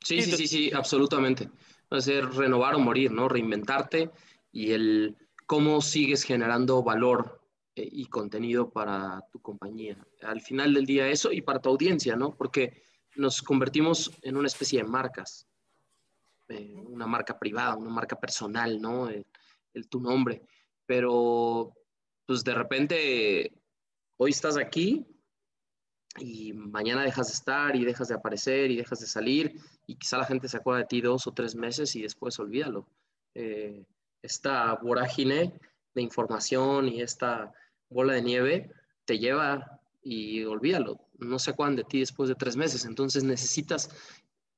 Sí, 0.05 0.23
sí, 0.23 0.33
sí, 0.33 0.47
sí, 0.47 0.71
absolutamente. 0.73 1.51
Va 1.93 1.99
a 1.99 2.01
ser 2.01 2.25
renovar 2.31 2.77
o 2.77 2.79
morir, 2.79 3.11
¿no? 3.11 3.29
Reinventarte 3.29 4.11
y 4.53 4.71
el 4.71 5.17
cómo 5.47 5.81
sigues 5.81 6.23
generando 6.23 6.85
valor 6.85 7.44
y 7.77 8.07
contenido 8.07 8.71
para 8.71 9.25
tu 9.33 9.41
compañía. 9.41 9.97
Al 10.23 10.41
final 10.41 10.75
del 10.75 10.87
día 10.87 11.09
eso 11.09 11.33
y 11.33 11.43
para 11.43 11.61
tu 11.61 11.71
audiencia, 11.71 12.17
¿no? 12.17 12.35
Porque 12.37 12.83
nos 13.17 13.43
convertimos 13.43 14.11
en 14.23 14.37
una 14.37 14.47
especie 14.47 14.83
de 14.83 14.89
marcas, 14.89 15.47
eh, 16.49 16.75
una 16.87 17.07
marca 17.07 17.39
privada, 17.39 17.77
una 17.77 17.91
marca 17.91 18.19
personal, 18.19 18.81
¿no? 18.81 19.09
el 19.09 19.89
tu 19.89 20.01
nombre 20.01 20.43
pero 20.87 21.75
pues 22.27 22.45
de 22.45 22.55
repente 22.55 23.53
hoy 24.17 24.31
estás 24.31 24.57
aquí 24.57 25.07
y 26.19 26.53
mañana 26.53 27.03
dejas 27.03 27.29
de 27.29 27.35
estar 27.35 27.77
y 27.77 27.85
dejas 27.85 28.09
de 28.09 28.15
aparecer 28.15 28.71
y 28.71 28.77
dejas 28.77 29.01
de 29.01 29.07
salir 29.07 29.61
y 29.87 29.97
quizá 29.97 30.19
la 30.19 30.27
gente 30.27 30.49
se 30.49 30.57
acuerda 30.57 30.81
de 30.81 30.87
ti 30.87 31.01
dos 31.01 31.27
o 31.27 31.33
tres 31.33 31.55
meses 31.55 31.95
y 31.97 32.03
después 32.03 32.39
olvídalo. 32.39 32.87
Eh, 33.35 33.85
esta 34.23 34.75
vorágine 34.77 35.59
de 35.95 36.03
información 36.03 36.89
y 36.89 37.03
esta 37.03 37.53
bola 37.89 38.15
de 38.15 38.23
nieve 38.23 38.71
te 39.05 39.19
lleva 39.19 39.81
y 40.03 40.45
olvídalo. 40.45 41.01
No 41.19 41.39
se 41.39 41.51
acuerdan 41.51 41.77
de 41.77 41.85
ti 41.85 42.01
después 42.01 42.29
de 42.29 42.35
tres 42.35 42.57
meses. 42.57 42.85
Entonces 42.85 43.25
necesitas 43.25 43.91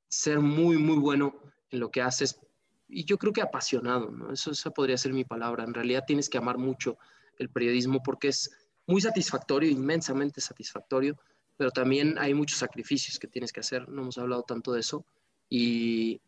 ser 0.08 0.40
muy, 0.40 0.78
muy 0.78 0.98
bueno 0.98 1.34
en 1.70 1.80
lo 1.80 1.90
que 1.90 2.02
haces 2.02 2.40
y 2.88 3.04
yo 3.04 3.18
creo 3.18 3.32
que 3.32 3.42
apasionado, 3.42 4.10
¿no? 4.10 4.32
Eso, 4.32 4.52
esa 4.52 4.70
podría 4.70 4.96
ser 4.96 5.12
mi 5.12 5.24
palabra. 5.24 5.64
En 5.64 5.74
realidad 5.74 6.04
tienes 6.06 6.28
que 6.28 6.38
amar 6.38 6.58
mucho 6.58 6.98
el 7.38 7.48
periodismo 7.50 8.02
porque 8.02 8.28
es 8.28 8.50
muy 8.86 9.00
satisfactorio, 9.00 9.70
inmensamente 9.70 10.40
satisfactorio, 10.40 11.18
pero 11.56 11.70
también 11.70 12.16
hay 12.18 12.34
muchos 12.34 12.58
sacrificios 12.58 13.18
que 13.18 13.26
tienes 13.26 13.52
que 13.52 13.60
hacer. 13.60 13.88
No 13.88 14.02
hemos 14.02 14.18
hablado 14.18 14.42
tanto 14.42 14.72
de 14.72 14.80
eso. 14.80 15.04
Y, 15.48 16.20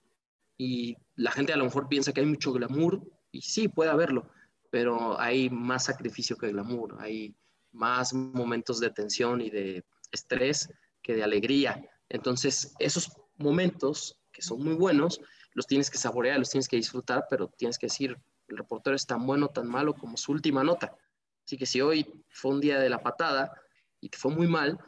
y 0.56 0.96
la 1.14 1.30
gente 1.30 1.52
a 1.52 1.56
lo 1.56 1.64
mejor 1.64 1.88
piensa 1.88 2.12
que 2.12 2.20
hay 2.20 2.26
mucho 2.26 2.52
glamour, 2.52 3.00
y 3.30 3.42
sí, 3.42 3.68
puede 3.68 3.90
haberlo, 3.90 4.28
pero 4.70 5.18
hay 5.18 5.50
más 5.50 5.84
sacrificio 5.84 6.36
que 6.36 6.48
glamour, 6.48 6.96
hay 7.00 7.34
más 7.72 8.12
momentos 8.12 8.80
de 8.80 8.90
tensión 8.90 9.40
y 9.40 9.50
de 9.50 9.84
estrés 10.12 10.70
que 11.02 11.14
de 11.14 11.24
alegría. 11.24 11.82
Entonces, 12.08 12.74
esos 12.78 13.12
momentos 13.36 14.18
que 14.32 14.42
son 14.42 14.62
muy 14.62 14.74
buenos, 14.74 15.20
los 15.54 15.66
tienes 15.66 15.90
que 15.90 15.98
saborear, 15.98 16.38
los 16.38 16.50
tienes 16.50 16.68
que 16.68 16.76
disfrutar, 16.76 17.26
pero 17.28 17.48
tienes 17.48 17.78
que 17.78 17.86
decir, 17.86 18.16
el 18.48 18.56
reportero 18.56 18.96
es 18.96 19.06
tan 19.06 19.26
bueno, 19.26 19.48
tan 19.48 19.66
malo 19.66 19.94
como 19.94 20.16
su 20.16 20.32
última 20.32 20.64
nota. 20.64 20.96
Así 21.44 21.56
que 21.56 21.66
si 21.66 21.80
hoy 21.80 22.24
fue 22.28 22.52
un 22.52 22.60
día 22.60 22.78
de 22.78 22.88
la 22.88 23.02
patada 23.02 23.52
y 24.00 24.08
te 24.08 24.18
fue 24.18 24.32
muy 24.32 24.46
mal 24.46 24.78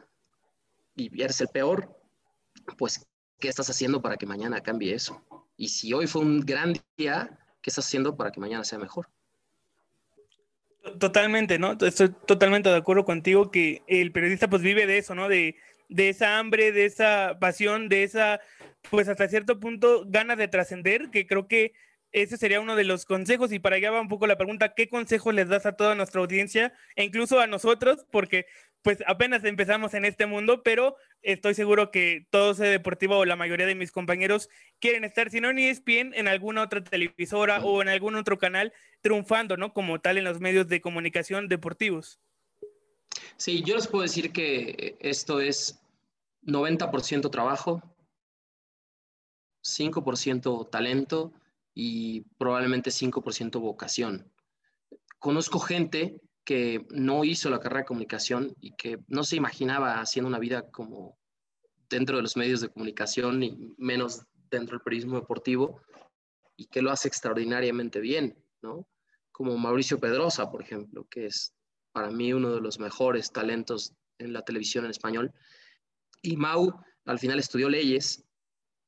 y 0.95 1.21
eres 1.21 1.41
el 1.41 1.47
peor, 1.47 1.97
pues, 2.77 3.07
¿qué 3.39 3.47
estás 3.47 3.69
haciendo 3.69 4.01
para 4.01 4.17
que 4.17 4.25
mañana 4.25 4.61
cambie 4.61 4.93
eso? 4.93 5.25
Y 5.57 5.69
si 5.69 5.93
hoy 5.93 6.07
fue 6.07 6.21
un 6.21 6.41
gran 6.41 6.73
día, 6.97 7.39
¿qué 7.61 7.69
estás 7.69 7.85
haciendo 7.85 8.15
para 8.15 8.31
que 8.31 8.39
mañana 8.39 8.63
sea 8.63 8.79
mejor? 8.79 9.09
Totalmente, 10.99 11.59
¿no? 11.59 11.77
Estoy 11.79 12.09
totalmente 12.25 12.69
de 12.69 12.75
acuerdo 12.75 13.05
contigo 13.05 13.51
que 13.51 13.83
el 13.87 14.11
periodista 14.11 14.49
pues 14.49 14.63
vive 14.63 14.87
de 14.87 14.97
eso, 14.97 15.13
¿no? 15.13 15.29
De, 15.29 15.55
de 15.89 16.09
esa 16.09 16.39
hambre, 16.39 16.71
de 16.71 16.85
esa 16.85 17.37
pasión, 17.39 17.87
de 17.87 18.03
esa 18.03 18.39
pues 18.89 19.07
hasta 19.07 19.27
cierto 19.27 19.59
punto 19.59 20.05
ganas 20.07 20.37
de 20.37 20.47
trascender, 20.47 21.11
que 21.11 21.27
creo 21.27 21.47
que 21.47 21.73
ese 22.11 22.37
sería 22.37 22.59
uno 22.59 22.75
de 22.75 22.83
los 22.83 23.05
consejos 23.05 23.51
y 23.53 23.59
para 23.59 23.75
allá 23.75 23.91
va 23.91 24.01
un 24.01 24.07
poco 24.07 24.27
la 24.27 24.37
pregunta, 24.37 24.73
¿qué 24.73 24.89
consejos 24.89 25.33
les 25.33 25.47
das 25.47 25.65
a 25.65 25.73
toda 25.73 25.95
nuestra 25.95 26.19
audiencia 26.19 26.73
e 26.95 27.03
incluso 27.03 27.39
a 27.39 27.47
nosotros? 27.47 28.05
Porque 28.11 28.47
pues 28.81 29.03
apenas 29.05 29.43
empezamos 29.43 29.93
en 29.93 30.05
este 30.05 30.25
mundo, 30.25 30.63
pero 30.63 30.95
estoy 31.21 31.53
seguro 31.53 31.91
que 31.91 32.25
todo 32.29 32.51
ese 32.51 32.65
deportivo 32.65 33.17
o 33.17 33.25
la 33.25 33.35
mayoría 33.35 33.65
de 33.65 33.75
mis 33.75 33.91
compañeros 33.91 34.49
quieren 34.79 35.03
estar, 35.03 35.29
si 35.29 35.39
no 35.39 35.49
en 35.49 35.59
ESPN, 35.59 36.13
en 36.13 36.27
alguna 36.27 36.63
otra 36.63 36.83
televisora 36.83 37.63
o 37.63 37.81
en 37.81 37.89
algún 37.89 38.15
otro 38.15 38.39
canal 38.39 38.73
triunfando, 39.01 39.57
¿no? 39.57 39.73
Como 39.73 40.01
tal 40.01 40.17
en 40.17 40.23
los 40.23 40.39
medios 40.39 40.67
de 40.67 40.81
comunicación 40.81 41.47
deportivos. 41.47 42.19
Sí, 43.37 43.63
yo 43.63 43.75
les 43.75 43.87
puedo 43.87 44.03
decir 44.03 44.31
que 44.31 44.97
esto 44.99 45.41
es 45.41 45.79
90% 46.43 47.29
trabajo, 47.29 47.83
5% 49.63 50.69
talento 50.69 51.33
y 51.73 52.21
probablemente 52.37 52.89
5% 52.89 53.59
vocación. 53.59 54.31
Conozco 55.19 55.59
gente 55.59 56.19
que 56.43 56.85
no 56.89 57.23
hizo 57.23 57.49
la 57.49 57.59
carrera 57.59 57.81
de 57.81 57.87
comunicación 57.87 58.55
y 58.59 58.75
que 58.75 58.99
no 59.07 59.23
se 59.23 59.35
imaginaba 59.35 59.99
haciendo 60.01 60.27
una 60.27 60.39
vida 60.39 60.69
como 60.71 61.17
dentro 61.89 62.17
de 62.17 62.23
los 62.23 62.37
medios 62.37 62.61
de 62.61 62.69
comunicación 62.69 63.39
ni 63.39 63.73
menos 63.77 64.23
dentro 64.49 64.77
del 64.77 64.83
periodismo 64.83 65.19
deportivo 65.19 65.81
y 66.57 66.65
que 66.67 66.81
lo 66.81 66.91
hace 66.91 67.07
extraordinariamente 67.07 67.99
bien, 67.99 68.37
¿no? 68.61 68.87
Como 69.31 69.57
Mauricio 69.57 69.99
Pedrosa, 69.99 70.49
por 70.51 70.61
ejemplo, 70.61 71.07
que 71.09 71.25
es 71.27 71.53
para 71.91 72.11
mí 72.11 72.33
uno 72.33 72.53
de 72.53 72.61
los 72.61 72.79
mejores 72.79 73.31
talentos 73.31 73.93
en 74.19 74.33
la 74.33 74.43
televisión 74.43 74.85
en 74.85 74.91
español. 74.91 75.33
Y 76.21 76.37
Mau 76.37 76.73
al 77.05 77.19
final 77.19 77.39
estudió 77.39 77.69
leyes, 77.69 78.23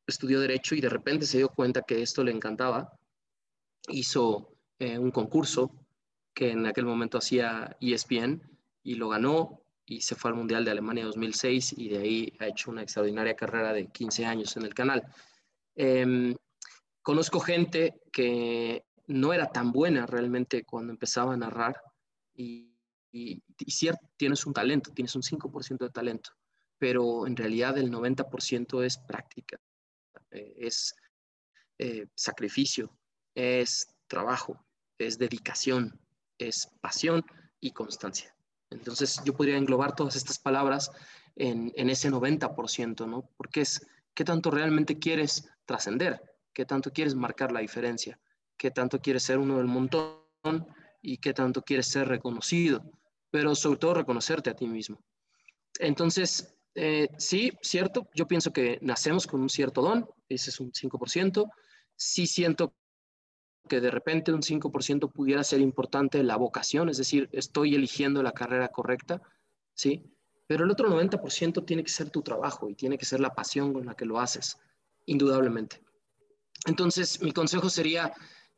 estudió 0.08 0.40
derecho 0.40 0.76
y 0.76 0.82
de 0.82 0.90
repente 0.90 1.26
se 1.26 1.38
dio 1.38 1.50
cuenta 1.50 1.82
que 1.82 2.02
esto 2.02 2.24
le 2.24 2.32
encantaba. 2.32 2.98
Hizo 3.88 4.56
eh, 4.80 4.98
un 4.98 5.12
concurso 5.12 5.83
que 6.34 6.52
en 6.52 6.66
aquel 6.66 6.86
momento 6.86 7.18
hacía 7.18 7.78
ESPN 7.80 8.42
y 8.84 8.96
lo 8.96 9.10
ganó 9.10 9.62
y 9.86 10.02
se 10.02 10.16
fue 10.16 10.32
al 10.32 10.38
Mundial 10.38 10.66
de 10.66 10.72
Alemania 10.72 11.06
2006 11.06 11.76
y 11.78 11.90
de 11.90 11.98
ahí 11.98 12.34
ha 12.40 12.48
hecho 12.48 12.72
una 12.72 12.82
extraordinaria 12.82 13.36
carrera 13.36 13.74
de 13.74 13.88
15 13.88 14.26
años 14.26 14.56
en 14.58 14.64
el 14.64 14.74
canal. 14.74 15.04
Em, 15.76 16.36
conozco 17.02 17.40
gente 17.40 18.02
que 18.12 18.86
no 19.08 19.34
era 19.34 19.52
tan 19.52 19.72
buena 19.72 20.06
realmente 20.06 20.64
cuando 20.64 20.92
empezaba 20.92 21.34
a 21.34 21.38
narrar 21.38 21.82
y, 22.34 22.72
cierto, 23.68 24.10
tienes 24.18 24.46
un 24.46 24.54
talento, 24.54 24.92
tienes 24.92 25.16
un 25.16 25.22
5% 25.22 25.86
de 25.86 25.92
talento, 25.92 26.32
pero 26.78 27.28
en 27.28 27.36
realidad 27.36 27.78
el 27.78 27.92
90% 27.92 28.84
es 28.84 28.98
práctica, 28.98 29.60
eh, 30.32 30.54
es 30.58 30.96
eh, 31.78 32.08
sacrificio, 32.16 32.98
es 33.36 33.88
trabajo, 34.08 34.66
es 34.98 35.18
dedicación, 35.18 36.00
es 36.38 36.70
pasión 36.82 37.26
y 37.60 37.72
constancia. 37.72 38.36
Entonces 38.70 39.22
yo 39.24 39.34
podría 39.34 39.58
englobar 39.58 39.96
todas 39.96 40.16
estas 40.16 40.40
palabras 40.40 40.92
en, 41.36 41.72
ese 41.90 42.12
90%, 42.12 43.08
¿no? 43.08 43.30
Porque 43.38 43.62
es 43.62 43.86
qué 44.14 44.24
tanto 44.24 44.52
realmente 44.52 45.00
quieres 45.00 45.50
trascender, 45.66 46.22
qué 46.54 46.66
tanto 46.66 46.92
quieres 46.92 47.16
marcar 47.16 47.52
la 47.52 47.62
diferencia, 47.62 48.20
qué 48.58 48.72
tanto 48.72 49.00
quieres 49.00 49.24
ser 49.24 49.38
uno 49.38 49.58
del 49.58 49.68
montón 49.68 50.68
y 51.02 51.18
qué 51.18 51.34
tanto 51.34 51.62
quieres 51.62 51.88
ser 51.88 52.08
reconocido, 52.08 52.84
pero 53.32 53.56
sobre 53.56 53.80
todo 53.80 53.94
reconocerte 53.96 54.50
a 54.50 54.56
ti 54.56 54.68
mismo. 54.68 55.04
Entonces, 55.80 56.56
eh, 56.76 57.10
sí, 57.18 57.52
cierto, 57.62 58.08
yo 58.14 58.28
pienso 58.28 58.52
que 58.52 58.80
nacemos 58.82 59.28
con 59.28 59.42
un 59.42 59.50
cierto 59.50 59.82
don, 59.82 60.08
ese 60.30 60.50
es 60.50 60.60
un 60.60 60.72
5%, 60.72 61.50
sí 61.96 62.28
siento 62.28 62.76
que 63.68 63.80
de 63.80 63.92
repente 63.92 64.34
un 64.34 64.42
5% 64.42 65.12
pudiera 65.12 65.44
ser 65.44 65.62
importante 65.62 66.22
la 66.24 66.36
vocación, 66.36 66.90
es 66.90 66.98
decir, 66.98 67.30
estoy 67.32 67.76
eligiendo 67.76 68.22
la 68.22 68.34
carrera 68.34 68.68
correcta, 68.70 69.22
¿sí? 69.74 70.04
Pero 70.48 70.66
el 70.66 70.72
otro 70.72 70.90
90% 70.90 71.66
tiene 71.66 71.84
que 71.84 71.92
ser 71.92 72.10
tu 72.10 72.22
trabajo 72.22 72.70
y 72.70 72.76
tiene 72.76 72.98
que 72.98 73.06
ser 73.06 73.20
la 73.20 73.34
pasión 73.34 73.74
con 73.74 73.86
la 73.86 73.96
que 73.96 74.06
lo 74.06 74.20
haces, 74.20 74.58
indudablemente. 75.06 75.82
Entonces, 76.66 77.22
mi 77.22 77.32
consejo 77.32 77.70
sería, 77.70 78.14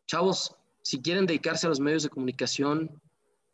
chavos, 0.07 0.55
si 0.81 1.01
quieren 1.01 1.25
dedicarse 1.25 1.67
a 1.67 1.69
los 1.69 1.79
medios 1.79 2.03
de 2.03 2.09
comunicación, 2.09 3.01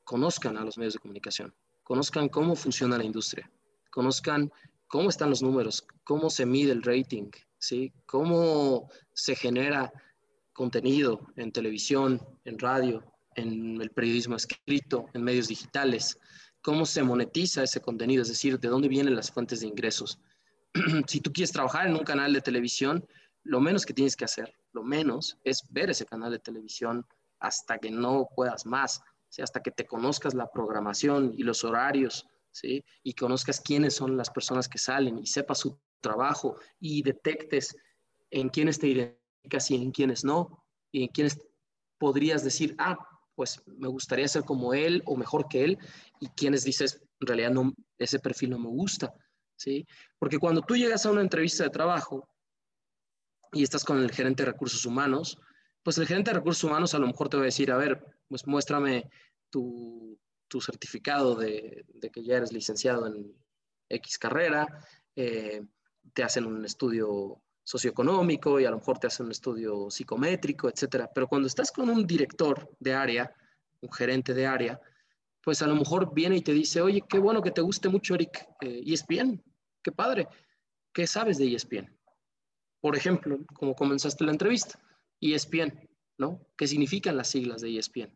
conozcan 0.03 0.57
a 0.57 0.65
los 0.65 0.77
medios 0.77 0.93
de 0.93 0.99
comunicación, 0.99 1.53
conozcan 1.83 2.29
cómo 2.29 2.55
funciona 2.55 2.97
la 2.97 3.03
industria, 3.03 3.51
conozcan 3.89 4.51
cómo 4.87 5.09
están 5.09 5.29
los 5.29 5.41
números, 5.41 5.85
cómo 6.03 6.29
se 6.29 6.45
mide 6.45 6.71
el 6.71 6.83
rating, 6.83 7.29
¿sí? 7.57 7.93
Cómo 8.05 8.89
se 9.13 9.35
genera 9.35 9.91
contenido 10.53 11.27
en 11.35 11.51
televisión, 11.51 12.21
en 12.45 12.59
radio, 12.59 13.03
en 13.35 13.81
el 13.81 13.91
periodismo 13.91 14.35
escrito, 14.35 15.05
en 15.13 15.23
medios 15.23 15.47
digitales, 15.47 16.19
cómo 16.61 16.85
se 16.85 17.03
monetiza 17.03 17.63
ese 17.63 17.81
contenido, 17.81 18.21
es 18.21 18.29
decir, 18.29 18.59
de 18.59 18.67
dónde 18.67 18.87
vienen 18.87 19.15
las 19.15 19.31
fuentes 19.31 19.61
de 19.61 19.67
ingresos. 19.67 20.19
si 21.07 21.21
tú 21.21 21.31
quieres 21.31 21.51
trabajar 21.51 21.87
en 21.87 21.95
un 21.95 22.03
canal 22.03 22.33
de 22.33 22.41
televisión, 22.41 23.05
lo 23.43 23.59
menos 23.59 23.85
que 23.85 23.93
tienes 23.93 24.15
que 24.15 24.25
hacer, 24.25 24.53
lo 24.73 24.83
menos, 24.83 25.37
es 25.43 25.63
ver 25.69 25.89
ese 25.89 26.05
canal 26.05 26.31
de 26.31 26.39
televisión 26.39 27.05
hasta 27.39 27.79
que 27.79 27.89
no 27.89 28.27
puedas 28.35 28.65
más, 28.65 29.01
hasta 29.41 29.61
que 29.61 29.71
te 29.71 29.85
conozcas 29.85 30.33
la 30.33 30.51
programación 30.51 31.33
y 31.35 31.43
los 31.43 31.63
horarios, 31.63 32.27
¿sí? 32.51 32.83
y 33.01 33.13
conozcas 33.13 33.61
quiénes 33.61 33.95
son 33.95 34.17
las 34.17 34.29
personas 34.29 34.67
que 34.67 34.77
salen 34.77 35.17
y 35.17 35.25
sepas 35.25 35.59
su 35.59 35.79
trabajo 36.01 36.57
y 36.79 37.01
detectes 37.01 37.75
en 38.29 38.49
quiénes 38.49 38.79
te 38.79 38.87
y 39.43 39.75
en 39.75 39.91
quiénes 39.91 40.23
no, 40.23 40.63
y 40.91 41.03
en 41.03 41.09
quiénes 41.09 41.39
podrías 41.97 42.43
decir, 42.43 42.75
ah, 42.77 42.97
pues 43.35 43.61
me 43.65 43.87
gustaría 43.87 44.27
ser 44.27 44.43
como 44.43 44.73
él 44.73 45.01
o 45.05 45.15
mejor 45.15 45.47
que 45.47 45.63
él, 45.63 45.77
y 46.19 46.27
quienes 46.29 46.63
dices, 46.63 47.01
en 47.19 47.27
realidad 47.27 47.51
no, 47.51 47.73
ese 47.97 48.19
perfil 48.19 48.51
no 48.51 48.59
me 48.59 48.69
gusta, 48.69 49.13
¿sí? 49.55 49.85
Porque 50.19 50.39
cuando 50.39 50.61
tú 50.61 50.75
llegas 50.75 51.05
a 51.05 51.11
una 51.11 51.21
entrevista 51.21 51.63
de 51.63 51.69
trabajo 51.69 52.27
y 53.53 53.63
estás 53.63 53.83
con 53.83 54.01
el 54.01 54.11
gerente 54.11 54.43
de 54.43 54.51
recursos 54.51 54.85
humanos, 54.85 55.37
pues 55.83 55.97
el 55.97 56.07
gerente 56.07 56.31
de 56.31 56.37
recursos 56.37 56.63
humanos 56.63 56.93
a 56.93 56.99
lo 56.99 57.07
mejor 57.07 57.29
te 57.29 57.37
va 57.37 57.43
a 57.43 57.45
decir, 57.45 57.71
a 57.71 57.77
ver, 57.77 58.03
pues 58.27 58.45
muéstrame 58.47 59.09
tu, 59.49 60.19
tu 60.47 60.61
certificado 60.61 61.35
de, 61.35 61.85
de, 61.87 62.09
que 62.09 62.23
ya 62.23 62.37
eres 62.37 62.51
licenciado 62.51 63.07
en 63.07 63.35
X 63.89 64.17
carrera, 64.17 64.67
eh, 65.15 65.61
te 66.13 66.23
hacen 66.23 66.45
un 66.45 66.63
estudio 66.65 67.41
socioeconómico 67.71 68.59
y 68.59 68.65
a 68.65 68.71
lo 68.71 68.79
mejor 68.79 68.99
te 68.99 69.07
hacen 69.07 69.27
un 69.27 69.31
estudio 69.31 69.89
psicométrico, 69.89 70.67
etcétera. 70.67 71.09
Pero 71.13 71.27
cuando 71.27 71.47
estás 71.47 71.71
con 71.71 71.89
un 71.89 72.05
director 72.05 72.69
de 72.79 72.93
área, 72.93 73.33
un 73.79 73.89
gerente 73.93 74.33
de 74.33 74.45
área, 74.45 74.81
pues 75.41 75.61
a 75.61 75.67
lo 75.67 75.75
mejor 75.75 76.13
viene 76.13 76.35
y 76.35 76.41
te 76.41 76.51
dice, 76.51 76.81
oye, 76.81 77.01
qué 77.07 77.17
bueno 77.17 77.41
que 77.41 77.51
te 77.51 77.61
guste 77.61 77.87
mucho, 77.87 78.15
Eric, 78.15 78.45
eh, 78.59 78.83
ESPN, 78.85 79.41
qué 79.81 79.91
padre, 79.93 80.27
¿qué 80.93 81.07
sabes 81.07 81.37
de 81.37 81.55
ESPN? 81.55 81.97
Por 82.81 82.97
ejemplo, 82.97 83.39
como 83.53 83.73
comenzaste 83.73 84.25
la 84.25 84.31
entrevista, 84.31 84.77
ESPN, 85.21 85.89
¿no? 86.17 86.45
¿Qué 86.57 86.67
significan 86.67 87.15
las 87.15 87.29
siglas 87.29 87.61
de 87.61 87.77
ESPN? 87.77 88.13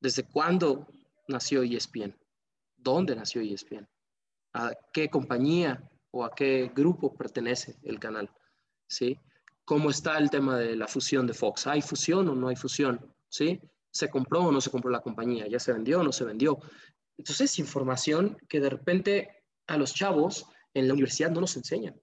¿Desde 0.00 0.24
cuándo 0.24 0.88
nació 1.28 1.62
ESPN? 1.62 2.16
¿Dónde 2.76 3.14
nació 3.14 3.42
ESPN? 3.42 3.88
¿A 4.54 4.72
qué 4.92 5.08
compañía 5.08 5.88
o 6.10 6.24
a 6.24 6.34
qué 6.34 6.72
grupo 6.74 7.14
pertenece 7.14 7.78
el 7.84 8.00
canal? 8.00 8.28
¿Sí? 8.92 9.18
¿Cómo 9.64 9.90
está 9.90 10.18
el 10.18 10.30
tema 10.30 10.58
de 10.58 10.76
la 10.76 10.86
fusión 10.86 11.26
de 11.26 11.34
Fox? 11.34 11.66
¿Hay 11.66 11.82
fusión 11.82 12.28
o 12.28 12.34
no 12.34 12.48
hay 12.48 12.56
fusión? 12.56 13.14
¿Sí? 13.28 13.60
¿Se 13.90 14.10
compró 14.10 14.44
o 14.44 14.52
no 14.52 14.60
se 14.60 14.70
compró 14.70 14.90
la 14.90 15.00
compañía? 15.00 15.46
¿Ya 15.48 15.58
se 15.58 15.72
vendió 15.72 16.00
o 16.00 16.02
no 16.02 16.12
se 16.12 16.24
vendió? 16.24 16.58
Entonces 17.16 17.52
es 17.52 17.58
información 17.58 18.36
que 18.48 18.60
de 18.60 18.70
repente 18.70 19.44
a 19.66 19.76
los 19.76 19.94
chavos 19.94 20.46
en 20.74 20.88
la 20.88 20.94
universidad 20.94 21.30
no 21.30 21.40
nos 21.40 21.56
enseñan. 21.56 22.00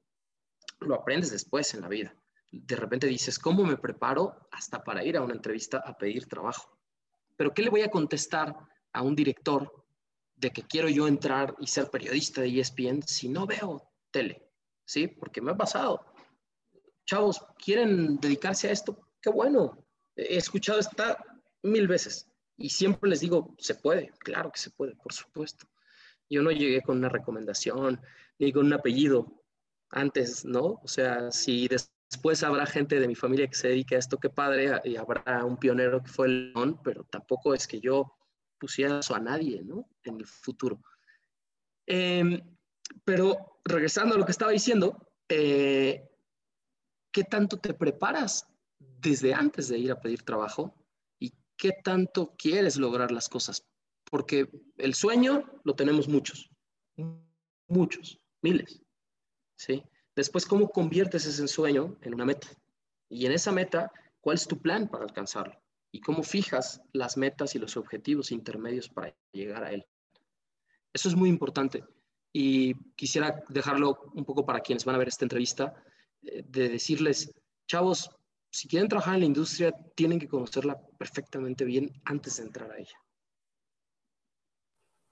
Lo 0.80 0.96
aprendes 0.96 1.32
después 1.32 1.74
en 1.74 1.82
la 1.82 1.88
vida. 1.88 2.16
De 2.52 2.76
repente 2.76 3.08
dices, 3.08 3.38
¿cómo 3.38 3.64
me 3.64 3.78
preparo 3.78 4.48
hasta 4.52 4.84
para 4.84 5.04
ir 5.04 5.18
a 5.18 5.22
una 5.22 5.36
entrevista 5.36 5.84
a 5.86 5.98
pedir 5.98 6.28
trabajo? 6.28 6.80
Pero 7.36 7.54
¿qué 7.54 7.62
le 7.62 7.70
voy 7.70 7.82
a 7.82 7.92
contestar 7.92 8.56
a 8.94 9.02
un 9.02 9.16
director 9.16 9.86
de 10.36 10.52
que 10.52 10.64
quiero 10.64 10.90
yo 10.90 11.08
entrar 11.08 11.56
y 11.60 11.68
ser 11.68 11.90
periodista 11.90 12.42
de 12.42 12.60
ESPN 12.60 13.04
si 13.04 13.30
no 13.30 13.46
veo 13.46 13.92
tele? 14.10 14.50
¿Sí? 14.86 15.08
Porque 15.08 15.42
me 15.42 15.52
ha 15.52 15.58
pasado 15.58 16.09
chavos, 17.10 17.44
¿quieren 17.58 18.18
dedicarse 18.18 18.70
a 18.70 18.72
esto? 18.72 19.00
Qué 19.20 19.32
bueno. 19.32 19.84
He 20.16 20.38
escuchado 20.38 20.80
esta 20.80 21.18
mil 21.64 21.88
veces 21.88 22.30
y 22.56 22.70
siempre 22.70 23.10
les 23.10 23.22
digo, 23.22 23.56
se 23.58 23.76
puede, 23.76 24.12
claro 24.20 24.52
que 24.52 24.60
se 24.60 24.70
puede, 24.70 24.96
por 24.96 25.12
supuesto. 25.14 25.68
Yo 26.30 26.44
no 26.44 26.52
llegué 26.52 26.82
con 26.82 26.98
una 26.98 27.10
recomendación 27.10 28.00
ni 28.38 28.54
con 28.54 28.68
un 28.68 28.74
apellido 28.74 29.44
antes, 29.90 30.46
¿no? 30.46 30.80
O 30.84 30.88
sea, 30.88 31.32
si 31.32 31.68
después 31.68 32.44
habrá 32.44 32.68
gente 32.68 33.00
de 33.00 33.08
mi 33.08 33.16
familia 33.16 33.48
que 33.48 33.56
se 33.56 33.70
dedique 33.70 33.96
a 33.96 34.00
esto, 34.00 34.20
qué 34.20 34.30
padre, 34.30 34.80
y 34.84 34.96
habrá 34.96 35.44
un 35.46 35.58
pionero 35.58 36.04
que 36.04 36.10
fue 36.10 36.28
León, 36.28 36.80
pero 36.84 37.06
tampoco 37.06 37.56
es 37.56 37.66
que 37.66 37.80
yo 37.80 38.16
pusiera 38.60 39.00
eso 39.00 39.16
a 39.16 39.20
nadie, 39.20 39.64
¿no? 39.64 39.90
En 40.04 40.18
el 40.18 40.28
futuro. 40.28 40.80
Em, 41.88 42.40
pero 43.04 43.62
regresando 43.66 44.14
a 44.14 44.18
lo 44.20 44.26
que 44.26 44.32
estaba 44.32 44.52
diciendo, 44.52 45.10
eh, 45.28 46.09
qué 47.12 47.24
tanto 47.24 47.58
te 47.58 47.74
preparas 47.74 48.48
desde 48.80 49.34
antes 49.34 49.68
de 49.68 49.78
ir 49.78 49.92
a 49.92 50.00
pedir 50.00 50.24
trabajo 50.24 50.74
y 51.20 51.34
qué 51.58 51.72
tanto 51.84 52.36
quieres 52.38 52.78
lograr 52.78 53.12
las 53.12 53.30
cosas. 53.30 53.66
Porque 54.10 54.50
el 54.78 54.94
sueño 54.96 55.44
lo 55.64 55.76
tenemos 55.76 56.08
muchos, 56.08 56.50
muchos, 57.68 58.20
miles. 58.42 58.82
¿sí? 59.56 59.84
Después, 60.16 60.46
¿cómo 60.46 60.70
conviertes 60.70 61.26
ese 61.26 61.48
sueño 61.48 61.98
en 62.02 62.14
una 62.14 62.26
meta? 62.26 62.48
Y 63.10 63.26
en 63.26 63.32
esa 63.32 63.52
meta, 63.52 63.92
¿cuál 64.22 64.36
es 64.36 64.48
tu 64.48 64.60
plan 64.60 64.88
para 64.88 65.04
alcanzarlo? 65.04 65.62
Y 65.92 66.02
cómo 66.02 66.24
fijas 66.24 66.82
las 66.94 67.18
metas 67.18 67.56
y 67.56 67.60
los 67.60 67.78
objetivos 67.78 68.32
intermedios 68.32 68.90
para 68.90 69.16
llegar 69.32 69.64
a 69.64 69.72
él. 69.72 69.86
Eso 70.94 71.10
es 71.10 71.16
muy 71.16 71.30
importante. 71.30 71.84
Y 72.32 72.76
quisiera 72.96 73.44
dejarlo 73.50 74.12
un 74.14 74.26
poco 74.26 74.46
para 74.46 74.60
quienes 74.60 74.86
van 74.86 74.96
a 74.96 75.00
ver 75.00 75.08
esta 75.08 75.26
entrevista, 75.26 75.84
de 76.22 76.70
decirles 76.70 77.32
chavos, 77.68 78.10
si 78.52 78.68
quieren 78.68 78.90
trabajar 78.90 79.16
en 79.16 79.20
la 79.22 79.26
industria, 79.28 79.74
tienen 79.96 80.20
que 80.20 80.28
conocerla 80.28 80.80
perfectamente 80.98 81.66
bien 81.66 81.92
antes 82.06 82.38
de 82.38 82.44
entrar 82.44 82.72
a 82.72 82.78
ella. 82.78 82.98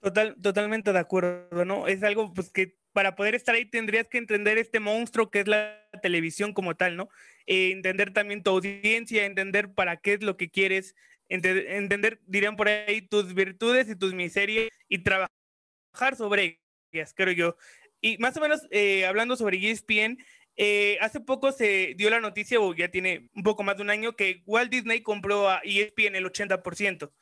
Total, 0.00 0.36
totalmente 0.40 0.92
de 0.92 0.98
acuerdo, 0.98 1.64
¿no? 1.64 1.86
Es 1.86 2.02
algo 2.02 2.32
pues 2.32 2.50
que 2.50 2.78
para 2.92 3.14
poder 3.14 3.34
estar 3.34 3.54
ahí 3.54 3.64
tendrías 3.64 4.08
que 4.08 4.18
entender 4.18 4.58
este 4.58 4.80
monstruo 4.80 5.30
que 5.30 5.40
es 5.40 5.48
la 5.48 5.88
televisión 6.02 6.52
como 6.52 6.76
tal, 6.76 6.96
¿no? 6.96 7.08
Eh, 7.46 7.70
entender 7.70 8.12
también 8.12 8.42
tu 8.42 8.50
audiencia, 8.50 9.24
entender 9.24 9.72
para 9.72 9.96
qué 9.98 10.14
es 10.14 10.22
lo 10.22 10.36
que 10.36 10.50
quieres, 10.50 10.94
entender, 11.28 12.20
dirían 12.26 12.56
por 12.56 12.68
ahí, 12.68 13.02
tus 13.02 13.34
virtudes 13.34 13.88
y 13.88 13.96
tus 13.96 14.14
miserias 14.14 14.68
y 14.88 15.02
trabajar 15.02 16.16
sobre 16.16 16.60
ellas, 16.92 17.12
creo 17.14 17.32
yo. 17.32 17.56
Y 18.00 18.18
más 18.18 18.36
o 18.36 18.40
menos, 18.40 18.66
eh, 18.70 19.04
hablando 19.04 19.36
sobre 19.36 19.58
ESPN, 19.58 20.18
eh, 20.60 20.98
hace 21.00 21.20
poco 21.20 21.52
se 21.52 21.94
dio 21.96 22.10
la 22.10 22.18
noticia, 22.18 22.58
o 22.58 22.74
ya 22.74 22.90
tiene 22.90 23.30
un 23.36 23.44
poco 23.44 23.62
más 23.62 23.76
de 23.76 23.82
un 23.82 23.90
año, 23.90 24.16
que 24.16 24.42
Walt 24.44 24.72
Disney 24.72 25.02
compró 25.02 25.48
a 25.48 25.60
ESPN 25.62 26.16
el 26.16 26.24
80%. 26.24 27.12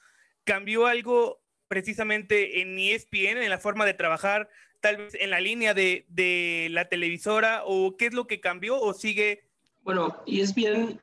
¿Cambió 0.45 0.87
algo 0.87 1.43
precisamente 1.69 2.63
en 2.63 2.79
ESPN, 2.79 3.43
en 3.43 3.51
la 3.51 3.59
forma 3.59 3.85
de 3.85 3.93
trabajar, 3.93 4.49
tal 4.81 4.97
vez 4.97 5.15
en 5.21 5.29
la 5.29 5.41
línea 5.41 5.75
de, 5.75 6.69
la 6.71 6.89
televisora, 6.89 7.63
o 7.67 7.99
qué 7.99 8.07
es 8.07 8.15
lo 8.15 8.27
que 8.27 8.41
cambió 8.41 8.81
o 8.81 8.95
sigue? 8.95 9.45
Bueno, 9.83 10.23
ESPN, 10.27 10.99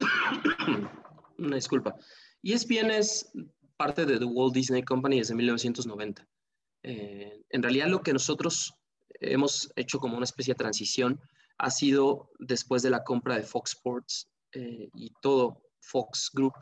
una 1.38 1.56
disculpa, 1.56 1.96
ESPN 2.42 2.90
es 2.90 3.32
parte 3.78 4.04
de 4.04 4.18
The 4.18 4.26
Walt 4.26 4.52
Disney 4.52 4.82
Company 4.82 5.20
desde 5.20 5.34
1990. 5.34 6.28
Eh, 6.82 7.40
en 7.48 7.62
realidad 7.62 7.88
lo 7.88 8.02
que 8.02 8.12
nosotros 8.12 8.74
hemos 9.22 9.72
hecho 9.76 9.98
como 9.98 10.16
una 10.16 10.24
especie 10.24 10.54
de 10.54 10.58
transición 10.58 11.20
ha 11.58 11.70
sido 11.70 12.30
después 12.38 12.82
de 12.82 12.90
la 12.90 13.04
compra 13.04 13.36
de 13.36 13.42
Fox 13.42 13.72
Sports 13.72 14.28
eh, 14.52 14.88
y 14.94 15.12
todo 15.22 15.62
Fox 15.80 16.30
Group, 16.32 16.54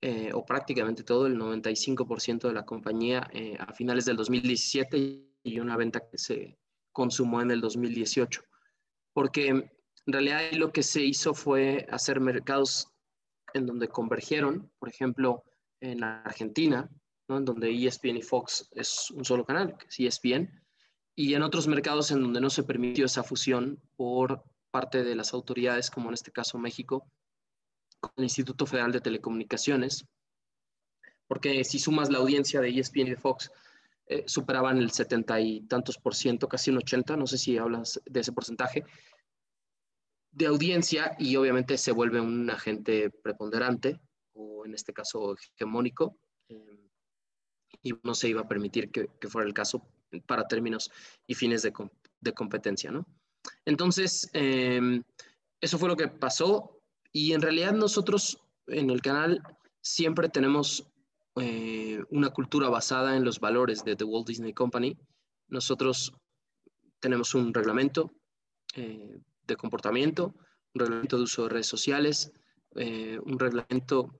eh, 0.00 0.30
o 0.32 0.44
prácticamente 0.44 1.02
todo, 1.02 1.26
el 1.26 1.38
95% 1.38 2.48
de 2.48 2.52
la 2.52 2.64
compañía 2.64 3.28
eh, 3.32 3.56
a 3.58 3.72
finales 3.72 4.04
del 4.04 4.16
2017 4.16 5.26
y 5.42 5.58
una 5.58 5.76
venta 5.76 6.00
que 6.00 6.18
se 6.18 6.58
consumó 6.92 7.40
en 7.40 7.50
el 7.50 7.60
2018. 7.60 8.42
Porque 9.12 9.48
en 9.48 9.70
realidad 10.06 10.40
lo 10.52 10.70
que 10.70 10.82
se 10.82 11.02
hizo 11.02 11.34
fue 11.34 11.86
hacer 11.90 12.20
mercados 12.20 12.88
en 13.54 13.66
donde 13.66 13.88
convergieron, 13.88 14.70
por 14.78 14.88
ejemplo, 14.88 15.44
en 15.80 16.04
Argentina, 16.04 16.90
en 17.28 17.44
donde 17.44 17.70
ESPN 17.70 18.18
y 18.18 18.22
Fox 18.22 18.68
es 18.72 19.10
un 19.10 19.24
solo 19.24 19.44
canal, 19.44 19.76
que 19.78 19.86
es 19.86 19.98
ESPN, 19.98 20.50
y 21.18 21.32
en 21.32 21.42
otros 21.42 21.66
mercados 21.66 22.10
en 22.10 22.20
donde 22.20 22.42
no 22.42 22.50
se 22.50 22.62
permitió 22.62 23.06
esa 23.06 23.24
fusión 23.24 23.80
por 23.96 24.44
parte 24.70 25.02
de 25.02 25.16
las 25.16 25.32
autoridades, 25.32 25.90
como 25.90 26.08
en 26.08 26.14
este 26.14 26.30
caso 26.30 26.58
México, 26.58 27.10
con 27.98 28.12
el 28.18 28.24
Instituto 28.24 28.66
Federal 28.66 28.92
de 28.92 29.00
Telecomunicaciones, 29.00 30.06
porque 31.26 31.64
si 31.64 31.78
sumas 31.78 32.10
la 32.10 32.18
audiencia 32.18 32.60
de 32.60 32.68
ESPN 32.68 33.06
y 33.06 33.10
de 33.10 33.16
Fox, 33.16 33.50
eh, 34.08 34.24
superaban 34.26 34.76
el 34.76 34.90
setenta 34.90 35.40
y 35.40 35.62
tantos 35.62 35.96
por 35.96 36.14
ciento, 36.14 36.48
casi 36.48 36.70
un 36.70 36.76
80, 36.76 37.16
no 37.16 37.26
sé 37.26 37.38
si 37.38 37.56
hablas 37.56 38.00
de 38.04 38.20
ese 38.20 38.32
porcentaje, 38.32 38.84
de 40.30 40.46
audiencia 40.46 41.16
y 41.18 41.34
obviamente 41.36 41.78
se 41.78 41.92
vuelve 41.92 42.20
un 42.20 42.50
agente 42.50 43.08
preponderante, 43.08 43.98
o 44.34 44.66
en 44.66 44.74
este 44.74 44.92
caso 44.92 45.34
hegemónico, 45.34 46.18
eh, 46.50 46.90
y 47.82 47.94
no 48.02 48.14
se 48.14 48.28
iba 48.28 48.42
a 48.42 48.48
permitir 48.48 48.90
que, 48.90 49.08
que 49.18 49.28
fuera 49.28 49.48
el 49.48 49.54
caso 49.54 49.88
para 50.26 50.46
términos 50.46 50.90
y 51.26 51.34
fines 51.34 51.62
de, 51.62 51.72
de 52.20 52.32
competencia, 52.32 52.90
¿no? 52.90 53.06
Entonces, 53.64 54.28
em, 54.32 55.02
eso 55.60 55.78
fue 55.78 55.88
lo 55.88 55.96
que 55.96 56.08
pasó 56.08 56.80
y 57.12 57.32
en 57.32 57.42
realidad 57.42 57.72
nosotros 57.72 58.42
en 58.66 58.90
el 58.90 59.00
canal 59.00 59.42
siempre 59.80 60.28
tenemos 60.28 60.86
eh, 61.36 62.02
una 62.10 62.30
cultura 62.30 62.68
basada 62.68 63.16
en 63.16 63.24
los 63.24 63.40
valores 63.40 63.84
de 63.84 63.94
The 63.94 64.04
Walt 64.04 64.26
Disney 64.26 64.52
Company. 64.52 64.96
Nosotros 65.48 66.12
tenemos 66.98 67.34
un 67.34 67.52
reglamento 67.52 68.12
eh, 68.74 69.18
de 69.46 69.56
comportamiento, 69.56 70.34
un 70.74 70.80
reglamento 70.80 71.16
de 71.16 71.22
uso 71.22 71.44
de 71.44 71.48
redes 71.50 71.66
sociales, 71.66 72.32
eh, 72.74 73.18
un 73.24 73.38
reglamento 73.38 74.18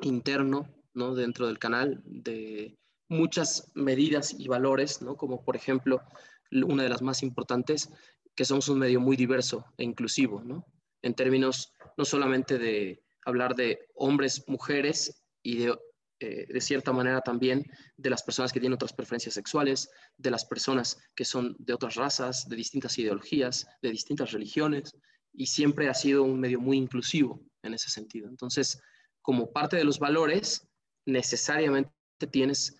interno 0.00 0.68
¿no? 0.94 1.14
dentro 1.14 1.46
del 1.46 1.58
canal 1.58 2.02
de 2.04 2.76
muchas 3.08 3.70
medidas 3.74 4.34
y 4.38 4.48
valores, 4.48 5.02
¿no? 5.02 5.16
como 5.16 5.44
por 5.44 5.56
ejemplo 5.56 6.02
una 6.50 6.82
de 6.82 6.88
las 6.88 7.02
más 7.02 7.22
importantes, 7.22 7.90
que 8.34 8.44
somos 8.44 8.68
un 8.68 8.78
medio 8.78 9.00
muy 9.00 9.16
diverso 9.16 9.64
e 9.76 9.84
inclusivo, 9.84 10.42
¿no? 10.42 10.66
en 11.02 11.14
términos 11.14 11.72
no 11.96 12.04
solamente 12.04 12.58
de 12.58 13.02
hablar 13.24 13.54
de 13.54 13.86
hombres, 13.94 14.44
mujeres 14.46 15.24
y 15.42 15.58
de, 15.58 15.78
eh, 16.20 16.46
de 16.48 16.60
cierta 16.60 16.92
manera 16.92 17.20
también 17.20 17.64
de 17.96 18.10
las 18.10 18.22
personas 18.22 18.52
que 18.52 18.60
tienen 18.60 18.74
otras 18.74 18.92
preferencias 18.92 19.34
sexuales, 19.34 19.90
de 20.16 20.30
las 20.30 20.44
personas 20.44 20.98
que 21.14 21.24
son 21.24 21.56
de 21.58 21.74
otras 21.74 21.94
razas, 21.96 22.48
de 22.48 22.56
distintas 22.56 22.98
ideologías, 22.98 23.66
de 23.82 23.90
distintas 23.90 24.32
religiones, 24.32 24.94
y 25.32 25.46
siempre 25.46 25.88
ha 25.88 25.94
sido 25.94 26.24
un 26.24 26.40
medio 26.40 26.60
muy 26.60 26.76
inclusivo 26.76 27.40
en 27.62 27.74
ese 27.74 27.90
sentido. 27.90 28.28
Entonces, 28.28 28.80
como 29.22 29.52
parte 29.52 29.76
de 29.76 29.84
los 29.84 29.98
valores, 29.98 30.66
necesariamente 31.06 31.92
tienes 32.30 32.76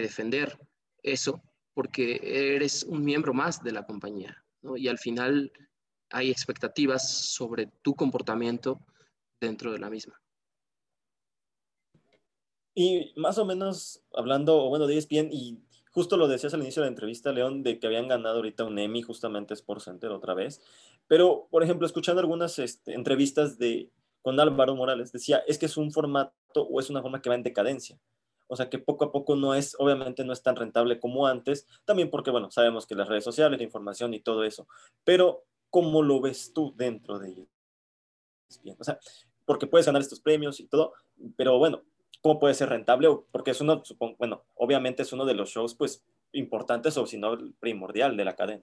defender 0.00 0.58
eso 1.02 1.42
porque 1.74 2.20
eres 2.54 2.84
un 2.84 3.04
miembro 3.04 3.34
más 3.34 3.62
de 3.62 3.72
la 3.72 3.84
compañía 3.84 4.42
y 4.76 4.88
al 4.88 4.98
final 4.98 5.52
hay 6.10 6.30
expectativas 6.30 7.10
sobre 7.10 7.66
tu 7.82 7.94
comportamiento 7.94 8.80
dentro 9.40 9.72
de 9.72 9.78
la 9.78 9.90
misma. 9.90 10.20
Y 12.74 13.12
más 13.16 13.38
o 13.38 13.44
menos 13.44 14.02
hablando, 14.14 14.68
bueno, 14.68 14.86
de 14.86 14.96
ESPN, 14.96 15.28
y 15.30 15.58
justo 15.90 16.16
lo 16.16 16.28
decías 16.28 16.54
al 16.54 16.62
inicio 16.62 16.82
de 16.82 16.86
la 16.86 16.92
entrevista, 16.92 17.32
León, 17.32 17.62
de 17.62 17.78
que 17.78 17.86
habían 17.86 18.08
ganado 18.08 18.36
ahorita 18.36 18.64
un 18.64 18.78
Emmy, 18.78 19.02
justamente 19.02 19.54
Sport 19.54 19.82
Center 19.82 20.10
otra 20.10 20.34
vez. 20.34 20.62
Pero, 21.06 21.48
por 21.50 21.62
ejemplo, 21.62 21.86
escuchando 21.86 22.20
algunas 22.20 22.58
este, 22.58 22.94
entrevistas 22.94 23.58
de, 23.58 23.90
con 24.22 24.40
Álvaro 24.40 24.74
Morales, 24.74 25.12
decía, 25.12 25.42
es 25.46 25.58
que 25.58 25.66
es 25.66 25.76
un 25.76 25.92
formato 25.92 26.32
o 26.54 26.80
es 26.80 26.88
una 26.88 27.02
forma 27.02 27.20
que 27.20 27.28
va 27.28 27.34
en 27.34 27.42
decadencia. 27.42 27.98
O 28.52 28.56
sea 28.56 28.68
que 28.68 28.78
poco 28.78 29.06
a 29.06 29.12
poco 29.12 29.34
no 29.34 29.54
es, 29.54 29.74
obviamente 29.78 30.26
no 30.26 30.32
es 30.34 30.42
tan 30.42 30.56
rentable 30.56 31.00
como 31.00 31.26
antes, 31.26 31.66
también 31.86 32.10
porque, 32.10 32.30
bueno, 32.30 32.50
sabemos 32.50 32.86
que 32.86 32.94
las 32.94 33.08
redes 33.08 33.24
sociales, 33.24 33.58
la 33.58 33.64
información 33.64 34.12
y 34.12 34.20
todo 34.20 34.44
eso, 34.44 34.68
pero 35.04 35.46
¿cómo 35.70 36.02
lo 36.02 36.20
ves 36.20 36.52
tú 36.52 36.74
dentro 36.76 37.18
de? 37.18 37.46
Bien, 38.62 38.76
o 38.78 38.84
sea, 38.84 38.98
porque 39.46 39.66
puedes 39.66 39.86
ganar 39.86 40.02
estos 40.02 40.20
premios 40.20 40.60
y 40.60 40.66
todo, 40.66 40.92
pero 41.34 41.56
bueno, 41.56 41.80
¿cómo 42.20 42.38
puede 42.38 42.52
ser 42.52 42.68
rentable? 42.68 43.08
Porque 43.30 43.52
es 43.52 43.60
uno, 43.62 43.82
supongo, 43.86 44.16
bueno, 44.18 44.44
obviamente 44.56 45.00
es 45.00 45.14
uno 45.14 45.24
de 45.24 45.32
los 45.32 45.48
shows, 45.48 45.74
pues, 45.74 46.04
importantes 46.32 46.98
o 46.98 47.06
si 47.06 47.16
no, 47.16 47.38
primordial 47.58 48.18
de 48.18 48.24
la 48.26 48.36
cadena. 48.36 48.62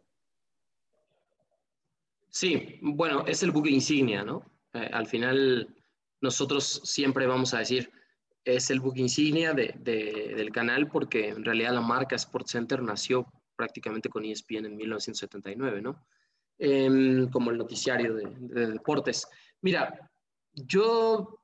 Sí, 2.29 2.77
bueno, 2.83 3.23
es 3.25 3.41
el 3.41 3.49
buque 3.49 3.71
insignia, 3.71 4.23
¿no? 4.23 4.45
Eh, 4.73 4.87
al 4.93 5.07
final, 5.07 5.67
nosotros 6.21 6.81
siempre 6.83 7.25
vamos 7.25 7.55
a 7.55 7.57
decir, 7.57 7.91
es 8.43 8.69
el 8.69 8.79
book 8.79 8.97
insignia 8.97 9.53
de, 9.53 9.73
del 9.83 10.51
canal 10.51 10.87
porque 10.87 11.29
en 11.29 11.43
realidad 11.43 11.73
la 11.73 11.81
marca 11.81 12.17
SportsCenter 12.17 12.81
nació 12.81 13.27
prácticamente 13.55 14.09
con 14.09 14.23
ESPN 14.23 14.65
en 14.65 14.77
1979, 14.77 15.81
¿no? 15.81 16.05
Em, 16.57 17.29
como 17.29 17.51
el 17.51 17.57
noticiario 17.57 18.15
de, 18.15 18.67
deportes. 18.67 19.27
Mira, 19.61 20.09
yo 20.53 21.39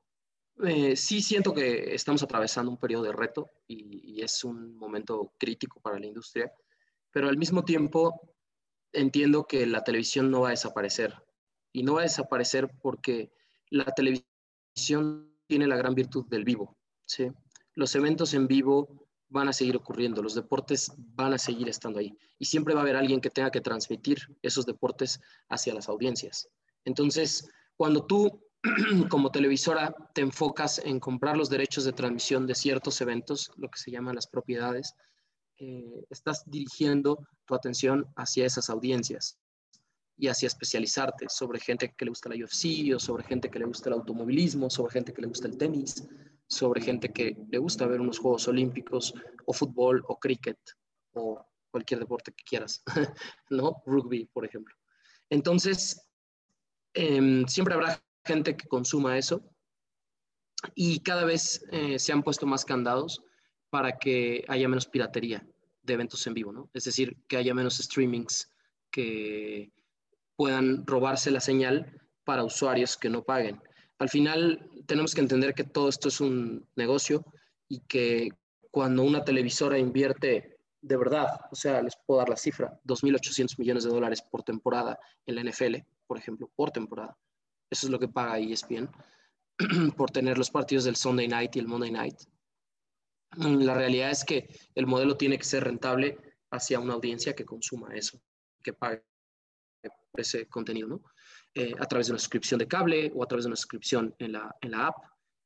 eh, 0.62 0.96
sí 0.96 1.20
siento 1.20 1.54
que 1.54 1.94
estamos 1.94 2.22
atravesando 2.22 2.70
un 2.70 2.78
periodo 2.78 3.04
de 3.04 3.12
reto 3.12 3.50
y, 3.66 4.18
y, 4.18 4.22
es 4.22 4.44
un 4.44 4.76
momento 4.76 5.32
crítico 5.38 5.80
para 5.80 5.98
la 5.98 6.06
industria, 6.06 6.52
pero 7.10 7.28
al 7.28 7.38
mismo 7.38 7.64
tiempo 7.64 8.34
entiendo 8.92 9.44
que 9.46 9.66
la 9.66 9.84
televisión 9.84 10.30
no 10.30 10.42
va 10.42 10.48
a 10.48 10.50
desaparecer 10.50 11.14
y 11.72 11.82
no 11.82 11.94
va 11.94 12.00
a 12.00 12.04
desaparecer 12.04 12.70
porque 12.80 13.30
la 13.70 13.86
televisión 13.86 15.32
tiene 15.46 15.66
la 15.66 15.76
gran 15.76 15.94
virtud 15.94 16.26
del 16.28 16.44
vivo. 16.44 16.76
¿Sí? 17.06 17.30
Los 17.74 17.94
eventos 17.94 18.34
en 18.34 18.46
vivo 18.46 19.06
van 19.28 19.48
a 19.48 19.52
seguir 19.52 19.76
ocurriendo, 19.76 20.22
los 20.22 20.34
deportes 20.34 20.92
van 20.96 21.32
a 21.32 21.38
seguir 21.38 21.68
estando 21.68 21.98
ahí 21.98 22.16
y 22.38 22.44
siempre 22.44 22.74
va 22.74 22.80
a 22.80 22.82
haber 22.82 22.96
alguien 22.96 23.20
que 23.20 23.30
tenga 23.30 23.50
que 23.50 23.60
transmitir 23.60 24.18
esos 24.42 24.66
deportes 24.66 25.20
hacia 25.48 25.74
las 25.74 25.88
audiencias. 25.88 26.48
Entonces, 26.84 27.48
cuando 27.76 28.04
tú 28.04 28.40
como 29.10 29.30
televisora 29.30 29.94
te 30.14 30.22
enfocas 30.22 30.80
en 30.84 31.00
comprar 31.00 31.36
los 31.36 31.50
derechos 31.50 31.84
de 31.84 31.92
transmisión 31.92 32.46
de 32.46 32.54
ciertos 32.54 33.00
eventos, 33.00 33.50
lo 33.56 33.68
que 33.68 33.78
se 33.78 33.90
llaman 33.90 34.14
las 34.14 34.26
propiedades, 34.26 34.94
eh, 35.58 36.04
estás 36.10 36.44
dirigiendo 36.46 37.26
tu 37.46 37.54
atención 37.54 38.06
hacia 38.16 38.46
esas 38.46 38.68
audiencias 38.70 39.38
y 40.18 40.28
hacia 40.28 40.46
especializarte 40.46 41.26
sobre 41.28 41.60
gente 41.60 41.94
que 41.96 42.04
le 42.04 42.10
gusta 42.10 42.28
la 42.28 42.36
UFC 42.36 42.94
o 42.94 42.98
sobre 42.98 43.24
gente 43.24 43.50
que 43.50 43.58
le 43.58 43.66
gusta 43.66 43.88
el 43.88 43.94
automovilismo, 43.94 44.70
sobre 44.70 44.92
gente 44.92 45.12
que 45.12 45.22
le 45.22 45.28
gusta 45.28 45.48
el 45.48 45.56
tenis, 45.58 46.06
sobre 46.48 46.80
gente 46.80 47.12
que 47.12 47.36
le 47.48 47.58
gusta 47.58 47.86
ver 47.86 48.00
unos 48.00 48.18
Juegos 48.18 48.48
Olímpicos 48.48 49.14
o 49.44 49.52
fútbol 49.52 50.04
o 50.08 50.18
cricket 50.18 50.58
o 51.14 51.44
cualquier 51.70 52.00
deporte 52.00 52.32
que 52.32 52.44
quieras, 52.44 52.82
¿no? 53.50 53.82
Rugby, 53.84 54.26
por 54.26 54.44
ejemplo. 54.44 54.74
Entonces, 55.28 56.06
Em, 56.96 57.46
siempre 57.46 57.74
habrá 57.74 58.02
gente 58.24 58.56
que 58.56 58.66
consuma 58.66 59.18
eso 59.18 59.42
y 60.74 61.00
cada 61.00 61.26
vez 61.26 61.62
eh, 61.70 61.98
se 61.98 62.10
han 62.10 62.22
puesto 62.22 62.46
más 62.46 62.64
candados 62.64 63.22
para 63.68 63.98
que 63.98 64.46
haya 64.48 64.66
menos 64.66 64.86
piratería 64.86 65.46
de 65.82 65.92
eventos 65.92 66.26
en 66.26 66.32
vivo, 66.32 66.52
¿no? 66.52 66.70
Es 66.72 66.84
decir, 66.84 67.18
que 67.28 67.36
haya 67.36 67.52
menos 67.52 67.76
streamings 67.76 68.50
que 68.90 69.70
puedan 70.36 70.86
robarse 70.86 71.30
la 71.30 71.40
señal 71.40 72.00
para 72.24 72.44
usuarios 72.44 72.96
que 72.96 73.10
no 73.10 73.22
paguen. 73.22 73.60
Al 73.98 74.08
final 74.08 74.70
tenemos 74.86 75.14
que 75.14 75.20
entender 75.20 75.54
que 75.54 75.64
todo 75.64 75.88
esto 75.88 76.08
es 76.08 76.20
un 76.20 76.68
negocio 76.76 77.24
y 77.68 77.80
que 77.80 78.30
cuando 78.70 79.02
una 79.02 79.24
televisora 79.24 79.78
invierte 79.78 80.58
de 80.82 80.96
verdad, 80.96 81.40
o 81.50 81.56
sea, 81.56 81.82
les 81.82 81.96
puedo 81.96 82.20
dar 82.20 82.28
la 82.28 82.36
cifra, 82.36 82.78
2.800 82.84 83.58
millones 83.58 83.84
de 83.84 83.90
dólares 83.90 84.22
por 84.22 84.42
temporada 84.42 84.98
en 85.24 85.34
la 85.34 85.42
NFL, 85.42 85.76
por 86.06 86.18
ejemplo, 86.18 86.50
por 86.54 86.70
temporada. 86.70 87.18
Eso 87.70 87.86
es 87.86 87.90
lo 87.90 87.98
que 87.98 88.08
paga 88.08 88.38
ESPN 88.38 88.88
por 89.96 90.10
tener 90.10 90.38
los 90.38 90.50
partidos 90.50 90.84
del 90.84 90.94
Sunday 90.94 91.26
Night 91.26 91.56
y 91.56 91.58
el 91.58 91.66
Monday 91.66 91.90
Night. 91.90 92.20
La 93.36 93.74
realidad 93.74 94.10
es 94.10 94.24
que 94.24 94.48
el 94.74 94.86
modelo 94.86 95.16
tiene 95.16 95.38
que 95.38 95.44
ser 95.44 95.64
rentable 95.64 96.18
hacia 96.50 96.78
una 96.78 96.94
audiencia 96.94 97.34
que 97.34 97.44
consuma 97.44 97.94
eso, 97.94 98.20
que 98.62 98.72
pague 98.72 99.02
ese 100.14 100.46
contenido, 100.46 100.88
¿no? 100.88 101.02
Eh, 101.58 101.72
a 101.80 101.86
través 101.86 102.06
de 102.06 102.12
una 102.12 102.18
suscripción 102.18 102.58
de 102.58 102.68
cable 102.68 103.10
o 103.14 103.24
a 103.24 103.26
través 103.26 103.44
de 103.44 103.48
una 103.48 103.56
suscripción 103.56 104.14
en 104.18 104.32
la, 104.32 104.54
en 104.60 104.72
la 104.72 104.88
app. 104.88 104.96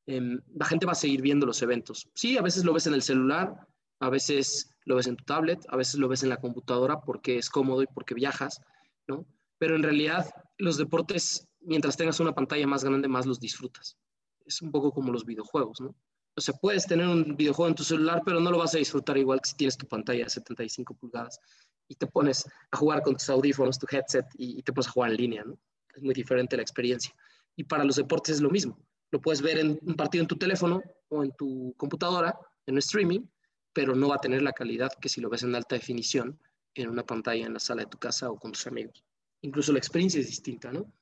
Em, 0.07 0.41
la 0.57 0.67
gente 0.67 0.85
va 0.85 0.91
a 0.91 0.97
seguir 0.97 1.23
viendo 1.23 1.47
los 1.47 1.63
eventos. 1.63 2.09
Sí, 2.15 2.37
a 2.37 2.43
veces 2.43 2.65
lo 2.65 2.73
ves 2.73 2.89
en 2.89 2.95
el 2.95 3.03
celular, 3.03 3.55
a 4.01 4.11
veces 4.11 4.75
lo 4.87 4.97
ves 4.97 5.07
en 5.07 5.15
tu 5.15 5.23
tablet, 5.23 5.65
a 5.69 5.77
veces 5.77 6.01
lo 6.01 6.09
ves 6.09 6.25
en 6.25 6.31
la 6.31 6.39
computadora 6.39 7.01
porque 7.01 7.39
es 7.39 7.49
cómodo 7.49 7.85
y 7.85 7.87
porque 7.87 8.15
viajas, 8.15 8.61
¿no? 9.07 9.25
Pero 9.59 9.77
en 9.77 9.85
realidad 9.85 10.29
los 10.59 10.79
deportes, 10.79 11.47
mientras 11.61 11.97
tengas 11.97 12.19
una 12.19 12.35
pantalla 12.35 12.67
más 12.67 12.83
grande, 12.83 13.07
más 13.07 13.25
los 13.25 13.39
disfrutas. 13.39 13.97
Es 14.45 14.61
un 14.63 14.73
poco 14.73 14.91
como 14.91 15.13
los 15.13 15.25
videojuegos, 15.25 15.81
¿no? 15.81 15.95
O 16.35 16.41
sea, 16.41 16.55
puedes 16.55 16.87
tener 16.87 17.07
un 17.07 17.37
videojuego 17.37 17.69
en 17.69 17.77
tu 17.77 17.85
celular, 17.85 18.23
pero 18.25 18.41
no 18.41 18.51
lo 18.51 18.59
vas 18.59 18.75
a 18.75 18.79
disfrutar 18.79 19.17
igual 19.17 19.41
que 19.41 19.51
si 19.51 19.57
tienes 19.57 19.77
tu 19.77 19.87
pantalla 19.87 20.25
de 20.25 20.31
75 20.31 20.93
pulgadas 20.95 21.39
y 21.87 21.95
te 21.95 22.09
pones 22.09 22.45
a 22.73 22.77
jugar 22.77 23.03
con 23.03 23.15
tus 23.15 23.31
audífonos, 23.31 23.79
tu 23.79 23.87
headset 23.89 24.27
y, 24.35 24.61
te 24.65 24.73
pones 24.73 24.89
a 24.89 24.91
jugar 24.91 25.11
en 25.13 25.17
línea, 25.17 25.45
¿no? 25.45 25.57
Es 25.95 26.03
muy 26.03 26.15
diferente 26.15 26.57
la 26.57 26.63
experiencia. 26.63 27.15
Y 27.57 27.65
para 27.65 27.85
los 27.85 27.97
deportes 27.97 28.37
es 28.37 28.41
lo 28.41 28.51
mismo. 28.51 28.79
Lo 29.11 29.21
puedes 29.21 29.43
ver 29.43 29.59
en 29.59 29.79
un 29.83 29.95
partido 29.95 30.23
en 30.23 30.29
tu 30.29 30.37
teléfono 30.37 30.83
o 31.09 31.25
en 31.25 31.33
tu 31.33 31.75
computadora, 31.77 32.39
en 32.67 32.79
streaming, 32.79 33.27
pero 33.73 33.95
no 33.95 34.09
va 34.09 34.17
a 34.17 34.21
tener 34.21 34.43
la 34.43 34.53
calidad 34.53 34.93
que 35.01 35.09
si 35.09 35.21
lo 35.21 35.29
ves 35.29 35.43
en 35.43 35.55
alta 35.55 35.75
definición 35.75 36.39
en 36.75 36.89
una 36.89 37.05
pantalla 37.05 37.47
en 37.47 37.55
la 37.55 37.61
sala 37.61 37.83
de 37.83 37.91
tu 37.91 37.99
casa 37.99 38.31
o 38.31 38.39
con 38.39 38.53
tus 38.53 38.67
amigos. 38.67 39.05
Incluso 39.43 39.73
la 39.73 39.79
experiencia 39.79 40.21
es 40.21 40.27
distinta, 40.27 40.73
¿no? 40.73 40.93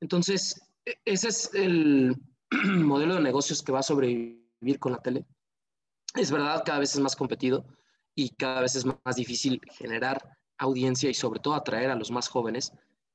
Entonces, 0.00 0.60
e, 0.84 0.98
ese 1.04 1.28
es 1.28 1.50
el 1.54 2.16
modelo 2.64 3.14
de 3.14 3.20
negocios 3.20 3.62
que 3.62 3.72
va 3.72 3.80
a 3.80 3.82
sobrevivir 3.82 4.78
con 4.78 4.92
la 4.92 4.98
tele. 4.98 5.24
Es 6.14 6.30
verdad, 6.30 6.62
cada 6.64 6.78
vez 6.78 6.94
es 6.94 7.00
más 7.00 7.16
competido 7.16 7.66
y 8.14 8.30
cada 8.30 8.62
vez 8.62 8.74
es 8.76 8.84
más 8.84 9.16
difícil 9.16 9.60
generar 9.72 10.36
audiencia 10.58 11.10
y 11.10 11.14
sobre 11.14 11.40
todo 11.40 11.54
atraer 11.54 11.90
a 11.90 11.96
los 11.96 12.10
más 12.10 12.28
jóvenes, 12.28 12.72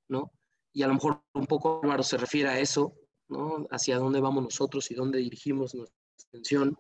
¿no? 0.08 0.32
Y 0.74 0.84
a 0.84 0.88
lo 0.88 0.96
mejor 0.96 1.22
un 1.34 1.46
poco 1.46 1.82
Álvaro 1.84 2.04
se 2.04 2.18
refiere 2.18 2.50
a 2.50 2.60
eso, 2.60 2.96
¿no? 3.30 3.68
Hacia 3.72 3.98
dónde 3.98 4.20
vamos 4.20 4.44
nosotros 4.44 4.90
y 4.92 4.96
dónde 4.96 5.20
dirigimos 5.20 5.74
nuestra 5.76 5.98
atención. 6.30 6.78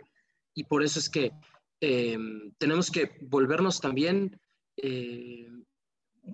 Y 0.54 0.66
por 0.66 0.84
eso 0.84 1.00
es 1.00 1.10
que 1.10 1.32
eh, 1.80 2.18
tenemos 2.58 2.90
que 2.90 3.18
volvernos 3.22 3.80
también 3.80 4.40
eh, 4.78 5.48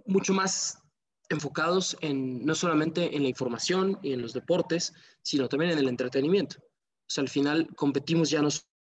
mucho 0.05 0.33
más 0.33 0.81
enfocados 1.29 1.97
en 2.01 2.45
no 2.45 2.55
solamente 2.55 3.15
en 3.15 3.23
la 3.23 3.29
información 3.29 3.99
y 4.01 4.13
en 4.13 4.21
los 4.21 4.33
deportes, 4.33 4.93
sino 5.21 5.47
también 5.47 5.71
en 5.71 5.79
el 5.79 5.87
entretenimiento. 5.87 6.57
O 6.59 7.11
sea, 7.11 7.21
al 7.23 7.29
final 7.29 7.67
competimos 7.75 8.29
ya 8.29 8.41
no 8.41 8.49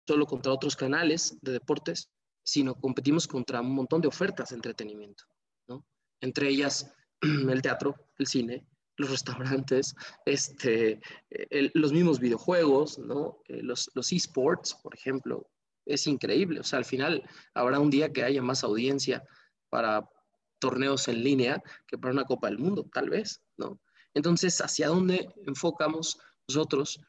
solo 0.07 0.27
contra 0.27 0.53
otros 0.53 0.77
canales 0.77 1.37
de 1.43 1.53
deportes, 1.53 2.11
sino 2.45 2.75
competimos 2.75 3.29
contra 3.29 3.61
un 3.61 3.75
montón 3.75 4.01
de 4.01 4.09
ofertas 4.09 4.51
de 4.51 4.57
entretenimiento, 4.57 5.25
¿no? 5.69 5.87
Entre 6.21 6.49
ellas 6.49 6.93
el 7.51 7.62
teatro, 7.62 7.95
el 8.18 8.27
cine, 8.27 8.66
los 8.97 9.11
restaurantes, 9.11 9.95
este, 10.27 11.01
los 11.75 11.93
mismos 11.93 12.20
videojuegos, 12.20 12.99
¿no? 12.99 13.39
Eh, 13.49 13.62
los, 13.62 13.91
los 13.95 14.12
esports, 14.12 14.75
por 14.83 14.95
ejemplo, 14.95 15.49
es 15.87 16.07
increíble. 16.07 16.61
O 16.61 16.64
sea, 16.64 16.79
al 16.79 16.85
final 16.85 17.23
habrá 17.55 17.79
un 17.79 17.91
día 17.91 18.12
que 18.12 18.23
haya 18.23 18.43
más 18.43 18.64
audiencia 18.64 19.25
para 19.70 20.09
torneos 20.59 21.09
en 21.09 21.25
línea 21.25 21.62
que 21.87 21.99
para 21.99 22.12
una 22.12 22.25
Copa 22.25 22.49
del 22.49 22.59
Mundo, 22.59 22.87
tal 22.93 23.11
vez, 23.11 23.43
¿no? 23.57 23.81
Entonces, 24.14 24.61
¿hacia 24.61 24.89
dónde 24.89 25.29
enfocamos 25.47 26.18
nosotros 26.47 27.01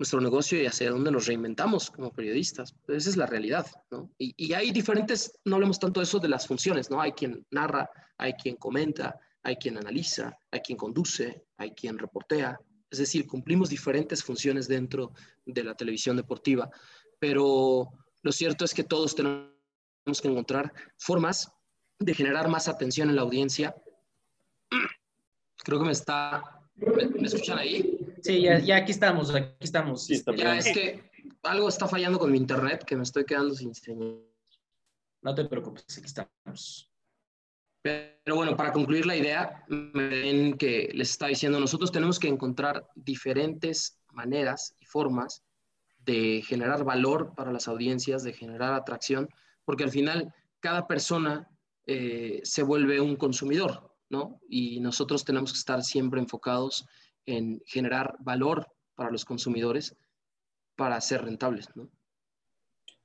nuestro 0.00 0.20
negocio 0.20 0.60
y 0.60 0.66
hacia 0.66 0.90
dónde 0.90 1.12
nos 1.12 1.26
reinventamos 1.26 1.92
como 1.92 2.10
periodistas? 2.10 2.74
Pues 2.84 2.98
esa 2.98 3.10
es 3.10 3.16
la 3.16 3.26
realidad, 3.26 3.66
¿no? 3.92 4.10
Y, 4.18 4.34
y 4.36 4.54
hay 4.54 4.72
diferentes, 4.72 5.38
no 5.44 5.54
hablemos 5.54 5.78
tanto 5.78 6.00
de 6.00 6.04
eso 6.04 6.18
de 6.18 6.28
las 6.28 6.48
funciones, 6.48 6.90
¿no? 6.90 7.00
Hay 7.00 7.12
quien 7.12 7.46
narra, 7.52 7.88
hay 8.18 8.32
quien 8.32 8.56
comenta, 8.56 9.20
hay 9.44 9.56
quien 9.56 9.76
analiza, 9.76 10.36
hay 10.50 10.60
quien 10.60 10.76
conduce, 10.76 11.44
hay 11.56 11.70
quien 11.70 11.98
reportea. 11.98 12.58
Es 12.90 12.98
decir, 12.98 13.26
cumplimos 13.26 13.68
diferentes 13.68 14.24
funciones 14.24 14.66
dentro 14.66 15.12
de 15.46 15.62
la 15.62 15.76
televisión 15.76 16.16
deportiva 16.16 16.68
pero 17.20 17.92
lo 18.22 18.32
cierto 18.32 18.64
es 18.64 18.74
que 18.74 18.82
todos 18.82 19.14
tenemos 19.14 20.20
que 20.20 20.28
encontrar 20.28 20.72
formas 20.96 21.52
de 22.00 22.14
generar 22.14 22.48
más 22.48 22.66
atención 22.66 23.10
en 23.10 23.16
la 23.16 23.22
audiencia. 23.22 23.76
Creo 25.62 25.78
que 25.78 25.84
me 25.84 25.92
está... 25.92 26.42
¿Me, 26.74 27.26
escuchan 27.26 27.58
ahí? 27.58 27.99
Sí, 28.22 28.42
ya, 28.42 28.76
aquí 28.76 28.92
estamos, 28.92 29.34
aquí 29.34 29.54
estamos. 29.60 30.04
Sí, 30.04 30.22
ya 30.36 30.56
es 30.56 30.72
que 30.72 31.10
algo 31.42 31.68
está 31.68 31.88
fallando 31.88 32.18
con 32.18 32.30
mi 32.30 32.38
internet, 32.38 32.84
que 32.84 32.96
me 32.96 33.02
estoy 33.02 33.24
quedando 33.24 33.54
sin 33.54 33.74
señal. 33.74 34.20
No 35.22 35.34
te 35.34 35.44
preocupes, 35.44 35.84
aquí 35.98 36.06
estamos. 36.06 36.90
Pero 37.82 38.36
bueno, 38.36 38.56
para 38.56 38.72
concluir 38.72 39.06
la 39.06 39.16
idea, 39.16 39.64
ven 39.68 40.56
que 40.58 40.90
les 40.92 41.10
está 41.10 41.28
diciendo, 41.28 41.58
nosotros 41.58 41.90
tenemos 41.90 42.18
que 42.18 42.28
encontrar 42.28 42.86
diferentes 42.94 43.98
maneras 44.12 44.74
y 44.80 44.84
formas 44.84 45.42
de 45.98 46.42
generar 46.46 46.84
valor 46.84 47.34
para 47.34 47.52
las 47.52 47.68
audiencias, 47.68 48.22
de 48.22 48.32
generar 48.32 48.74
atracción, 48.74 49.28
porque 49.64 49.84
al 49.84 49.90
final 49.90 50.34
cada 50.60 50.86
persona 50.86 51.48
eh, 51.86 52.40
se 52.44 52.62
vuelve 52.62 53.00
un 53.00 53.16
consumidor, 53.16 53.94
¿no? 54.10 54.40
Y 54.48 54.80
nosotros 54.80 55.24
tenemos 55.24 55.52
que 55.52 55.58
estar 55.58 55.82
siempre 55.82 56.20
enfocados 56.20 56.86
en 57.36 57.62
generar 57.66 58.16
valor 58.20 58.66
para 58.94 59.10
los 59.10 59.24
consumidores 59.24 59.96
para 60.76 61.00
ser 61.00 61.24
rentables, 61.24 61.68
¿no? 61.74 61.90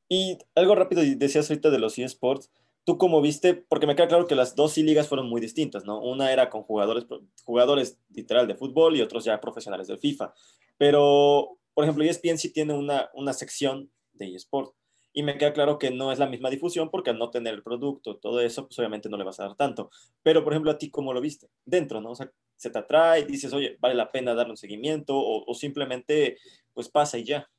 Y 0.07 0.37
algo 0.53 0.75
rápido, 0.75 1.01
decías 1.17 1.49
ahorita 1.49 1.71
de 1.71 1.79
los 1.79 1.97
eSports, 1.97 2.51
¿tú 2.83 2.97
cómo 2.97 3.21
viste? 3.21 3.55
Porque 3.55 3.87
me 3.87 3.95
queda 3.95 4.07
claro 4.07 4.27
que 4.27 4.35
las 4.35 4.55
dos 4.55 4.77
ligas 4.77 5.07
fueron 5.07 5.27
muy 5.27 5.41
distintas, 5.41 5.83
¿no? 5.85 5.99
Una 6.01 6.31
era 6.31 6.49
con 6.49 6.63
jugadores, 6.63 7.05
jugadores 7.43 7.99
literal 8.09 8.47
de 8.47 8.55
fútbol 8.55 8.95
y 8.95 9.01
otros 9.01 9.25
ya 9.25 9.41
profesionales 9.41 9.87
del 9.87 9.97
FIFA. 9.97 10.33
Pero 10.77 11.57
por 11.75 11.83
ejemplo, 11.83 12.05
ESPN 12.05 12.37
sí 12.37 12.51
tiene 12.51 12.73
una, 12.73 13.11
una 13.13 13.33
sección 13.33 13.91
de 14.13 14.33
eSport. 14.33 14.73
Y 15.17 15.23
me 15.23 15.37
queda 15.37 15.53
claro 15.53 15.79
que 15.79 15.91
no 15.91 16.11
es 16.11 16.19
la 16.19 16.27
misma 16.27 16.49
difusión 16.49 16.89
porque 16.91 17.09
al 17.09 17.17
no 17.17 17.29
tener 17.29 17.53
el 17.53 17.63
producto, 17.63 18.17
todo 18.17 18.41
eso, 18.41 18.67
pues 18.67 18.77
obviamente 18.79 19.07
no 19.07 19.15
le 19.15 19.23
vas 19.23 19.39
a 19.39 19.43
dar 19.43 19.55
tanto. 19.55 19.89
Pero, 20.21 20.43
por 20.43 20.51
ejemplo, 20.51 20.71
a 20.71 20.77
ti, 20.77 20.91
¿cómo 20.91 21.13
lo 21.13 21.21
viste? 21.21 21.47
Dentro, 21.63 22.01
¿no? 22.01 22.11
O 22.11 22.15
sea, 22.15 22.29
se 22.57 22.69
te 22.69 22.79
atrae, 22.79 23.23
dices, 23.23 23.53
oye, 23.53 23.77
vale 23.79 23.95
la 23.95 24.11
pena 24.11 24.35
darle 24.35 24.51
un 24.51 24.57
seguimiento 24.57 25.13
o, 25.15 25.53
simplemente, 25.53 26.37
pues 26.73 26.89
pasa 26.89 27.17
y 27.17 27.23
ya. 27.23 27.49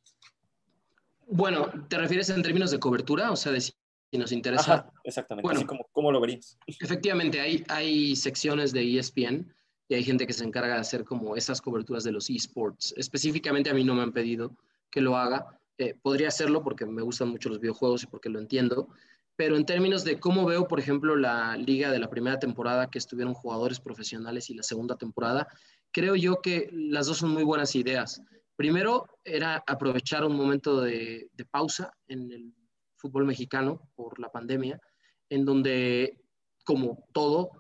Bueno, 1.29 1.73
¿te 1.89 1.97
refieres 1.97 2.29
en 2.29 2.43
términos 2.43 2.71
de 2.71 2.79
cobertura? 2.79 3.33
O 3.33 3.37
sea, 3.37 3.53
de 3.53 3.63
si 3.63 3.73
nos 4.13 4.33
interesa. 4.33 4.93
exactamente. 5.03 5.47
Bueno, 5.47 5.61
Así 5.61 5.81
¿cómo 5.93 6.13
lo 6.13 6.21
verías? 6.21 6.59
Efectivamente, 6.67 7.41
hay, 7.41 7.65
hay 7.69 8.17
secciones 8.17 8.73
de 8.73 8.99
ESPN 8.99 9.51
y 9.89 9.95
hay 9.95 10.05
gente 10.05 10.27
que 10.27 10.33
se 10.33 10.45
encarga 10.45 10.75
de 10.75 10.81
hacer 10.81 11.05
como 11.05 11.37
esas 11.37 11.61
coberturas 11.63 12.05
de 12.05 12.13
los 12.13 12.29
esports. 12.29 12.93
Específicamente 12.97 13.71
a 13.71 13.75
mí 13.75 13.83
no 13.83 13.95
me 13.95 14.03
han 14.03 14.13
pedido 14.13 14.57
que 14.91 15.01
lo 15.01 15.17
haga. 15.17 15.59
Eh, 15.79 15.95
podría 16.01 16.29
hacerlo 16.29 16.63
porque 16.63 16.87
me 16.87 17.03
gustan 17.03 17.29
mucho 17.29 17.49
los 17.49 17.61
videojuegos 17.61 18.03
y 18.03 18.07
porque 18.07 18.29
lo 18.29 18.39
entiendo, 18.39 18.89
pero 19.37 19.57
en 19.57 19.67
términos 19.67 20.05
de 20.05 20.19
cómo 20.19 20.47
veo, 20.47 20.67
por 20.67 20.81
ejemplo, 20.81 21.17
la 21.17 21.57
liga 21.57 21.91
de 21.91 21.99
la 21.99 22.09
primera 22.09 22.39
temporada 22.39 22.91
que 22.91 22.99
estuvieron 22.99 23.35
jugadores 23.35 23.81
profesionales 23.81 24.49
y 24.49 24.55
la 24.55 24.63
segunda 24.63 24.97
temporada, 24.97 25.47
creo 25.93 26.17
yo 26.17 26.41
que 26.41 26.71
las 26.73 27.07
dos 27.07 27.19
son 27.19 27.31
muy 27.31 27.45
buenas 27.45 27.75
ideas. 27.77 28.23
Primero 28.57 29.07
era 29.23 29.63
aprovechar 29.67 30.25
un 30.25 30.35
momento 30.35 30.81
de, 30.81 31.29
de 31.35 31.45
pausa 31.45 31.93
en 32.09 32.33
el 32.33 32.55
fútbol 32.97 33.27
mexicano 33.27 33.91
por 33.95 34.19
la 34.19 34.33
pandemia, 34.33 34.81
en 35.29 35.45
donde, 35.45 36.19
como 36.65 37.07
todo, 37.13 37.51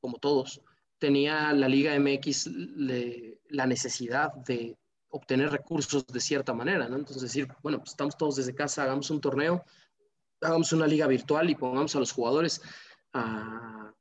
como 0.00 0.18
todos, 0.18 0.60
tenía 0.98 1.52
la 1.52 1.68
Liga 1.68 1.98
MX 1.98 2.50
la 3.50 3.66
necesidad 3.66 4.32
de 4.46 4.76
obtener 5.14 5.48
recursos 5.50 6.04
de 6.08 6.18
cierta 6.18 6.52
manera, 6.52 6.88
¿no? 6.88 6.96
Entonces 6.96 7.22
decir, 7.22 7.46
bueno, 7.62 7.78
pues 7.78 7.90
estamos 7.90 8.16
todos 8.16 8.34
desde 8.34 8.52
casa, 8.52 8.82
hagamos 8.82 9.10
un 9.10 9.20
torneo, 9.20 9.64
hagamos 10.40 10.72
una 10.72 10.88
liga 10.88 11.06
virtual 11.06 11.48
y 11.48 11.54
pongamos 11.54 11.94
a 11.94 12.00
los 12.00 12.10
jugadores 12.10 12.60
a, 13.12 13.92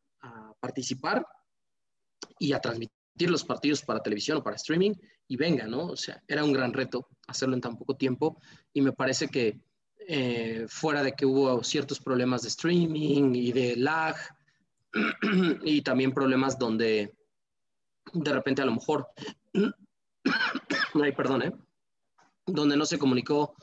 participar 0.59 1.27
y 2.39 2.53
a 2.53 2.59
transmitir 2.59 3.29
los 3.29 3.43
partidos 3.43 3.81
para 3.81 4.01
televisión 4.01 4.37
o 4.37 4.43
para 4.43 4.55
streaming 4.55 4.93
y 5.27 5.35
venga, 5.35 5.67
¿no? 5.67 5.87
O 5.87 5.97
sea, 5.97 6.23
era 6.25 6.43
un 6.43 6.53
gran 6.53 6.71
reto 6.71 7.09
hacerlo 7.27 7.53
en 7.53 7.61
tan 7.61 7.77
poco 7.77 7.97
tiempo 7.97 8.39
y 8.71 8.81
me 8.81 8.93
parece 8.93 9.27
que 9.27 9.59
eh, 10.07 10.65
fuera 10.69 11.03
de 11.03 11.11
que 11.11 11.25
hubo 11.25 11.61
ciertos 11.63 11.99
problemas 11.99 12.43
de 12.43 12.47
streaming 12.47 13.35
y 13.35 13.51
de 13.51 13.75
lag 13.75 14.15
y 15.63 15.81
también 15.81 16.13
problemas 16.13 16.57
donde 16.57 17.13
de 18.13 18.33
repente 18.33 18.61
a 18.61 18.65
lo 18.65 18.75
mejor, 18.75 19.09
ay, 21.01 21.11
perdón, 21.13 21.43
¿eh? 21.43 21.53
donde 22.45 22.77
no 22.77 22.85
se 22.85 22.99
comunicó 22.99 23.55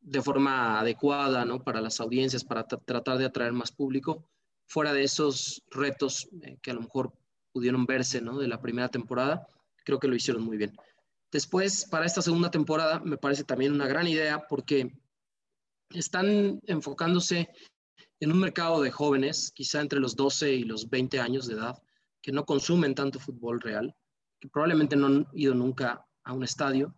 de 0.00 0.22
forma 0.22 0.80
adecuada, 0.80 1.44
¿no? 1.44 1.62
Para 1.62 1.80
las 1.80 2.00
audiencias, 2.00 2.44
para 2.44 2.64
tratar 2.64 3.18
de 3.18 3.26
atraer 3.26 3.52
más 3.52 3.72
público, 3.72 4.24
fuera 4.66 4.92
de 4.92 5.02
esos 5.02 5.62
retos 5.70 6.28
eh, 6.42 6.56
que 6.62 6.70
a 6.70 6.74
lo 6.74 6.82
mejor 6.82 7.12
pudieron 7.52 7.84
verse, 7.86 8.20
¿no? 8.20 8.38
De 8.38 8.48
la 8.48 8.60
primera 8.60 8.88
temporada, 8.88 9.46
creo 9.84 9.98
que 9.98 10.08
lo 10.08 10.14
hicieron 10.14 10.44
muy 10.44 10.56
bien. 10.56 10.76
Después, 11.30 11.86
para 11.90 12.06
esta 12.06 12.22
segunda 12.22 12.50
temporada, 12.50 13.00
me 13.00 13.18
parece 13.18 13.44
también 13.44 13.72
una 13.72 13.86
gran 13.86 14.06
idea 14.06 14.46
porque 14.48 14.92
están 15.90 16.60
enfocándose 16.66 17.50
en 18.20 18.32
un 18.32 18.38
mercado 18.38 18.80
de 18.80 18.90
jóvenes, 18.90 19.52
quizá 19.54 19.80
entre 19.80 20.00
los 20.00 20.16
12 20.16 20.52
y 20.52 20.64
los 20.64 20.88
20 20.88 21.20
años 21.20 21.46
de 21.46 21.54
edad, 21.54 21.82
que 22.22 22.32
no 22.32 22.44
consumen 22.44 22.94
tanto 22.94 23.18
fútbol 23.18 23.60
real, 23.60 23.94
que 24.40 24.48
probablemente 24.48 24.96
no 24.96 25.06
han 25.06 25.26
ido 25.32 25.54
nunca 25.54 26.07
a 26.28 26.34
un 26.34 26.44
estadio, 26.44 26.94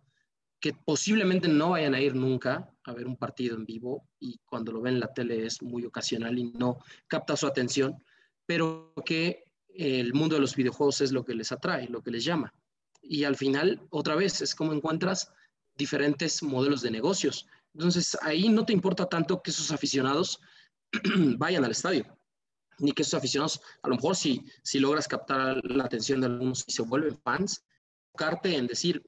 que 0.59 0.73
posiblemente 0.73 1.47
no 1.47 1.71
vayan 1.71 1.95
a 1.95 2.01
ir 2.01 2.13
nunca 2.13 2.69
a 2.83 2.93
ver 2.93 3.07
un 3.07 3.17
partido 3.17 3.55
en 3.55 3.65
vivo 3.65 4.07
y 4.19 4.39
cuando 4.45 4.71
lo 4.71 4.81
ven 4.81 4.95
en 4.95 4.99
la 4.99 5.13
tele 5.13 5.45
es 5.45 5.61
muy 5.61 5.85
ocasional 5.85 6.37
y 6.37 6.51
no 6.51 6.79
capta 7.07 7.35
su 7.35 7.47
atención, 7.47 8.03
pero 8.45 8.93
que 9.05 9.45
el 9.73 10.13
mundo 10.13 10.35
de 10.35 10.41
los 10.41 10.55
videojuegos 10.55 11.01
es 11.01 11.11
lo 11.13 11.23
que 11.23 11.33
les 11.33 11.51
atrae, 11.51 11.87
lo 11.87 12.03
que 12.03 12.11
les 12.11 12.25
llama. 12.25 12.53
Y 13.01 13.23
al 13.23 13.37
final, 13.37 13.81
otra 13.89 14.15
vez, 14.15 14.41
es 14.41 14.53
como 14.53 14.73
encuentras 14.73 15.31
diferentes 15.75 16.43
modelos 16.43 16.81
de 16.81 16.91
negocios. 16.91 17.47
Entonces, 17.73 18.17
ahí 18.21 18.49
no 18.49 18.65
te 18.65 18.73
importa 18.73 19.07
tanto 19.07 19.41
que 19.41 19.51
esos 19.51 19.71
aficionados 19.71 20.41
vayan 21.37 21.63
al 21.63 21.71
estadio, 21.71 22.05
ni 22.79 22.91
que 22.91 23.03
esos 23.03 23.13
aficionados, 23.13 23.61
a 23.81 23.87
lo 23.87 23.95
mejor 23.95 24.17
si, 24.17 24.45
si 24.61 24.79
logras 24.79 25.07
captar 25.07 25.61
la 25.63 25.85
atención 25.85 26.19
de 26.19 26.27
algunos 26.27 26.65
y 26.67 26.73
se 26.73 26.81
vuelven 26.81 27.17
fans, 27.23 27.63
enfocarte 28.13 28.55
en 28.55 28.67
decir, 28.67 29.01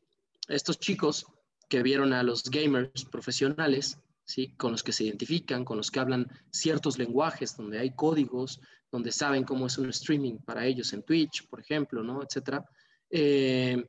estos 0.47 0.79
chicos 0.79 1.25
que 1.69 1.83
vieron 1.83 2.13
a 2.13 2.23
los 2.23 2.43
gamers 2.43 3.05
profesionales, 3.05 3.99
¿sí? 4.25 4.55
con 4.57 4.71
los 4.71 4.83
que 4.83 4.91
se 4.91 5.05
identifican, 5.05 5.65
con 5.65 5.77
los 5.77 5.89
que 5.89 5.99
hablan 5.99 6.27
ciertos 6.51 6.97
lenguajes, 6.97 7.57
donde 7.57 7.79
hay 7.79 7.95
códigos, 7.95 8.59
donde 8.91 9.11
saben 9.11 9.43
cómo 9.43 9.67
es 9.67 9.77
un 9.77 9.89
streaming 9.89 10.37
para 10.37 10.65
ellos 10.65 10.93
en 10.93 11.03
Twitch, 11.03 11.47
por 11.49 11.59
ejemplo, 11.59 12.03
¿no? 12.03 12.21
etcétera. 12.21 12.63
Eh, 13.09 13.83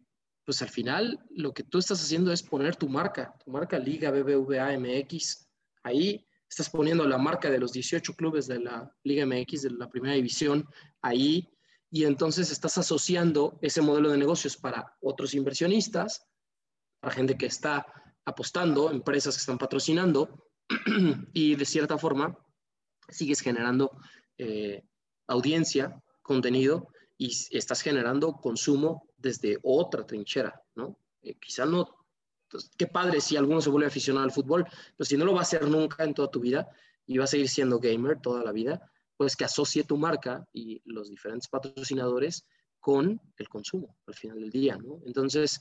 pues 0.45 0.61
al 0.63 0.69
final 0.69 1.19
lo 1.31 1.53
que 1.53 1.63
tú 1.63 1.79
estás 1.79 2.03
haciendo 2.03 2.33
es 2.33 2.43
poner 2.43 2.77
tu 2.77 2.89
marca, 2.89 3.35
tu 3.45 3.51
marca 3.51 3.79
Liga 3.79 4.11
BBVA 4.11 4.79
MX. 4.79 5.49
Ahí 5.83 6.27
estás 6.49 6.71
poniendo 6.71 7.07
la 7.07 7.19
marca 7.19 7.51
de 7.51 7.59
los 7.59 7.73
18 7.73 8.15
clubes 8.15 8.47
de 8.47 8.61
la 8.61 8.95
Liga 9.03 9.27
MX, 9.27 9.63
de 9.63 9.71
la 9.71 9.89
primera 9.89 10.15
división, 10.15 10.67
ahí. 11.03 11.49
Y 11.91 12.05
entonces 12.05 12.51
estás 12.51 12.77
asociando 12.77 13.59
ese 13.63 13.81
modelo 13.81 14.11
de 14.11 14.19
negocios 14.19 14.57
para 14.57 14.97
otros 15.01 15.35
inversionistas, 15.35 16.27
gente 17.11 17.37
que 17.37 17.47
está 17.47 17.87
apostando, 18.25 18.91
empresas 18.91 19.35
que 19.35 19.41
están 19.41 19.59
patrocinando 19.59 20.49
y 21.33 21.57
de 21.57 21.65
cierta 21.65 21.99
forma 21.99 22.39
sigues 23.09 23.41
generando 23.41 23.91
eh, 24.39 24.83
audiencia, 25.27 26.03
contenido 26.23 26.89
y 27.19 27.33
estás 27.57 27.83
generando 27.83 28.33
consumo 28.35 29.09
desde 29.17 29.59
otra 29.63 30.07
trinchera, 30.07 30.61
¿no? 30.75 30.99
Eh, 31.23 31.37
quizá 31.39 31.65
no, 31.65 32.07
pues, 32.49 32.71
qué 32.77 32.87
padre 32.87 33.21
si 33.21 33.37
alguno 33.37 33.61
se 33.61 33.71
vuelve 33.71 33.87
aficionado 33.87 34.25
al 34.25 34.33
fútbol, 34.33 34.67
pero 34.97 35.07
si 35.07 35.17
no 35.17 35.25
lo 35.25 35.33
va 35.33 35.41
a 35.41 35.43
hacer 35.43 35.67
nunca 35.69 36.05
en 36.05 36.15
toda 36.15 36.31
tu 36.31 36.41
vida 36.41 36.69
y 37.07 37.19
va 37.19 37.25
a 37.25 37.29
seguir 37.29 37.49
siendo 37.49 37.79
gamer 37.79 38.21
toda 38.21 38.43
la 38.43 38.53
vida, 38.53 38.81
pues 39.17 39.37
que 39.37 39.45
asocie 39.45 39.85
tu 39.85 39.97
marca 39.97 40.47
y 40.53 40.83
los 40.85 41.09
diferentes 41.09 41.49
patrocinadores 41.49 42.47
con 42.81 43.21
el 43.37 43.49
consumo 43.49 43.97
al 44.07 44.15
final 44.15 44.41
del 44.41 44.51
día, 44.51 44.77
¿no? 44.77 45.01
Entonces, 45.07 45.61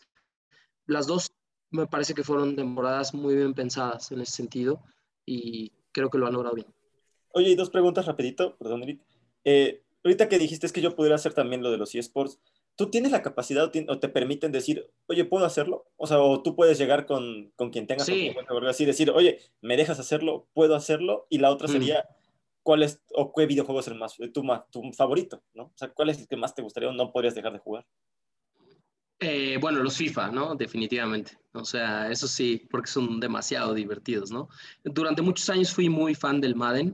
las 0.85 1.07
dos 1.07 1.33
me 1.71 1.87
parece 1.87 2.13
que 2.13 2.23
fueron 2.23 2.55
temporadas 2.55 3.13
muy 3.13 3.35
bien 3.35 3.53
pensadas 3.53 4.11
en 4.11 4.21
ese 4.21 4.33
sentido 4.33 4.81
y 5.25 5.71
creo 5.91 6.09
que 6.09 6.17
lo 6.17 6.27
han 6.27 6.33
logrado 6.33 6.55
bien. 6.55 6.67
Oye, 7.33 7.49
y 7.49 7.55
dos 7.55 7.69
preguntas 7.69 8.05
rapidito, 8.05 8.55
perdón, 8.57 8.83
Eric. 8.83 9.01
Eh, 9.43 9.81
ahorita 10.03 10.29
que 10.29 10.37
dijiste 10.37 10.67
es 10.67 10.73
que 10.73 10.81
yo 10.81 10.95
pudiera 10.95 11.15
hacer 11.15 11.33
también 11.33 11.63
lo 11.63 11.71
de 11.71 11.77
los 11.77 11.95
eSports, 11.95 12.39
¿tú 12.75 12.89
tienes 12.89 13.11
la 13.11 13.21
capacidad 13.21 13.71
o 13.87 13.99
te 13.99 14.09
permiten 14.09 14.51
decir, 14.51 14.89
oye, 15.07 15.25
¿puedo 15.25 15.45
hacerlo? 15.45 15.85
O 15.97 16.07
sea, 16.07 16.19
o 16.21 16.43
tú 16.43 16.55
puedes 16.55 16.77
llegar 16.77 17.05
con, 17.05 17.51
con 17.55 17.69
quien 17.71 17.87
tengas 17.87 18.05
sí. 18.05 18.33
así, 18.67 18.85
decir, 18.85 19.11
oye, 19.11 19.39
¿me 19.61 19.77
dejas 19.77 19.99
hacerlo? 19.99 20.47
¿Puedo 20.53 20.75
hacerlo? 20.75 21.25
Y 21.29 21.39
la 21.39 21.51
otra 21.51 21.67
sería, 21.67 22.07
¿cuál 22.61 22.83
es, 22.83 23.01
o 23.15 23.33
qué 23.33 23.45
videojuego 23.45 23.79
es 23.79 23.87
el 23.87 23.95
más, 23.95 24.15
tu, 24.15 24.43
tu 24.71 24.91
favorito, 24.93 25.41
¿no? 25.53 25.63
O 25.63 25.73
sea, 25.75 25.89
¿cuál 25.89 26.09
es 26.09 26.19
el 26.19 26.27
que 26.27 26.37
más 26.37 26.53
te 26.53 26.61
gustaría 26.61 26.89
o 26.89 26.93
no 26.93 27.11
podrías 27.11 27.35
dejar 27.35 27.53
de 27.53 27.59
jugar? 27.59 27.85
Eh, 29.25 29.57
bueno, 29.57 29.81
los 29.81 29.95
FIFA, 29.95 30.31
¿no? 30.31 30.53
Definitivamente. 30.53 31.37
O 31.53 31.63
sea, 31.63 32.11
eso 32.11 32.27
sí, 32.27 32.67
porque 32.69 32.91
son 32.91 33.21
demasiado 33.21 33.73
divertidos, 33.73 34.31
¿no? 34.31 34.49
Durante 34.83 35.21
muchos 35.21 35.49
años 35.49 35.73
fui 35.73 35.87
muy 35.87 36.13
fan 36.13 36.41
del 36.41 36.55
Madden, 36.55 36.93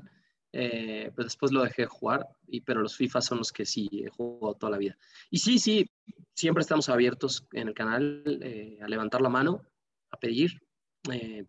eh, 0.53 1.11
pero 1.15 1.25
después 1.25 1.51
lo 1.51 1.63
dejé 1.63 1.83
de 1.83 1.87
jugar, 1.87 2.27
y, 2.47 2.61
pero 2.61 2.81
los 2.81 2.95
FIFA 2.95 3.21
son 3.21 3.39
los 3.39 3.51
que 3.51 3.65
sí 3.65 3.89
he 3.91 4.09
jugado 4.09 4.53
toda 4.53 4.73
la 4.73 4.77
vida. 4.77 4.95
Y 5.31 5.39
sí, 5.39 5.57
sí, 5.57 5.89
siempre 6.35 6.61
estamos 6.61 6.87
abiertos 6.87 7.47
en 7.51 7.69
el 7.69 7.73
canal 7.73 8.23
eh, 8.43 8.77
a 8.79 8.87
levantar 8.87 9.21
la 9.21 9.29
mano, 9.29 9.63
a 10.11 10.17
pedir. 10.17 10.61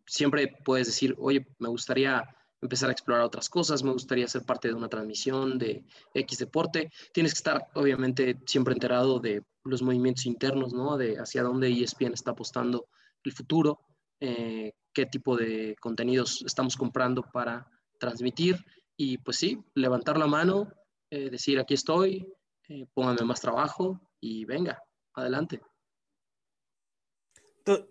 siempre 0.06 0.56
puedes 0.64 0.86
decir, 0.86 1.14
oye, 1.18 1.46
me 1.58 1.68
gustaría 1.68 2.24
empezar 2.62 2.88
a 2.90 2.92
explorar 2.92 3.24
otras 3.24 3.48
cosas, 3.48 3.82
me 3.82 3.92
gustaría 3.92 4.28
ser 4.28 4.44
parte 4.44 4.68
de 4.68 4.74
una 4.74 4.88
transmisión 4.88 5.58
de 5.58 5.84
X 6.14 6.38
deporte. 6.38 6.90
Tienes 7.12 7.32
que 7.32 7.38
estar, 7.38 7.68
obviamente, 7.74 8.38
siempre 8.46 8.74
enterado 8.74 9.18
de 9.18 9.42
los 9.64 9.82
movimientos 9.82 10.26
internos, 10.26 10.72
¿no? 10.72 10.96
De 10.96 11.16
hacia 11.16 11.42
dónde 11.42 11.68
ESPN 11.70 12.12
está 12.12 12.32
apostando 12.32 12.88
el 13.24 13.32
futuro, 13.32 13.80
eh, 14.20 14.72
qué 14.92 15.06
tipo 15.06 15.36
de 15.36 15.76
contenidos 15.80 16.42
estamos 16.46 16.76
comprando 16.76 17.22
para 17.22 17.66
transmitir 17.98 18.64
y 18.96 19.18
pues 19.18 19.36
sí, 19.36 19.58
levantar 19.74 20.18
la 20.18 20.26
mano, 20.26 20.68
eh, 21.10 21.30
decir 21.30 21.58
aquí 21.58 21.74
estoy, 21.74 22.26
eh, 22.68 22.86
póngame 22.94 23.22
más 23.24 23.40
trabajo 23.40 24.00
y 24.20 24.44
venga, 24.44 24.82
adelante. 25.14 25.60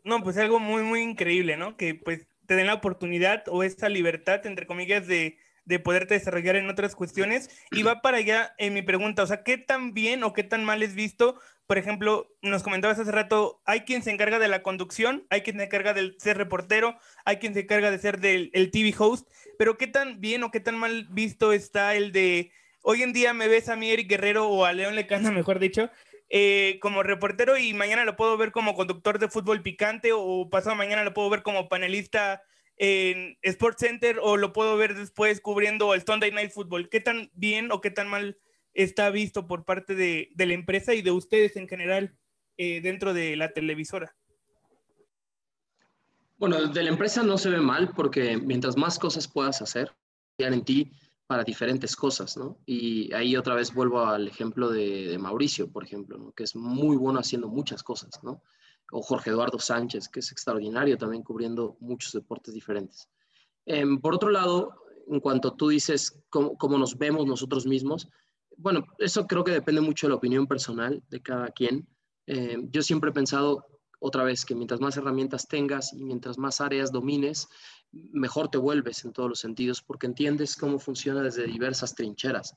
No, 0.04 0.22
pues 0.24 0.38
algo 0.38 0.60
muy, 0.60 0.84
muy 0.84 1.02
increíble, 1.02 1.56
¿no? 1.56 1.78
Que 1.78 1.96
pues 1.96 2.28
te 2.50 2.56
den 2.56 2.66
la 2.66 2.74
oportunidad 2.74 3.44
o 3.46 3.62
esa 3.62 3.90
libertad, 3.90 4.44
entre 4.48 4.66
comillas, 4.66 5.06
de, 5.06 5.38
de 5.66 5.78
poderte 5.78 6.16
desarrollar 6.16 6.56
en 6.56 6.68
otras 6.68 6.96
cuestiones. 6.96 7.48
Y 7.70 7.84
va 7.84 8.02
para 8.02 8.18
allá 8.18 8.56
en 8.58 8.74
mi 8.74 8.82
pregunta, 8.82 9.22
o 9.22 9.28
sea, 9.28 9.44
¿qué 9.44 9.60
tan 9.60 9.94
bien 9.94 10.24
o 10.24 10.34
qué 10.34 10.42
tan 10.42 10.66
mal 10.66 10.82
es 10.82 10.96
visto? 10.96 11.40
Por 11.68 11.78
ejemplo, 11.78 12.28
nos 12.42 12.64
comentabas 12.64 12.98
hace 12.98 13.12
rato, 13.12 13.62
hay 13.66 13.82
quien 13.82 14.02
se 14.02 14.10
encarga 14.10 14.40
de 14.40 14.48
la 14.48 14.64
conducción, 14.64 15.28
hay 15.30 15.42
quien 15.42 15.58
se 15.58 15.66
encarga 15.66 15.94
de 15.94 16.16
ser 16.18 16.40
reportero, 16.40 16.98
hay 17.24 17.38
quien 17.38 17.54
se 17.54 17.60
encarga 17.60 17.92
de 17.92 18.00
ser 18.00 18.20
del 18.20 18.50
el 18.56 18.72
TV 18.72 18.96
host, 18.98 19.30
pero 19.60 19.78
¿qué 19.78 19.86
tan 19.86 20.20
bien 20.20 20.42
o 20.42 20.50
qué 20.50 20.60
tan 20.60 20.76
mal 20.76 21.06
visto 21.12 21.54
está 21.54 21.94
el 21.94 22.12
de, 22.12 22.52
hoy 22.82 23.04
en 23.04 23.14
día 23.14 23.34
me 23.34 23.48
ves 23.48 23.70
a 23.70 23.76
mí 23.76 23.92
Eric 23.92 24.10
Guerrero 24.10 24.50
o 24.50 24.66
a 24.66 24.74
León 24.74 24.96
Lecana, 24.96 25.30
mejor 25.32 25.60
dicho, 25.60 25.92
eh, 26.30 26.78
como 26.82 27.02
reportero 27.02 27.58
y 27.58 27.74
mañana 27.74 28.06
lo 28.06 28.16
puedo 28.16 28.38
ver 28.38 28.52
como 28.52 28.76
conductor 28.76 29.18
de 29.18 29.30
fútbol 29.30 29.64
picante 29.64 30.12
o 30.14 30.50
pasado 30.50 30.76
mañana 30.76 31.04
lo 31.04 31.14
puedo 31.14 31.30
ver 31.30 31.42
como 31.42 31.68
panelista 31.70 32.44
en 32.78 33.38
Sports 33.42 33.80
Center 33.80 34.20
o 34.22 34.38
lo 34.38 34.54
puedo 34.54 34.78
ver 34.78 34.96
después 34.96 35.42
cubriendo 35.42 35.94
el 35.94 36.06
Sunday 36.06 36.32
Night 36.32 36.52
Football. 36.52 36.90
¿Qué 36.90 37.00
tan 37.00 37.32
bien 37.34 37.72
o 37.72 37.82
qué 37.82 37.90
tan 37.90 38.08
mal 38.08 38.38
está 38.74 39.10
visto 39.10 39.48
por 39.48 39.66
parte 39.66 39.96
de, 39.96 40.30
la 40.38 40.54
empresa 40.54 40.94
y 40.94 41.02
de 41.02 41.12
ustedes 41.12 41.56
en 41.56 41.68
general 41.68 42.16
eh, 42.58 42.80
dentro 42.82 43.14
de 43.14 43.36
la 43.36 43.52
televisora? 43.52 44.16
Bueno, 46.38 46.68
de 46.68 46.84
la 46.84 46.90
empresa 46.90 47.22
no 47.24 47.38
se 47.38 47.50
ve 47.50 47.60
mal 47.60 47.92
porque 47.96 48.38
mientras 48.38 48.78
más 48.78 48.98
cosas 48.98 49.28
puedas 49.28 49.62
hacer, 49.62 49.92
en 50.38 50.64
ti 50.64 50.92
para 51.30 51.44
diferentes 51.44 51.96
cosas, 51.96 52.38
¿no? 52.38 52.58
Y 52.66 53.14
ahí 53.14 53.38
otra 53.38 53.54
vez 53.54 53.72
vuelvo 53.72 54.04
al 54.04 54.28
ejemplo 54.28 54.68
de, 54.68 55.16
Mauricio, 55.20 55.72
por 55.72 55.84
ejemplo, 55.84 56.18
¿no? 56.18 56.32
que 56.32 56.42
es 56.42 56.56
muy 56.56 56.98
bueno 56.98 57.20
haciendo 57.20 57.48
muchas 57.48 57.84
cosas, 57.84 58.10
¿no? 58.24 58.42
O 58.92 59.04
Jorge 59.04 59.30
Eduardo 59.30 59.60
Sánchez, 59.60 60.10
que 60.10 60.22
es 60.22 60.32
extraordinario 60.32 60.98
también 60.98 61.22
cubriendo 61.22 61.78
muchos 61.82 62.14
deportes 62.14 62.56
diferentes. 62.56 63.10
Em, 63.68 64.02
por 64.02 64.16
otro 64.16 64.32
lado, 64.32 64.74
en 65.08 65.20
cuanto 65.20 65.54
tú 65.54 65.68
dices 65.68 66.20
cómo, 66.32 66.58
cómo, 66.58 66.80
nos 66.80 66.98
vemos 66.98 67.28
nosotros 67.28 67.68
mismos, 67.68 68.10
bueno, 68.58 68.84
eso 68.98 69.28
creo 69.28 69.44
que 69.44 69.52
depende 69.52 69.82
mucho 69.82 70.08
de 70.08 70.10
la 70.10 70.18
opinión 70.18 70.48
personal 70.48 71.04
de 71.12 71.22
cada 71.22 71.50
quien. 71.50 71.88
Em, 72.26 72.72
yo 72.72 72.82
siempre 72.82 73.12
he 73.12 73.14
pensado 73.14 73.68
otra 74.00 74.24
vez 74.24 74.46
que 74.46 74.56
mientras 74.56 74.82
más 74.82 74.98
herramientas 74.98 75.48
tengas 75.48 75.94
y 75.94 76.04
mientras 76.04 76.40
más 76.40 76.60
áreas 76.60 76.92
domines, 76.92 77.48
mejor 77.92 78.50
te 78.50 78.58
vuelves 78.58 79.04
en 79.06 79.14
todos 79.14 79.30
los 79.30 79.40
sentidos 79.40 79.82
porque 79.82 80.08
entiendes 80.08 80.56
cómo 80.56 80.80
funciona 80.80 81.22
desde 81.22 81.48
diversas 81.48 81.96
trincheras, 81.96 82.56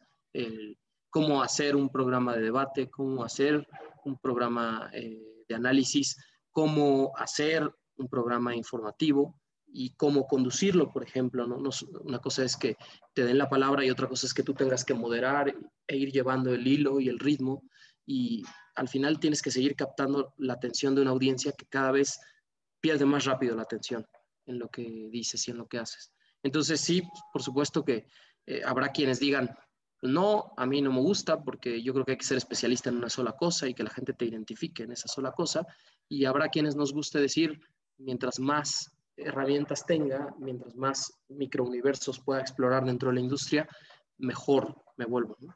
cómo 1.11 1.43
hacer 1.43 1.77
un 1.77 1.89
programa 1.89 2.35
de 2.35 2.43
debate, 2.43 2.91
cómo 2.91 3.25
hacer 3.25 3.67
un 4.05 4.19
programa 4.19 4.91
eh, 4.93 5.45
de 5.49 5.55
análisis, 5.55 6.17
cómo 6.51 7.13
hacer 7.17 7.71
un 7.97 8.09
programa 8.09 8.57
informativo 8.57 9.39
y 9.67 9.95
cómo 9.95 10.27
conducirlo, 10.27 10.91
por 10.91 11.03
ejemplo. 11.03 11.47
¿no? 11.47 11.59
una 12.01 12.19
cosa 12.19 12.45
es 12.45 12.57
que 12.57 12.77
te 13.15 13.25
den 13.25 13.39
la 13.39 13.49
palabra 13.49 13.85
y 13.85 13.91
otra 13.91 14.09
cosa 14.09 14.27
es 14.27 14.35
que 14.35 14.43
tú 14.43 14.55
tengas 14.55 14.85
que 14.85 14.95
moderar 14.95 15.55
e 15.87 15.97
ir 15.97 16.13
llevando 16.13 16.53
el 16.53 16.67
hilo 16.67 17.01
y 17.01 17.09
el 17.09 17.19
ritmo 17.19 17.63
y 18.07 18.45
al 18.75 18.89
final 18.89 19.21
tienes 19.21 19.43
que 19.43 19.51
seguir 19.51 19.77
captando 19.77 20.35
la 20.39 20.55
atención 20.55 20.95
de 20.95 21.03
una 21.03 21.11
audiencia 21.11 21.53
que 21.53 21.67
cada 21.67 21.93
vez 21.93 22.21
pierde 22.81 23.05
más 23.05 23.25
rápido 23.25 23.55
la 23.55 23.63
atención 23.63 24.07
en 24.47 24.59
lo 24.59 24.69
que 24.69 25.09
dices 25.11 25.47
y 25.47 25.51
en 25.51 25.59
lo 25.59 25.67
que 25.67 25.79
haces. 25.79 26.13
Entonces 26.43 26.81
sí, 26.81 27.03
por 27.33 27.43
supuesto 27.43 27.85
que 27.85 28.07
eh, 28.47 28.63
habrá 28.65 28.89
quienes 28.89 29.21
digan, 29.21 29.57
no, 30.03 30.53
a 30.57 30.67
mí 30.67 30.83
no 30.83 30.93
me 30.93 31.01
gusta 31.01 31.43
porque 31.43 31.81
yo 31.83 31.93
creo 31.93 32.05
que 32.05 32.13
hay 32.13 32.19
que 32.19 32.25
ser 32.25 32.37
especialista 32.37 32.91
en 32.91 32.97
una 32.97 33.09
sola 33.09 33.33
cosa 33.33 33.69
y 33.69 33.75
que 33.75 33.85
la 33.85 33.91
gente 33.91 34.13
te 34.13 34.25
identifique 34.25 34.83
en 34.83 34.93
esa 34.93 35.07
sola 35.07 35.31
cosa. 35.33 35.65
Y 36.09 36.25
habrá 36.25 36.49
quienes 36.49 36.75
nos 36.75 36.93
guste 36.93 37.21
decir, 37.21 37.61
mientras 37.99 38.41
más 38.41 38.91
herramientas 39.17 39.87
tenga, 39.87 40.35
mientras 40.39 40.75
más 40.75 41.13
microuniversos 41.29 42.19
pueda 42.19 42.41
explorar 42.41 42.85
dentro 42.85 43.11
de 43.11 43.17
la 43.17 43.21
industria, 43.21 43.69
mejor 44.19 44.75
me 44.97 45.05
vuelvo. 45.05 45.37
Eh, 45.41 45.47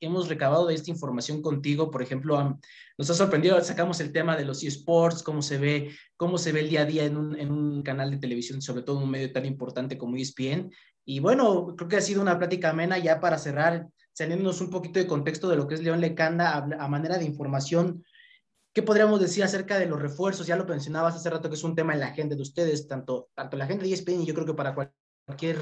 hemos 0.00 0.28
recabado 0.28 0.66
de 0.66 0.74
esta 0.74 0.90
información 0.90 1.42
contigo, 1.42 1.90
por 1.90 2.02
ejemplo, 2.02 2.58
nos 2.98 3.10
ha 3.10 3.14
sorprendido, 3.14 3.60
sacamos 3.62 4.00
el 4.00 4.12
tema 4.12 4.36
de 4.36 4.44
los 4.44 4.62
eSports, 4.62 5.22
cómo 5.22 5.42
se 5.42 5.58
ve, 5.58 5.90
cómo 6.16 6.38
se 6.38 6.52
ve 6.52 6.60
el 6.60 6.70
día 6.70 6.82
a 6.82 6.86
día 6.86 7.04
en 7.04 7.16
un, 7.16 7.38
en 7.38 7.50
un 7.50 7.82
canal 7.82 8.10
de 8.10 8.18
televisión, 8.18 8.62
sobre 8.62 8.82
todo 8.82 8.98
en 8.98 9.04
un 9.04 9.10
medio 9.10 9.32
tan 9.32 9.44
importante 9.44 9.98
como 9.98 10.16
ESPN, 10.16 10.70
y 11.08 11.20
bueno, 11.20 11.74
creo 11.76 11.88
que 11.88 11.96
ha 11.96 12.00
sido 12.00 12.20
una 12.20 12.36
plática 12.36 12.70
amena 12.70 12.98
ya 12.98 13.20
para 13.20 13.38
cerrar, 13.38 13.88
saliéndonos 14.12 14.60
un 14.60 14.70
poquito 14.70 14.98
de 14.98 15.06
contexto 15.06 15.48
de 15.48 15.56
lo 15.56 15.68
que 15.68 15.76
es 15.76 15.82
León 15.82 16.00
Lecanda 16.00 16.56
a, 16.56 16.88
manera 16.88 17.16
de 17.16 17.24
información. 17.24 18.04
¿Qué 18.74 18.82
podríamos 18.82 19.20
decir 19.20 19.44
acerca 19.44 19.78
de 19.78 19.86
los 19.86 20.02
refuerzos? 20.02 20.48
Ya 20.48 20.56
lo 20.56 20.64
mencionabas 20.64 21.14
hace 21.14 21.30
rato 21.30 21.48
que 21.48 21.54
es 21.54 21.62
un 21.62 21.76
tema 21.76 21.94
en 21.94 22.00
la 22.00 22.08
agenda 22.08 22.34
de 22.34 22.42
ustedes, 22.42 22.88
tanto, 22.88 23.30
tanto 23.34 23.56
la 23.56 23.66
gente 23.66 23.84
de 23.84 23.92
ESPN 23.92 24.22
y 24.22 24.26
yo 24.26 24.34
creo 24.34 24.46
que 24.46 24.54
para 24.54 24.74
cualquier 24.74 25.58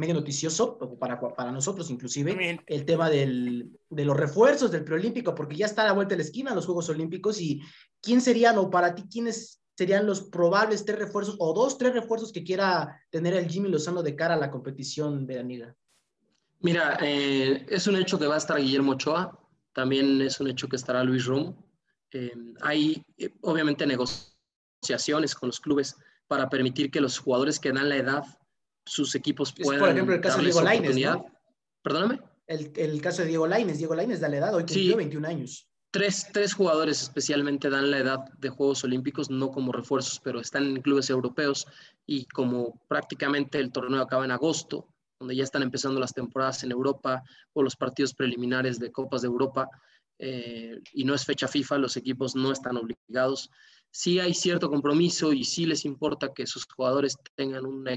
medio 0.00 0.14
noticioso, 0.14 0.78
para, 0.98 1.20
para 1.20 1.52
nosotros 1.52 1.90
inclusive, 1.90 2.60
el 2.66 2.84
tema 2.84 3.08
del, 3.08 3.70
de 3.88 4.04
los 4.04 4.16
refuerzos 4.16 4.70
del 4.70 4.84
preolímpico, 4.84 5.34
porque 5.34 5.56
ya 5.56 5.66
está 5.66 5.82
a 5.82 5.86
la 5.86 5.92
vuelta 5.92 6.14
de 6.14 6.18
la 6.18 6.24
esquina 6.24 6.54
los 6.54 6.66
Juegos 6.66 6.88
Olímpicos 6.88 7.40
y 7.40 7.60
quién 8.00 8.20
serían 8.20 8.58
o 8.58 8.70
para 8.70 8.94
ti 8.94 9.04
quiénes 9.10 9.60
serían 9.76 10.06
los 10.06 10.22
probables 10.22 10.84
tres 10.84 10.98
refuerzos 10.98 11.36
o 11.38 11.54
dos, 11.54 11.78
tres 11.78 11.94
refuerzos 11.94 12.32
que 12.32 12.44
quiera 12.44 13.00
tener 13.10 13.34
el 13.34 13.48
Jimmy 13.48 13.68
Lozano 13.68 14.02
de 14.02 14.16
cara 14.16 14.34
a 14.34 14.38
la 14.38 14.50
competición 14.50 15.26
veraniega? 15.26 15.74
Mira, 16.60 16.98
eh, 17.00 17.64
es 17.68 17.86
un 17.86 17.96
hecho 17.96 18.18
que 18.18 18.26
va 18.26 18.34
a 18.34 18.38
estar 18.38 18.58
Guillermo 18.58 18.92
Ochoa, 18.92 19.38
también 19.72 20.20
es 20.20 20.40
un 20.40 20.48
hecho 20.48 20.68
que 20.68 20.76
estará 20.76 21.02
Luis 21.04 21.24
Rum. 21.24 21.54
Eh, 22.12 22.32
hay 22.60 23.02
eh, 23.16 23.34
obviamente 23.42 23.86
negociaciones 23.86 25.34
con 25.34 25.48
los 25.48 25.60
clubes 25.60 25.96
para 26.26 26.48
permitir 26.48 26.90
que 26.90 27.00
los 27.00 27.18
jugadores 27.18 27.58
que 27.58 27.72
dan 27.72 27.88
la 27.88 27.96
edad, 27.96 28.24
sus 28.90 29.14
equipos 29.14 29.52
puedan. 29.52 29.80
por 29.80 29.88
ejemplo, 29.90 30.14
el 30.14 30.20
caso 30.20 30.38
de 30.38 30.44
Diego 30.44 30.62
Lainez. 30.62 30.96
¿no? 30.96 31.26
Perdóname. 31.82 32.20
El, 32.46 32.72
el, 32.76 33.00
caso 33.00 33.22
de 33.22 33.28
Diego 33.28 33.46
Lainez. 33.46 33.78
Diego 33.78 33.94
Lainez 33.94 34.20
da 34.20 34.28
la 34.28 34.38
edad, 34.38 34.54
hoy 34.54 34.64
tiene 34.64 34.96
21 34.96 35.28
años 35.28 35.70
tres, 35.90 36.28
tres, 36.32 36.54
jugadores 36.54 37.02
especialmente 37.02 37.68
dan 37.68 37.90
la 37.90 37.98
edad 37.98 38.24
de 38.38 38.48
Juegos 38.48 38.84
Olímpicos, 38.84 39.30
no 39.30 39.50
como 39.50 39.72
refuerzos, 39.72 40.20
pero 40.20 40.40
están 40.40 40.64
en 40.64 40.82
clubes 40.82 41.10
europeos 41.10 41.66
y 42.06 42.26
como 42.26 42.80
prácticamente 42.88 43.58
el 43.58 43.72
torneo 43.72 44.00
acaba 44.00 44.24
en 44.24 44.30
agosto, 44.30 44.88
donde 45.18 45.36
ya 45.36 45.44
están 45.44 45.62
empezando 45.62 46.00
las 46.00 46.14
temporadas 46.14 46.62
en 46.62 46.70
Europa 46.70 47.22
o 47.52 47.62
los 47.62 47.76
partidos 47.76 48.14
preliminares 48.14 48.78
de 48.78 48.92
Copas 48.92 49.22
de 49.22 49.28
Europa, 49.28 49.68
eh, 50.18 50.80
y 50.92 51.04
no 51.04 51.14
es 51.14 51.24
fecha 51.24 51.48
FIFA, 51.48 51.78
los 51.78 51.96
equipos 51.96 52.36
no 52.36 52.52
están 52.52 52.76
obligados. 52.76 53.50
Sí 53.90 54.20
hay 54.20 54.34
cierto 54.34 54.70
compromiso 54.70 55.32
y 55.32 55.44
sí 55.44 55.66
les 55.66 55.84
importa 55.84 56.32
que 56.32 56.46
sus 56.46 56.66
jugadores 56.66 57.16
tengan 57.34 57.66
una 57.66 57.92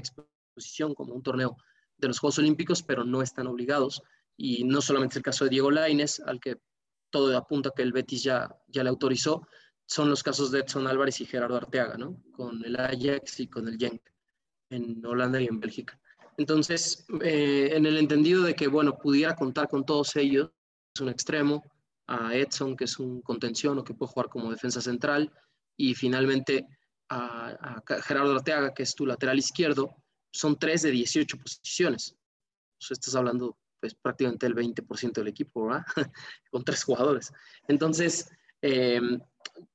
exposición 0.54 0.94
como 0.94 1.14
un 1.14 1.22
torneo 1.22 1.56
de 1.98 2.08
los 2.08 2.18
Juegos 2.18 2.38
Olímpicos, 2.38 2.82
pero 2.82 3.04
no 3.04 3.22
están 3.22 3.46
obligados. 3.46 4.02
Y 4.36 4.64
no 4.64 4.80
solamente 4.80 5.18
el 5.18 5.24
caso 5.24 5.44
de 5.44 5.50
Diego 5.50 5.70
Laines, 5.70 6.20
al 6.20 6.40
que 6.40 6.56
todo 7.10 7.36
apunta 7.36 7.70
que 7.74 7.82
el 7.82 7.92
Betis 7.92 8.22
ya, 8.22 8.48
ya 8.68 8.82
le 8.82 8.90
autorizó, 8.90 9.46
son 9.86 10.08
los 10.10 10.22
casos 10.22 10.50
de 10.50 10.60
Edson 10.60 10.86
Álvarez 10.86 11.20
y 11.20 11.26
Gerardo 11.26 11.56
Arteaga, 11.56 11.96
¿no? 11.96 12.20
Con 12.32 12.64
el 12.64 12.76
Ajax 12.76 13.40
y 13.40 13.48
con 13.48 13.68
el 13.68 13.78
Genk 13.78 14.00
en 14.70 15.04
Holanda 15.04 15.40
y 15.40 15.46
en 15.46 15.60
Bélgica. 15.60 16.00
Entonces, 16.36 17.06
eh, 17.22 17.70
en 17.72 17.86
el 17.86 17.98
entendido 17.98 18.42
de 18.42 18.54
que, 18.54 18.66
bueno, 18.66 18.96
pudiera 18.96 19.36
contar 19.36 19.68
con 19.68 19.84
todos 19.84 20.16
ellos, 20.16 20.50
es 20.94 21.00
un 21.00 21.08
extremo, 21.10 21.62
a 22.06 22.34
Edson, 22.34 22.76
que 22.76 22.84
es 22.84 22.98
un 22.98 23.22
contención 23.22 23.78
o 23.78 23.84
que 23.84 23.94
puede 23.94 24.12
jugar 24.12 24.28
como 24.28 24.50
defensa 24.50 24.80
central, 24.80 25.32
y 25.76 25.94
finalmente 25.94 26.66
a, 27.08 27.80
a 27.86 28.00
Gerardo 28.02 28.34
Arteaga, 28.34 28.74
que 28.74 28.82
es 28.82 28.94
tu 28.94 29.06
lateral 29.06 29.38
izquierdo, 29.38 29.94
son 30.34 30.58
tres 30.58 30.82
de 30.82 30.90
18 30.90 31.38
posiciones. 31.38 32.16
O 32.78 32.82
sea, 32.82 32.94
estás 32.94 33.14
hablando 33.14 33.56
pues 33.80 33.94
prácticamente 33.94 34.46
el 34.46 34.54
20% 34.54 35.12
del 35.12 35.28
equipo, 35.28 35.66
¿verdad? 35.66 35.84
Con 36.50 36.64
tres 36.64 36.82
jugadores. 36.82 37.32
Entonces, 37.68 38.30
em, 38.60 39.20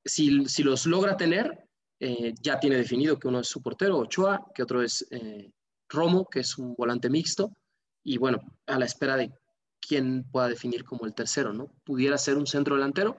si, 0.03 0.45
si, 0.45 0.63
los 0.63 0.85
logra 0.85 1.15
tener, 1.15 1.65
eh, 1.99 2.33
ya 2.41 2.59
tiene 2.59 2.77
definido 2.77 3.17
que 3.17 3.27
uno 3.27 3.39
es 3.39 3.47
su 3.47 3.61
portero, 3.61 3.97
Ochoa, 3.99 4.51
que 4.53 4.63
otro 4.63 4.81
es 4.81 5.05
eh, 5.11 5.51
Romo, 5.87 6.25
que 6.25 6.41
es 6.41 6.57
un 6.57 6.75
volante 6.75 7.09
mixto, 7.09 7.55
y 8.03 8.17
bueno, 8.17 8.39
a 8.65 8.79
la 8.79 8.85
espera 8.85 9.15
de 9.15 9.31
quién 9.79 10.23
pueda 10.29 10.49
definir 10.49 10.83
como 10.83 11.05
el 11.05 11.13
tercero, 11.13 11.53
¿no? 11.53 11.71
Pudiera 11.83 12.17
ser 12.17 12.37
un 12.37 12.47
centro 12.47 12.75
delantero, 12.75 13.17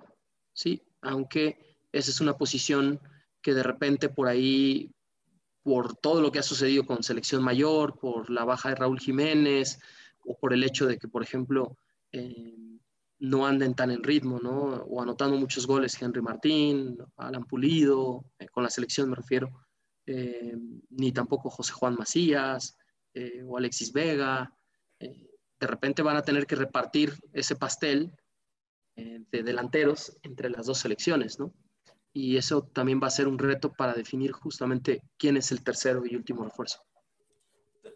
sí, 0.52 0.82
aunque 1.00 1.78
esa 1.92 2.10
es 2.10 2.20
una 2.20 2.36
posición 2.36 3.00
que 3.42 3.54
de 3.54 3.62
repente 3.62 4.08
por 4.08 4.28
ahí, 4.28 4.90
por 5.62 5.96
todo 5.96 6.22
lo 6.22 6.32
que 6.32 6.38
ha 6.38 6.42
sucedido 6.42 6.84
con 6.84 7.02
selección 7.02 7.42
mayor, 7.42 7.98
por 7.98 8.30
la 8.30 8.44
baja 8.44 8.70
de 8.70 8.76
Raúl 8.76 9.00
Jiménez, 9.00 9.78
o 10.24 10.38
por 10.38 10.52
el 10.52 10.64
hecho 10.64 10.86
de 10.86 10.98
que, 10.98 11.08
por 11.08 11.22
ejemplo, 11.22 11.76
eh, 12.12 12.56
no 13.18 13.46
anden 13.46 13.74
tan 13.74 13.90
en 13.90 14.02
ritmo, 14.02 14.38
¿no? 14.40 14.52
O 14.84 15.02
anotando 15.02 15.36
muchos 15.36 15.66
goles 15.66 16.00
Henry 16.00 16.22
Martín, 16.22 16.98
Alan 17.16 17.44
Pulido, 17.44 18.24
eh, 18.38 18.48
con 18.48 18.62
la 18.62 18.70
selección 18.70 19.10
me 19.10 19.16
refiero, 19.16 19.50
eh, 20.06 20.56
ni 20.90 21.12
tampoco 21.12 21.50
José 21.50 21.72
Juan 21.72 21.96
Macías 21.96 22.76
o 23.44 23.58
Alexis 23.58 23.92
Vega. 23.92 24.54
de 24.98 25.66
repente 25.66 26.00
van 26.00 26.16
a 26.16 26.22
tener 26.22 26.46
que 26.46 26.54
repartir 26.54 27.12
ese 27.32 27.56
pastel 27.56 28.12
de 28.94 29.42
delanteros 29.42 30.16
entre 30.22 30.48
las 30.48 30.66
dos 30.66 30.78
selecciones, 30.78 31.38
¿no? 31.38 31.52
Y 32.12 32.36
eso 32.36 32.62
también 32.62 33.00
va 33.02 33.06
a 33.06 33.10
ser 33.10 33.28
un 33.28 33.38
reto 33.38 33.72
para 33.72 33.94
definir 33.94 34.32
justamente 34.32 35.02
quién 35.16 35.36
es 35.36 35.52
el 35.52 35.62
tercero 35.62 36.02
y 36.04 36.16
último 36.16 36.44
refuerzo. 36.44 36.82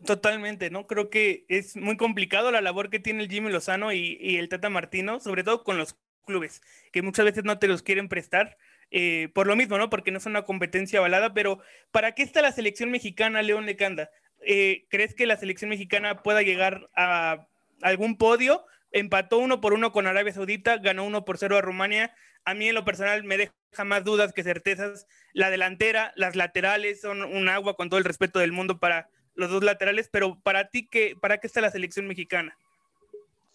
Totalmente, 0.04 0.70
¿no? 0.70 0.86
Creo 0.86 1.10
que 1.10 1.44
es 1.48 1.76
muy 1.76 1.96
complicado 1.96 2.50
la 2.50 2.60
labor 2.60 2.90
que 2.90 3.00
tiene 3.00 3.22
el 3.22 3.30
Jimmy 3.30 3.50
Lozano 3.50 3.92
y, 3.92 4.36
el 4.36 4.48
Tata 4.48 4.70
Martino, 4.70 5.20
sobre 5.20 5.44
todo 5.44 5.64
con 5.64 5.78
los 5.78 5.96
clubes, 6.26 6.62
que 6.92 7.02
muchas 7.02 7.24
veces 7.24 7.44
no 7.44 7.58
te 7.58 7.68
los 7.68 7.82
quieren 7.82 8.08
prestar, 8.08 8.56
eh, 8.90 9.28
por 9.34 9.46
lo 9.46 9.56
mismo, 9.56 9.78
¿no? 9.78 9.90
Porque 9.90 10.10
no 10.10 10.18
es 10.18 10.26
una 10.26 10.44
competencia 10.44 10.98
avalada, 10.98 11.34
pero 11.34 11.60
¿para 11.90 12.12
qué 12.12 12.22
está 12.22 12.42
la 12.42 12.52
selección 12.52 12.90
mexicana, 12.90 13.42
León 13.42 13.66
Lecanda? 13.66 14.10
Eh, 14.46 14.86
¿Crees 14.90 15.14
que 15.14 15.26
la 15.26 15.36
selección 15.36 15.70
mexicana 15.70 16.22
pueda 16.22 16.42
llegar 16.42 16.90
a 16.94 17.46
algún 17.82 18.16
podio? 18.16 18.64
Empató 18.94 19.38
uno 19.38 19.60
por 19.60 19.74
uno 19.74 19.90
con 19.90 20.06
Arabia 20.06 20.32
Saudita, 20.32 20.78
ganó 20.78 21.02
uno 21.02 21.24
por 21.24 21.36
cero 21.36 21.58
a 21.58 21.60
Rumania. 21.60 22.14
A 22.44 22.54
mí 22.54 22.68
en 22.68 22.76
lo 22.76 22.84
personal 22.84 23.24
me 23.24 23.36
deja 23.36 23.52
más 23.84 24.04
dudas 24.04 24.32
que 24.32 24.44
certezas. 24.44 25.08
La 25.32 25.50
delantera, 25.50 26.12
las 26.14 26.36
laterales 26.36 27.00
son 27.00 27.24
un 27.24 27.48
agua 27.48 27.74
con 27.74 27.90
todo 27.90 27.98
el 27.98 28.04
respeto 28.04 28.38
del 28.38 28.52
mundo 28.52 28.78
para 28.78 29.10
los 29.34 29.50
dos 29.50 29.64
laterales, 29.64 30.08
pero 30.12 30.38
para 30.44 30.68
ti, 30.68 30.86
¿qué, 30.86 31.16
¿para 31.20 31.38
qué 31.38 31.48
está 31.48 31.60
la 31.60 31.72
selección 31.72 32.06
mexicana? 32.06 32.56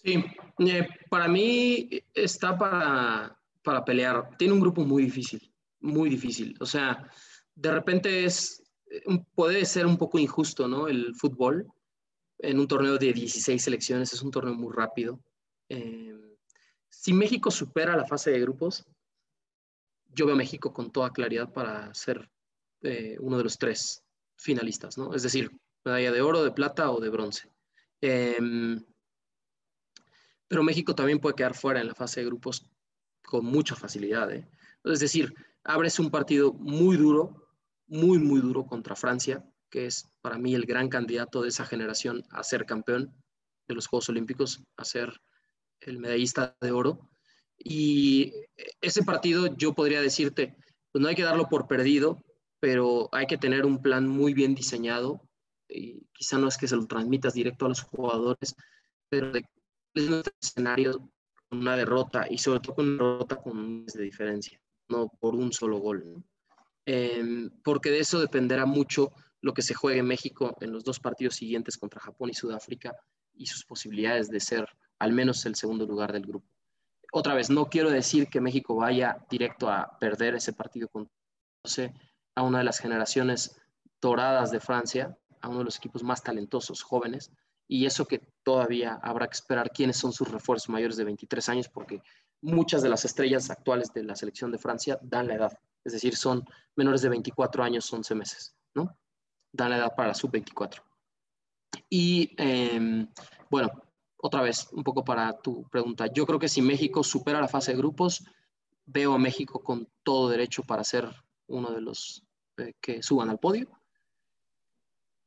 Sí, 0.04 0.22
eh, 0.68 0.90
para 1.10 1.30
mí 1.30 1.90
está 2.14 2.58
para, 2.58 3.40
para 3.64 3.86
pelear. 3.86 4.36
Tiene 4.38 4.54
un 4.54 4.60
grupo 4.60 4.84
muy 4.84 5.04
difícil, 5.04 5.50
muy 5.80 6.10
difícil. 6.10 6.54
O 6.60 6.66
sea, 6.66 7.10
de 7.56 7.72
repente 7.72 8.26
es, 8.26 8.62
puede 9.36 9.64
ser 9.64 9.86
un 9.86 9.98
poco 9.98 10.20
injusto, 10.20 10.68
¿no? 10.68 10.90
El 10.90 11.16
fútbol 11.16 11.66
en 12.40 12.60
un 12.60 12.68
torneo 12.68 12.98
de 12.98 13.14
16 13.14 13.64
selecciones 13.64 14.12
es 14.12 14.22
un 14.22 14.32
torneo 14.32 14.54
muy 14.54 14.74
rápido. 14.74 15.18
Eh, 15.70 16.16
si 16.90 17.14
México 17.14 17.52
supera 17.52 17.96
la 17.96 18.06
fase 18.06 18.32
de 18.32 18.42
grupos, 18.42 18.86
yo 20.14 20.26
veo 20.26 20.36
a 20.36 20.38
México 20.38 20.74
con 20.74 20.92
toda 20.92 21.12
claridad 21.12 21.54
para 21.54 21.94
ser 21.94 22.30
eh, 22.82 23.18
uno 23.20 23.38
de 23.38 23.44
los 23.44 23.58
tres 23.58 24.04
finalistas, 24.36 24.98
¿no? 24.98 25.14
Es 25.14 25.24
decir, 25.24 25.52
medalla 25.86 26.12
de 26.12 26.22
oro, 26.22 26.44
de 26.44 26.52
plata 26.52 26.92
o 26.92 27.00
de 27.00 27.10
bronce. 27.10 27.52
Em, 28.02 28.84
pero 30.48 30.64
México 30.64 30.96
también 30.96 31.20
puede 31.20 31.36
quedar 31.36 31.56
fuera 31.56 31.82
en 31.82 31.88
la 31.88 31.96
fase 31.96 32.22
de 32.22 32.26
grupos 32.26 32.70
con 33.24 33.46
mucha 33.46 33.76
facilidad. 33.76 34.32
¿eh? 34.32 34.48
Es 34.84 35.00
decir, 35.00 35.34
abres 35.64 36.00
un 36.00 36.10
partido 36.10 36.54
muy 36.54 36.98
duro, 36.98 37.50
muy, 37.88 38.18
muy 38.18 38.42
duro 38.42 38.66
contra 38.66 38.96
Francia, 38.96 39.46
que 39.70 39.86
es 39.86 40.10
para 40.22 40.38
mí 40.38 40.56
el 40.56 40.66
gran 40.66 40.90
candidato 40.90 41.42
de 41.42 41.50
esa 41.50 41.66
generación 41.66 42.24
a 42.32 42.44
ser 42.44 42.66
campeón 42.66 43.14
de 43.68 43.76
los 43.76 43.88
Juegos 43.88 44.10
Olímpicos, 44.10 44.64
a 44.78 44.86
ser 44.86 45.22
el 45.82 46.00
medallista 46.00 46.56
de 46.62 46.72
oro. 46.72 47.10
Y 47.58 48.34
ese 48.82 49.04
partido 49.04 49.56
yo 49.56 49.74
podría 49.74 50.02
decirte, 50.02 50.56
pues 50.92 51.02
no 51.02 51.08
hay 51.08 51.16
que 51.16 51.24
darlo 51.24 51.50
por 51.50 51.68
perdido, 51.68 52.24
pero 52.60 53.10
hay 53.12 53.28
que 53.28 53.38
tener 53.38 53.66
un 53.66 53.82
plan 53.82 54.08
muy 54.08 54.34
bien 54.34 54.56
diseñado. 54.56 55.22
Y 55.68 56.08
quizá 56.14 56.38
no 56.38 56.48
es 56.48 56.58
que 56.58 56.68
se 56.68 56.76
lo 56.76 56.88
transmitas 56.88 57.34
directo 57.34 57.66
a 57.66 57.70
los 57.70 57.82
jugadores, 57.82 58.56
pero 59.10 59.32
de, 59.32 59.46
un 59.96 60.24
escenario 60.42 61.10
con 61.50 61.60
una 61.60 61.76
derrota 61.76 62.28
y 62.30 62.38
sobre 62.38 62.60
todo 62.60 62.76
con 62.76 62.88
una 62.88 63.04
derrota 63.04 63.36
con 63.38 63.86
de 63.86 64.04
diferencia, 64.04 64.60
no 64.88 65.10
por 65.20 65.36
un 65.36 65.52
solo 65.52 65.80
gol. 65.80 66.24
Em, 66.86 67.50
porque 67.64 67.92
de 67.92 68.00
eso 68.00 68.20
dependerá 68.20 68.66
mucho 68.66 69.12
lo 69.42 69.54
que 69.54 69.62
se 69.62 69.74
juegue 69.74 70.00
en 70.00 70.08
México 70.08 70.58
en 70.62 70.72
los 70.72 70.84
dos 70.84 71.00
partidos 71.00 71.36
siguientes 71.36 71.78
contra 71.78 72.02
Japón 72.02 72.30
y 72.30 72.34
Sudáfrica 72.34 72.96
y 73.34 73.46
sus 73.46 73.64
posibilidades 73.66 74.30
de 74.30 74.40
ser 74.40 74.68
al 75.00 75.14
menos 75.14 75.46
el 75.46 75.56
segundo 75.56 75.86
lugar 75.86 76.12
del 76.14 76.26
grupo. 76.26 76.48
Otra 77.12 77.34
vez, 77.34 77.50
no 77.50 77.70
quiero 77.70 77.90
decir 77.90 78.28
que 78.28 78.42
México 78.42 78.76
vaya 78.76 79.26
directo 79.30 79.70
a 79.70 79.98
perder 80.00 80.36
ese 80.36 80.54
partido 80.54 80.88
con 80.90 81.10
a 82.36 82.42
una 82.42 82.60
de 82.60 82.64
las 82.64 82.80
generaciones 82.80 83.62
doradas 84.02 84.52
de 84.52 84.60
Francia, 84.60 85.18
a 85.42 85.50
uno 85.50 85.60
de 85.60 85.66
los 85.66 85.78
equipos 85.78 86.04
más 86.04 86.24
talentosos, 86.24 86.82
jóvenes, 86.82 87.32
y 87.68 87.86
eso 87.86 88.06
que 88.06 88.20
todavía 88.44 89.00
habrá 89.04 89.28
que 89.28 89.36
esperar 89.36 89.72
quiénes 89.72 89.98
son 89.98 90.14
sus 90.14 90.30
refuerzos 90.32 90.70
mayores 90.70 90.98
de 90.98 91.04
23 91.04 91.50
años, 91.50 91.70
porque 91.70 92.02
muchas 92.42 92.82
de 92.82 92.90
las 92.90 93.06
estrellas 93.06 93.50
actuales 93.50 93.94
de 93.94 94.04
la 94.04 94.16
selección 94.16 94.52
de 94.52 94.58
Francia 94.58 94.98
dan 95.02 95.28
la 95.28 95.36
edad, 95.36 95.60
es 95.84 95.94
decir, 95.94 96.16
son 96.16 96.44
menores 96.76 97.02
de 97.02 97.10
24 97.10 97.64
años, 97.64 97.92
11 97.92 98.16
meses, 98.16 98.56
¿no? 98.74 98.98
Dan 99.52 99.72
la 99.72 99.78
edad 99.78 99.96
para 99.96 100.10
la 100.10 100.14
sub-24. 100.14 100.82
Y 101.90 102.34
em, 102.38 103.08
bueno, 103.50 103.70
otra 104.22 104.42
vez, 104.42 104.68
un 104.74 104.84
poco 104.84 105.04
para 105.04 105.38
tu 105.40 105.64
pregunta, 105.70 106.08
yo 106.08 106.26
creo 106.26 106.40
que 106.40 106.50
si 106.50 106.62
México 106.62 107.04
supera 107.04 107.40
la 107.40 107.48
fase 107.48 107.72
de 107.72 107.78
grupos, 107.78 108.26
veo 108.86 109.14
a 109.14 109.20
México 109.20 109.62
con 109.64 109.88
todo 110.04 110.30
derecho 110.30 110.64
para 110.64 110.84
ser 110.84 111.10
uno 111.48 111.72
de 111.72 111.82
los 111.82 112.24
eh, 112.58 112.74
que 112.82 113.02
suban 113.02 113.30
al 113.30 113.40
podio, 113.40 113.70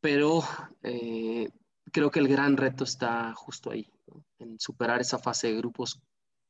pero 0.01 0.43
eh, 0.83 1.49
creo 1.91 2.11
que 2.11 2.21
el 2.21 2.29
gran 2.29 2.57
reto 2.57 2.85
está 2.85 3.33
justo 3.35 3.71
ahí, 3.71 3.89
en 4.39 4.59
superar 4.59 5.01
esa 5.01 5.19
fase 5.19 5.49
de 5.49 5.57
grupos 5.57 6.01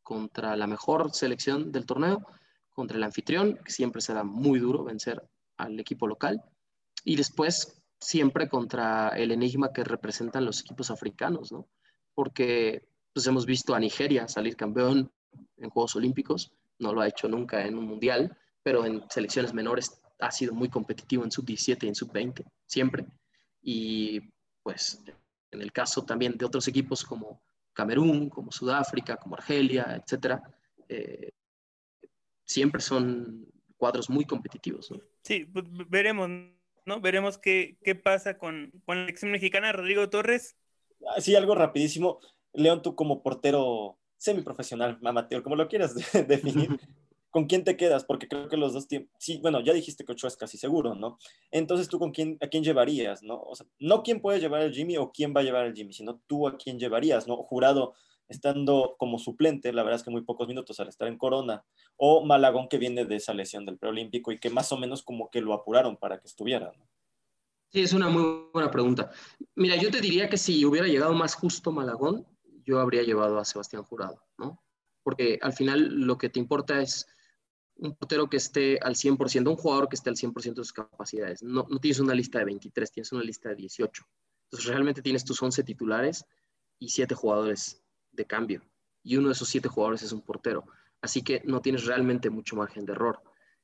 contra 0.02 0.56
la 0.56 0.66
mejor 0.66 1.12
selección 1.14 1.70
del 1.70 1.86
torneo, 1.86 2.26
contra 2.70 2.96
el 2.96 3.04
anfitrión, 3.04 3.58
que 3.64 3.70
siempre 3.70 4.00
será 4.00 4.24
muy 4.24 4.58
duro 4.58 4.82
vencer 4.82 5.22
al 5.58 5.78
equipo 5.78 6.06
local, 6.06 6.42
y 7.04 7.16
después 7.16 7.80
siempre 8.00 8.48
contra 8.48 9.10
el 9.10 9.30
enigma 9.30 9.72
que 9.72 9.84
representan 9.84 10.44
los 10.44 10.60
equipos 10.60 10.90
africanos, 10.90 11.52
¿no? 11.52 11.68
Porque 12.14 12.86
pues 13.12 13.26
hemos 13.26 13.46
visto 13.46 13.74
a 13.74 13.80
Nigeria 13.80 14.28
salir 14.28 14.56
campeón 14.56 15.10
en 15.58 15.70
Juegos 15.70 15.96
Olímpicos, 15.96 16.52
no 16.78 16.92
lo 16.92 17.00
ha 17.00 17.08
hecho 17.08 17.28
nunca 17.28 17.66
en 17.66 17.76
un 17.76 17.86
mundial, 17.86 18.36
pero 18.62 18.84
en 18.84 19.02
selecciones 19.10 19.52
menores 19.54 20.00
ha 20.18 20.30
sido 20.30 20.54
muy 20.54 20.68
competitivo 20.68 21.24
en 21.24 21.30
sub-17 21.30 21.84
y 21.84 21.88
en 21.88 21.94
sub-20, 21.94 22.44
siempre. 22.66 23.06
Y 23.60 24.20
pues 24.62 25.02
en 25.50 25.60
el 25.60 25.72
caso 25.72 26.04
también 26.04 26.36
de 26.36 26.44
otros 26.44 26.66
equipos 26.68 27.04
como 27.04 27.42
Camerún, 27.72 28.28
como 28.28 28.52
Sudáfrica, 28.52 29.16
como 29.16 29.36
Argelia, 29.36 30.00
etcétera, 30.02 30.42
eh, 30.88 31.30
siempre 32.44 32.80
son 32.80 33.46
cuadros 33.76 34.10
muy 34.10 34.24
competitivos. 34.24 34.92
Sí, 35.22 35.44
pues, 35.46 35.64
veremos, 35.88 36.28
¿no? 36.86 37.00
Veremos 37.00 37.38
qué, 37.38 37.78
qué 37.82 37.94
pasa 37.94 38.38
con, 38.38 38.72
con, 38.84 38.98
la 38.98 39.02
selección 39.04 39.30
mexicana. 39.30 39.72
Rodrigo 39.72 40.08
Torres. 40.10 40.56
Ah, 41.08 41.20
sí, 41.20 41.34
algo 41.34 41.54
rapidísimo. 41.54 42.20
León, 42.52 42.82
tú 42.82 42.94
como 42.94 43.22
portero 43.22 43.98
semiprofesional, 44.18 44.98
amateur, 45.02 45.42
como 45.42 45.56
lo 45.56 45.68
quieras 45.68 45.94
definir, 46.28 46.78
¿con 47.30 47.46
quién 47.46 47.64
te 47.64 47.76
quedas? 47.76 48.04
Porque 48.04 48.28
creo 48.28 48.48
que 48.48 48.56
los 48.56 48.72
dos 48.72 48.86
tiempos, 48.86 49.10
sí, 49.18 49.38
bueno, 49.42 49.60
ya 49.60 49.72
dijiste 49.72 50.04
que 50.04 50.12
Ochoa 50.12 50.28
es 50.28 50.36
casi 50.36 50.58
seguro, 50.58 50.94
¿no? 50.94 51.18
Entonces 51.50 51.88
tú 51.88 51.98
con 51.98 52.12
quién, 52.12 52.38
a 52.40 52.46
quién 52.46 52.62
llevarías, 52.62 53.22
¿no? 53.22 53.40
O 53.40 53.54
sea, 53.56 53.66
no 53.80 54.02
quién 54.02 54.20
puede 54.20 54.38
llevar 54.38 54.60
al 54.62 54.72
Jimmy 54.72 54.96
o 54.96 55.10
quién 55.10 55.34
va 55.34 55.40
a 55.40 55.44
llevar 55.44 55.64
al 55.64 55.74
Jimmy, 55.74 55.92
sino 55.92 56.20
tú 56.26 56.46
a 56.46 56.56
quién 56.56 56.78
llevarías, 56.78 57.26
¿no? 57.26 57.36
Jurado 57.38 57.94
estando 58.28 58.94
como 58.98 59.18
suplente, 59.18 59.72
la 59.72 59.82
verdad 59.82 60.00
es 60.00 60.04
que 60.04 60.10
muy 60.10 60.22
pocos 60.22 60.48
minutos 60.48 60.78
al 60.80 60.88
estar 60.88 61.08
en 61.08 61.18
Corona, 61.18 61.64
o 61.96 62.24
Malagón 62.24 62.68
que 62.68 62.78
viene 62.78 63.04
de 63.04 63.16
esa 63.16 63.34
lesión 63.34 63.66
del 63.66 63.78
preolímpico 63.78 64.32
y 64.32 64.38
que 64.38 64.50
más 64.50 64.72
o 64.72 64.78
menos 64.78 65.02
como 65.02 65.30
que 65.30 65.40
lo 65.40 65.52
apuraron 65.52 65.96
para 65.96 66.18
que 66.18 66.26
estuviera, 66.26 66.72
¿no? 66.78 66.86
Sí, 67.72 67.80
es 67.80 67.94
una 67.94 68.10
muy 68.10 68.50
buena 68.52 68.70
pregunta. 68.70 69.10
Mira, 69.54 69.76
yo 69.76 69.90
te 69.90 70.02
diría 70.02 70.28
que 70.28 70.36
si 70.36 70.62
hubiera 70.66 70.86
llegado 70.86 71.14
más 71.14 71.34
justo 71.34 71.72
Malagón, 71.72 72.26
yo 72.66 72.78
habría 72.78 73.02
llevado 73.02 73.38
a 73.38 73.46
Sebastián 73.46 73.82
Jurado, 73.82 74.22
¿no? 74.36 74.62
Porque 75.02 75.38
al 75.40 75.54
final 75.54 76.00
lo 76.06 76.18
que 76.18 76.28
te 76.28 76.38
importa 76.38 76.82
es 76.82 77.06
un 77.76 77.96
portero 77.96 78.28
que 78.28 78.36
esté 78.36 78.78
al 78.82 78.94
100%, 78.94 79.48
un 79.48 79.56
jugador 79.56 79.88
que 79.88 79.96
esté 79.96 80.10
al 80.10 80.16
100% 80.16 80.60
de 80.60 80.64
sus 80.64 80.74
capacidades. 80.74 81.42
No, 81.42 81.66
no 81.70 81.78
tienes 81.78 81.98
una 81.98 82.14
lista 82.14 82.40
de 82.40 82.44
23, 82.44 82.92
tienes 82.92 83.10
una 83.12 83.22
lista 83.22 83.48
de 83.48 83.56
18. 83.56 84.04
Entonces 84.44 84.68
realmente 84.68 85.00
tienes 85.00 85.24
tus 85.24 85.42
11 85.42 85.64
titulares 85.64 86.26
y 86.78 86.90
7 86.90 87.14
jugadores 87.14 87.82
de 88.10 88.26
cambio. 88.26 88.62
Y 89.02 89.16
uno 89.16 89.28
de 89.28 89.32
esos 89.32 89.48
7 89.48 89.68
jugadores 89.68 90.02
es 90.02 90.12
un 90.12 90.20
portero. 90.20 90.66
Así 91.00 91.22
que 91.22 91.40
no 91.46 91.62
tienes 91.62 91.86
realmente 91.86 92.28
mucho 92.28 92.54
margen 92.54 92.84
de 92.84 92.92
error. 92.92 93.22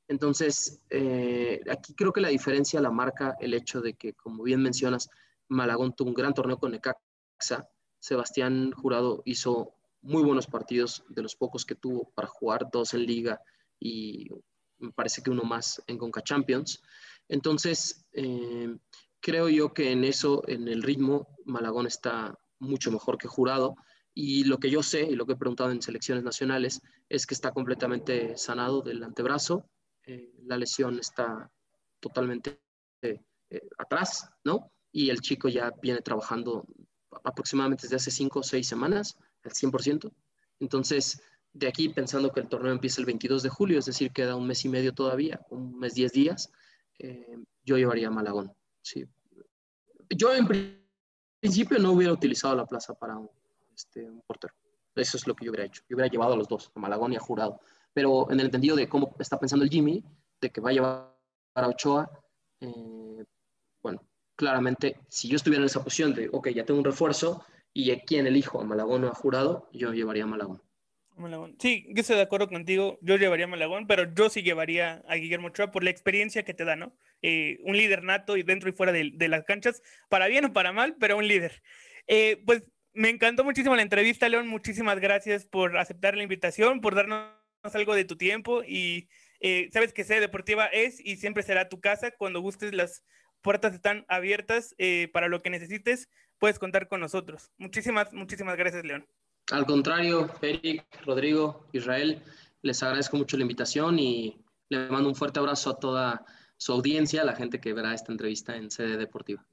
Entonces, 0.09 0.81
eh, 0.89 1.61
aquí 1.69 1.93
creo 1.93 2.11
que 2.11 2.19
la 2.19 2.29
diferencia 2.29 2.81
la 2.81 2.89
marca 2.89 3.37
el 3.39 3.53
hecho 3.53 3.79
de 3.79 3.93
que, 3.93 4.13
como 4.13 4.41
bien 4.43 4.61
mencionas, 4.61 5.07
Malagón 5.47 5.95
tuvo 5.95 6.09
un 6.09 6.15
gran 6.15 6.33
torneo 6.33 6.57
con 6.57 6.71
Necaxa. 6.71 7.69
Sebastián 7.99 8.71
Jurado 8.71 9.21
hizo 9.25 9.75
muy 10.01 10.23
buenos 10.23 10.47
partidos, 10.47 11.03
de 11.09 11.21
los 11.21 11.35
pocos 11.35 11.63
que 11.63 11.75
tuvo 11.75 12.11
para 12.15 12.27
jugar, 12.27 12.69
dos 12.71 12.95
en 12.95 13.05
liga 13.05 13.39
y 13.79 14.29
me 14.79 14.91
parece 14.91 15.21
que 15.21 15.29
uno 15.29 15.43
más 15.43 15.83
en 15.85 15.99
Conca 15.99 16.23
Champions. 16.23 16.81
Entonces, 17.27 18.03
eh, 18.13 18.75
creo 19.19 19.47
yo 19.47 19.75
que 19.75 19.91
en 19.91 20.03
eso, 20.03 20.41
en 20.47 20.67
el 20.67 20.81
ritmo, 20.81 21.27
Malagón 21.45 21.85
está 21.85 22.35
mucho 22.57 22.91
mejor 22.91 23.19
que 23.19 23.27
jurado. 23.27 23.75
Y 24.15 24.45
lo 24.45 24.59
que 24.59 24.71
yo 24.71 24.81
sé 24.81 25.03
y 25.03 25.15
lo 25.15 25.27
que 25.27 25.33
he 25.33 25.37
preguntado 25.37 25.69
en 25.69 25.83
selecciones 25.83 26.23
nacionales 26.23 26.81
es 27.09 27.27
que 27.27 27.35
está 27.35 27.51
completamente 27.51 28.35
sanado 28.37 28.81
del 28.81 29.03
antebrazo. 29.03 29.69
Eh, 30.09 30.33
la 30.47 30.57
lesión 30.57 30.97
está 30.97 31.51
totalmente 31.99 32.59
eh, 33.03 33.21
atrás, 33.77 34.27
¿no? 34.43 34.71
Y 34.91 35.11
el 35.11 35.21
chico 35.21 35.49
ya 35.49 35.71
viene 35.83 36.01
trabajando 36.01 36.65
aproximadamente 37.23 37.83
desde 37.83 37.97
hace 37.97 38.09
cinco 38.09 38.39
o 38.39 38.43
seis 38.43 38.67
semanas, 38.67 39.19
al 39.43 39.51
100%. 39.51 40.11
Entonces, 40.61 41.21
de 41.53 41.67
aquí 41.67 41.89
pensando 41.89 42.31
que 42.31 42.39
el 42.39 42.49
torneo 42.49 42.71
empieza 42.71 43.01
el 43.01 43.05
22 43.05 43.43
de 43.43 43.49
julio, 43.49 43.77
es 43.77 43.85
decir, 43.85 44.11
queda 44.11 44.35
un 44.35 44.47
mes 44.47 44.65
y 44.65 44.69
medio 44.69 44.95
todavía, 44.95 45.45
un 45.51 45.77
mes, 45.77 45.93
10 45.93 46.11
días, 46.11 46.51
eh, 46.97 47.37
yo 47.63 47.77
llevaría 47.77 48.07
a 48.07 48.11
Malagón. 48.11 48.51
Sí. 48.81 49.05
Yo 50.09 50.33
en 50.33 50.47
principio 51.39 51.77
no 51.77 51.91
hubiera 51.91 52.13
utilizado 52.13 52.55
la 52.55 52.65
plaza 52.65 52.95
para 52.95 53.15
un, 53.15 53.29
este, 53.75 54.09
un 54.09 54.23
portero. 54.23 54.55
Eso 54.95 55.17
es 55.17 55.27
lo 55.27 55.35
que 55.35 55.45
yo 55.45 55.51
hubiera 55.51 55.67
hecho. 55.67 55.83
Yo 55.87 55.97
hubiera 55.97 56.11
llevado 56.11 56.33
a 56.33 56.37
los 56.37 56.47
dos, 56.47 56.71
a 56.73 56.79
Malagón 56.79 57.13
y 57.13 57.15
a 57.15 57.19
Jurado. 57.19 57.61
Pero 57.93 58.31
en 58.31 58.39
el 58.39 58.47
entendido 58.47 58.75
de 58.75 58.87
cómo 58.87 59.15
está 59.19 59.39
pensando 59.39 59.65
el 59.65 59.71
Jimmy, 59.71 60.03
de 60.41 60.49
que 60.49 60.61
va 60.61 60.69
a 60.69 60.73
llevar 60.73 61.15
a 61.55 61.67
Ochoa, 61.67 62.09
eh, 62.61 63.25
bueno, 63.81 64.01
claramente, 64.35 64.99
si 65.09 65.27
yo 65.27 65.35
estuviera 65.35 65.61
en 65.61 65.67
esa 65.67 65.83
posición 65.83 66.13
de, 66.13 66.29
ok, 66.31 66.49
ya 66.49 66.65
tengo 66.65 66.79
un 66.79 66.85
refuerzo, 66.85 67.43
y 67.73 67.91
a 67.91 67.99
quién 68.01 68.27
elijo, 68.27 68.61
a 68.61 68.63
Malagón 68.63 69.03
o 69.03 69.07
a 69.07 69.15
Jurado, 69.15 69.69
yo 69.73 69.93
llevaría 69.93 70.23
a 70.23 70.27
Malagón. 70.27 70.61
Malagón. 71.15 71.55
Sí, 71.59 71.85
yo 71.89 72.01
estoy 72.01 72.15
de 72.15 72.21
acuerdo 72.23 72.47
contigo. 72.47 72.97
Yo 73.01 73.17
llevaría 73.17 73.45
a 73.45 73.49
Malagón, 73.49 73.87
pero 73.87 74.13
yo 74.13 74.29
sí 74.29 74.41
llevaría 74.41 75.03
a 75.07 75.15
Guillermo 75.15 75.47
Ochoa 75.47 75.71
por 75.71 75.83
la 75.83 75.89
experiencia 75.89 76.43
que 76.43 76.53
te 76.53 76.65
da, 76.65 76.75
¿no? 76.75 76.93
Eh, 77.21 77.59
un 77.63 77.75
líder 77.75 78.03
nato 78.03 78.37
y 78.37 78.43
dentro 78.43 78.69
y 78.69 78.73
fuera 78.73 78.91
de, 78.91 79.27
las 79.27 79.43
canchas, 79.43 79.81
para 80.07 80.27
bien 80.27 80.45
o 80.45 80.53
para 80.53 80.71
mal, 80.71 80.95
pero 80.99 81.17
un 81.17 81.27
líder. 81.27 81.61
Eh, 82.07 82.41
pues 82.45 82.63
me 82.93 83.09
encantó 83.09 83.43
muchísimo 83.43 83.75
la 83.75 83.81
entrevista, 83.81 84.29
León. 84.29 84.47
Muchísimas 84.47 84.99
gracias 84.99 85.45
por 85.45 85.77
aceptar 85.77 86.15
la 86.15 86.23
invitación, 86.23 86.81
por 86.81 86.95
darnos 86.95 87.38
algo 87.63 87.95
de 87.95 88.05
tu 88.05 88.15
tiempo 88.15 88.63
y 88.63 89.09
eh, 89.39 89.69
sabes 89.71 89.93
que 89.93 90.03
Sede 90.03 90.21
Deportiva 90.21 90.65
es 90.67 90.99
y 90.99 91.17
siempre 91.17 91.43
será 91.43 91.69
tu 91.69 91.79
casa. 91.79 92.11
Cuando 92.11 92.41
gustes, 92.41 92.73
las 92.73 93.03
puertas 93.41 93.73
están 93.73 94.05
abiertas 94.09 94.75
para 95.13 95.27
lo 95.29 95.41
que 95.41 95.49
necesites. 95.49 96.09
Puedes 96.39 96.59
contar 96.59 96.87
con 96.87 96.99
nosotros. 96.99 97.51
Muchísimas, 97.57 98.13
muchísimas 98.13 98.57
gracias, 98.57 98.83
León. 98.83 99.07
Al 99.51 99.65
contrario, 99.65 100.29
Eric, 100.41 100.85
Rodrigo, 101.05 101.67
Israel, 101.73 102.21
les 102.61 102.83
agradezco 102.83 103.17
mucho 103.17 103.37
la 103.37 103.43
invitación 103.43 103.97
y 103.97 104.43
le 104.69 104.89
mando 104.89 105.09
un 105.09 105.15
fuerte 105.15 105.39
abrazo 105.39 105.71
a 105.71 105.79
toda 105.79 106.25
su 106.57 106.73
audiencia, 106.73 107.21
a 107.21 107.25
la 107.25 107.35
gente 107.35 107.59
que 107.59 107.73
verá 107.73 107.93
esta 107.93 108.11
entrevista 108.11 108.55
en 108.55 108.69
sede 108.69 108.97
deportiva. 108.97 109.45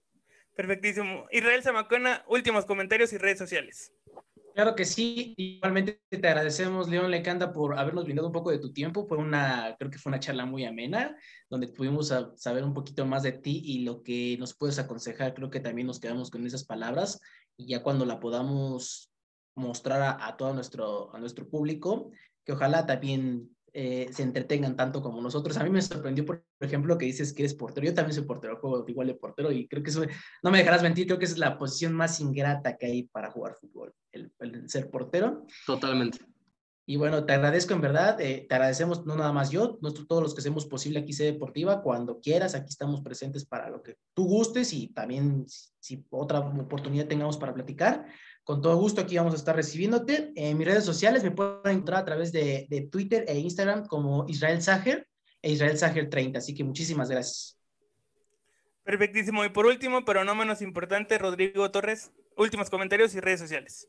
Perfectísimo. 0.54 1.26
Israel 1.30 1.62
Zamacona, 1.62 2.24
últimos 2.26 2.64
comentarios 2.64 3.12
y 3.12 3.18
redes 3.18 3.38
sociales. 3.38 3.92
Claro 4.56 4.74
que 4.74 4.86
sí, 4.86 5.34
igualmente 5.36 6.00
te 6.08 6.26
agradecemos, 6.26 6.88
León 6.88 7.10
Lecanda, 7.10 7.52
por 7.52 7.78
habernos 7.78 8.04
brindado 8.04 8.28
un 8.28 8.32
poco 8.32 8.50
de 8.50 8.58
tu 8.58 8.72
tiempo. 8.72 9.06
Fue 9.06 9.18
una, 9.18 9.76
creo 9.78 9.90
que 9.90 9.98
fue 9.98 10.08
una 10.08 10.18
charla 10.18 10.46
muy 10.46 10.64
amena, 10.64 11.14
donde 11.50 11.68
pudimos 11.68 12.10
saber 12.36 12.64
un 12.64 12.72
poquito 12.72 13.04
más 13.04 13.22
de 13.22 13.32
ti 13.32 13.60
y 13.62 13.80
lo 13.84 14.02
que 14.02 14.38
nos 14.38 14.56
puedes 14.56 14.78
aconsejar. 14.78 15.34
Creo 15.34 15.50
que 15.50 15.60
también 15.60 15.86
nos 15.86 16.00
quedamos 16.00 16.30
con 16.30 16.46
esas 16.46 16.64
palabras 16.64 17.20
y 17.58 17.66
ya 17.66 17.82
cuando 17.82 18.06
la 18.06 18.18
podamos 18.18 19.12
mostrar 19.56 20.16
a, 20.18 20.36
todo 20.38 20.54
nuestro, 20.54 21.14
a 21.14 21.18
nuestro 21.18 21.46
público, 21.50 22.10
que 22.42 22.52
ojalá 22.52 22.86
también 22.86 23.54
eh, 23.78 24.08
se 24.10 24.22
entretengan 24.22 24.74
tanto 24.74 25.02
como 25.02 25.20
nosotros. 25.20 25.58
A 25.58 25.62
mí 25.62 25.68
me 25.68 25.82
sorprendió, 25.82 26.24
por 26.24 26.42
ejemplo, 26.60 26.96
que 26.96 27.04
dices 27.04 27.34
que 27.34 27.42
eres 27.42 27.52
portero. 27.52 27.86
Yo 27.86 27.92
también 27.92 28.14
soy 28.14 28.24
portero, 28.24 28.56
juego 28.58 28.82
igual 28.88 29.08
de 29.08 29.14
portero 29.14 29.52
y 29.52 29.68
creo 29.68 29.82
que 29.82 29.90
eso, 29.90 30.02
no 30.42 30.50
me 30.50 30.56
dejarás 30.56 30.82
mentir, 30.82 31.04
creo 31.04 31.18
que 31.18 31.26
es 31.26 31.36
la 31.36 31.58
posición 31.58 31.92
más 31.92 32.18
ingrata 32.18 32.78
que 32.78 32.86
hay 32.86 33.02
para 33.02 33.30
jugar 33.30 33.54
fútbol, 33.60 33.92
el, 34.12 34.32
ser 34.70 34.88
portero. 34.88 35.44
Totalmente. 35.66 36.20
Y 36.86 36.96
bueno, 36.96 37.26
te 37.26 37.34
agradezco 37.34 37.74
en 37.74 37.82
verdad, 37.82 38.18
eh, 38.18 38.46
te 38.48 38.54
agradecemos 38.54 39.04
no 39.04 39.14
nada 39.14 39.32
más 39.32 39.50
yo, 39.50 39.78
nosotros, 39.82 40.08
todos 40.08 40.22
los 40.22 40.34
que 40.34 40.40
hacemos 40.40 40.64
posible 40.64 41.00
aquí 41.00 41.12
C 41.12 41.24
Deportiva, 41.24 41.82
cuando 41.82 42.18
quieras, 42.22 42.54
aquí 42.54 42.70
estamos 42.70 43.02
presentes 43.02 43.44
para 43.44 43.68
lo 43.68 43.82
que 43.82 43.96
tú 44.14 44.24
gustes 44.24 44.72
y 44.72 44.88
también 44.88 45.44
si 45.80 46.02
otra 46.08 46.38
oportunidad 46.38 47.08
tengamos 47.08 47.36
para 47.36 47.52
platicar. 47.52 48.06
Con 48.46 48.62
todo 48.62 48.76
gusto 48.76 49.00
aquí 49.00 49.16
vamos 49.16 49.32
a 49.32 49.36
estar 49.38 49.56
recibiéndote. 49.56 50.30
En 50.36 50.56
mis 50.56 50.68
redes 50.68 50.84
sociales 50.84 51.24
me 51.24 51.32
pueden 51.32 51.78
encontrar 51.78 52.02
a 52.02 52.04
través 52.04 52.30
de, 52.30 52.68
de 52.70 52.82
Twitter 52.82 53.24
e 53.26 53.36
Instagram 53.40 53.88
como 53.88 54.24
Israel 54.28 54.62
Sager 54.62 55.08
e 55.42 55.50
Israel 55.50 55.76
Sager 55.76 56.08
30. 56.08 56.38
Así 56.38 56.54
que 56.54 56.62
muchísimas 56.62 57.10
gracias. 57.10 57.58
Perfectísimo. 58.84 59.44
Y 59.44 59.48
por 59.48 59.66
último, 59.66 60.04
pero 60.04 60.24
no 60.24 60.36
menos 60.36 60.62
importante, 60.62 61.18
Rodrigo 61.18 61.68
Torres, 61.72 62.12
últimos 62.36 62.70
comentarios 62.70 63.16
y 63.16 63.20
redes 63.20 63.40
sociales. 63.40 63.88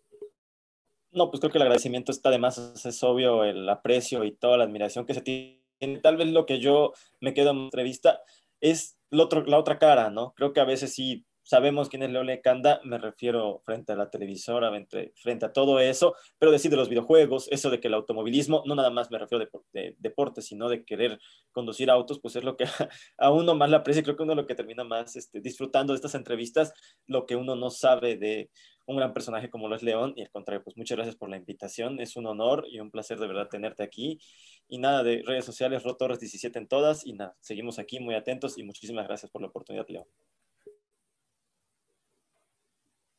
No, 1.11 1.29
pues 1.29 1.39
creo 1.39 1.51
que 1.51 1.59
el 1.59 1.61
agradecimiento 1.61 2.11
está 2.11 2.31
de 2.31 2.39
más, 2.39 2.57
es 2.83 3.03
obvio 3.03 3.43
el 3.43 3.69
aprecio 3.69 4.23
y 4.23 4.31
toda 4.31 4.57
la 4.57 4.63
admiración 4.63 5.05
que 5.05 5.13
se 5.13 5.21
tiene. 5.21 5.61
Tal 6.01 6.17
vez 6.17 6.29
lo 6.29 6.47
que 6.47 6.59
yo 6.59 6.93
me 7.21 7.35
quedo 7.35 7.51
en 7.51 7.57
entrevista 7.57 8.21
es 8.59 8.97
otro, 9.11 9.45
la 9.45 9.59
otra 9.59 9.77
cara, 9.77 10.09
¿no? 10.09 10.33
Creo 10.33 10.51
que 10.51 10.61
a 10.61 10.65
veces 10.65 10.95
sí 10.95 11.27
sabemos 11.47 11.87
quién 11.87 12.03
es 12.03 12.09
Leone 12.09 12.41
Kanda, 12.41 12.81
me 12.83 12.97
refiero 12.97 13.61
frente 13.65 13.93
a 13.93 13.95
la 13.95 14.09
televisora, 14.09 14.69
frente, 15.15 15.45
a 15.45 15.53
todo 15.53 15.79
eso, 15.79 16.13
pero 16.37 16.51
decir 16.51 16.69
de 16.69 16.75
los 16.75 16.89
videojuegos, 16.89 17.47
eso 17.51 17.69
de 17.69 17.79
que 17.79 17.87
el 17.87 17.93
automovilismo, 17.93 18.63
no 18.65 18.75
nada 18.75 18.89
más 18.89 19.09
me 19.11 19.17
refiero 19.17 19.47
de, 19.71 19.95
deporte, 19.97 20.41
sino 20.41 20.67
de 20.67 20.83
querer 20.83 21.19
conducir 21.53 21.89
autos, 21.89 22.19
pues 22.19 22.35
es 22.35 22.43
lo 22.43 22.57
que 22.57 22.65
a, 23.17 23.31
uno 23.31 23.55
más 23.55 23.69
le 23.69 23.77
aprecia, 23.77 24.03
creo 24.03 24.17
que 24.17 24.23
uno 24.23 24.35
lo 24.35 24.45
que 24.45 24.55
termina 24.55 24.83
más 24.83 25.15
este, 25.15 25.39
disfrutando 25.39 25.93
de 25.93 25.95
estas 25.95 26.15
entrevistas, 26.15 26.73
lo 27.05 27.25
que 27.25 27.37
uno 27.37 27.55
no 27.55 27.69
sabe 27.69 28.17
de 28.17 28.49
un 28.85 28.97
gran 28.97 29.13
personaje 29.13 29.49
como 29.49 29.69
lo 29.69 29.75
es 29.77 29.83
León, 29.83 30.13
y 30.17 30.23
al 30.23 30.29
contrario, 30.29 30.63
pues 30.65 30.75
muchas 30.75 30.97
gracias 30.97 31.15
por 31.15 31.29
la 31.29 31.37
invitación, 31.37 32.01
es 32.01 32.17
un 32.17 32.25
honor 32.25 32.65
y 32.69 32.81
un 32.81 32.91
placer 32.91 33.19
de 33.19 33.27
verdad 33.27 33.47
tenerte 33.47 33.83
aquí, 33.83 34.19
y 34.67 34.79
nada, 34.79 35.01
de 35.03 35.23
redes 35.25 35.45
sociales, 35.45 35.83
Rotorres 35.83 36.19
17 36.19 36.59
en 36.59 36.67
todas, 36.67 37.05
y 37.05 37.13
nada, 37.13 37.37
seguimos 37.39 37.79
aquí 37.79 38.01
muy 38.01 38.15
atentos 38.15 38.57
y 38.57 38.63
muchísimas 38.63 39.07
gracias 39.07 39.31
por 39.31 39.41
la 39.41 39.47
oportunidad, 39.47 39.87
León. 39.87 40.07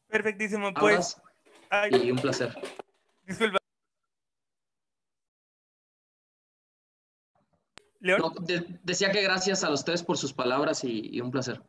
Perfectísimo, 0.08 0.72
pues. 0.74 1.16
y 1.90 2.10
un 2.10 2.18
placer. 2.18 2.56
Disculpa. 3.24 3.58
León. 8.00 8.22
decía 8.84 9.10
que 9.10 9.22
gracias 9.22 9.64
a 9.64 9.70
los 9.70 9.84
tres 9.84 10.02
por 10.02 10.16
sus 10.16 10.32
palabras 10.32 10.84
y, 10.84 11.20
un 11.20 11.30
placer. 11.30 11.60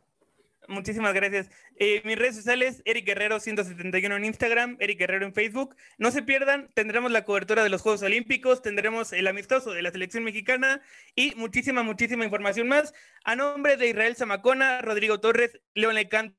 Muchísimas 0.68 1.16
gracias. 1.16 1.50
Eh, 1.78 2.04
mis 2.06 2.16
redes 2.16 2.36
sociales, 2.36 2.84
Eric 2.86 3.08
Guerrero 3.08 3.40
171 3.40 4.16
en 4.16 4.26
Instagram, 4.26 4.78
Eric 4.80 5.00
Guerrero 5.00 5.26
en 5.26 5.34
Facebook. 5.34 5.76
No 5.98 6.12
se 6.12 6.22
pierdan, 6.22 6.70
tendremos 6.76 7.12
la 7.12 7.26
cobertura 7.26 7.64
de 7.64 7.70
los 7.70 7.82
Juegos 7.82 8.04
Olímpicos, 8.04 8.62
tendremos 8.62 9.12
el 9.12 9.26
amistoso 9.26 9.72
de 9.72 9.82
la 9.82 9.90
selección 9.90 10.24
mexicana 10.24 10.82
y 11.16 11.34
muchísima, 11.36 11.82
muchísima 11.82 12.24
información 12.24 12.68
más. 12.68 12.94
A 13.24 13.36
nombre 13.36 13.78
de 13.78 13.90
Israel 13.90 14.16
Zamacona, 14.16 14.82
Rodrigo 14.82 15.20
Torres, 15.20 15.60
León 15.74 15.96
Lecant 15.96 16.36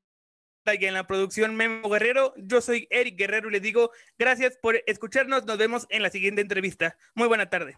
y 0.65 0.85
en 0.85 0.93
la 0.93 1.07
producción 1.07 1.55
Memo 1.55 1.89
Guerrero. 1.89 2.33
Yo 2.37 2.61
soy 2.61 2.87
Eric 2.91 3.17
Guerrero 3.17 3.49
y 3.49 3.53
les 3.53 3.61
digo 3.61 3.91
gracias 4.17 4.57
por 4.57 4.81
escucharnos. 4.85 5.45
Nos 5.45 5.57
vemos 5.57 5.87
en 5.89 6.03
la 6.03 6.09
siguiente 6.09 6.41
entrevista. 6.41 6.97
Muy 7.15 7.27
buena 7.27 7.49
tarde. 7.49 7.77